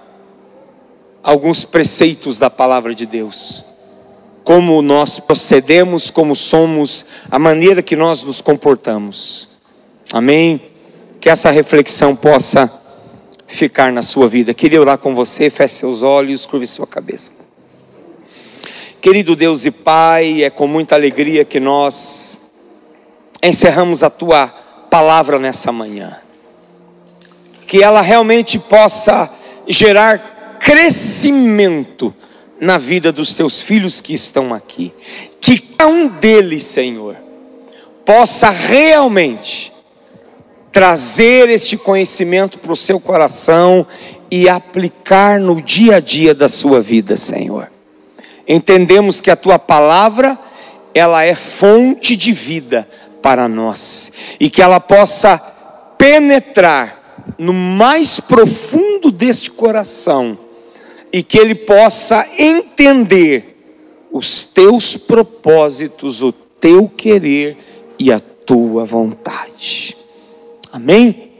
alguns 1.22 1.64
preceitos 1.64 2.38
da 2.38 2.50
palavra 2.50 2.94
de 2.94 3.06
Deus. 3.06 3.64
Como 4.44 4.82
nós 4.82 5.20
procedemos, 5.20 6.10
como 6.10 6.34
somos, 6.34 7.06
a 7.30 7.38
maneira 7.38 7.80
que 7.82 7.94
nós 7.94 8.22
nos 8.24 8.40
comportamos. 8.40 9.48
Amém? 10.12 10.60
Que 11.20 11.28
essa 11.28 11.50
reflexão 11.50 12.16
possa 12.16 12.70
ficar 13.46 13.92
na 13.92 14.02
sua 14.02 14.26
vida. 14.26 14.52
Queria 14.52 14.80
orar 14.80 14.98
com 14.98 15.14
você, 15.14 15.48
feche 15.48 15.76
seus 15.76 16.02
olhos, 16.02 16.46
curve 16.46 16.66
sua 16.66 16.86
cabeça. 16.86 17.32
Querido 19.00 19.36
Deus 19.36 19.66
e 19.66 19.70
Pai, 19.70 20.42
é 20.42 20.50
com 20.50 20.66
muita 20.66 20.94
alegria 20.94 21.44
que 21.44 21.60
nós 21.60 22.38
encerramos 23.42 24.02
a 24.02 24.10
tua 24.10 24.48
palavra 24.88 25.38
nessa 25.38 25.72
manhã. 25.72 26.21
Que 27.72 27.82
ela 27.82 28.02
realmente 28.02 28.58
possa 28.58 29.32
gerar 29.66 30.58
crescimento 30.60 32.14
na 32.60 32.76
vida 32.76 33.10
dos 33.10 33.34
teus 33.34 33.62
filhos 33.62 33.98
que 33.98 34.12
estão 34.12 34.52
aqui. 34.52 34.92
Que 35.40 35.58
cada 35.58 35.88
um 35.88 36.06
deles, 36.06 36.64
Senhor, 36.64 37.16
possa 38.04 38.50
realmente 38.50 39.72
trazer 40.70 41.48
este 41.48 41.78
conhecimento 41.78 42.58
para 42.58 42.74
o 42.74 42.76
seu 42.76 43.00
coração 43.00 43.86
e 44.30 44.50
aplicar 44.50 45.40
no 45.40 45.58
dia 45.58 45.96
a 45.96 46.00
dia 46.00 46.34
da 46.34 46.50
sua 46.50 46.78
vida, 46.78 47.16
Senhor. 47.16 47.72
Entendemos 48.46 49.22
que 49.22 49.30
a 49.30 49.36
tua 49.36 49.58
palavra, 49.58 50.38
ela 50.92 51.24
é 51.24 51.34
fonte 51.34 52.16
de 52.16 52.34
vida 52.34 52.86
para 53.22 53.48
nós 53.48 54.12
e 54.38 54.50
que 54.50 54.60
ela 54.60 54.78
possa 54.78 55.38
penetrar 55.96 57.01
no 57.38 57.52
mais 57.52 58.20
profundo 58.20 59.10
deste 59.10 59.50
coração 59.50 60.38
e 61.12 61.22
que 61.22 61.38
ele 61.38 61.54
possa 61.54 62.26
entender 62.38 63.52
os 64.10 64.44
teus 64.44 64.96
propósitos, 64.96 66.22
o 66.22 66.32
teu 66.32 66.88
querer 66.88 67.56
e 67.98 68.12
a 68.12 68.20
tua 68.20 68.84
vontade. 68.84 69.96
Amém? 70.72 71.31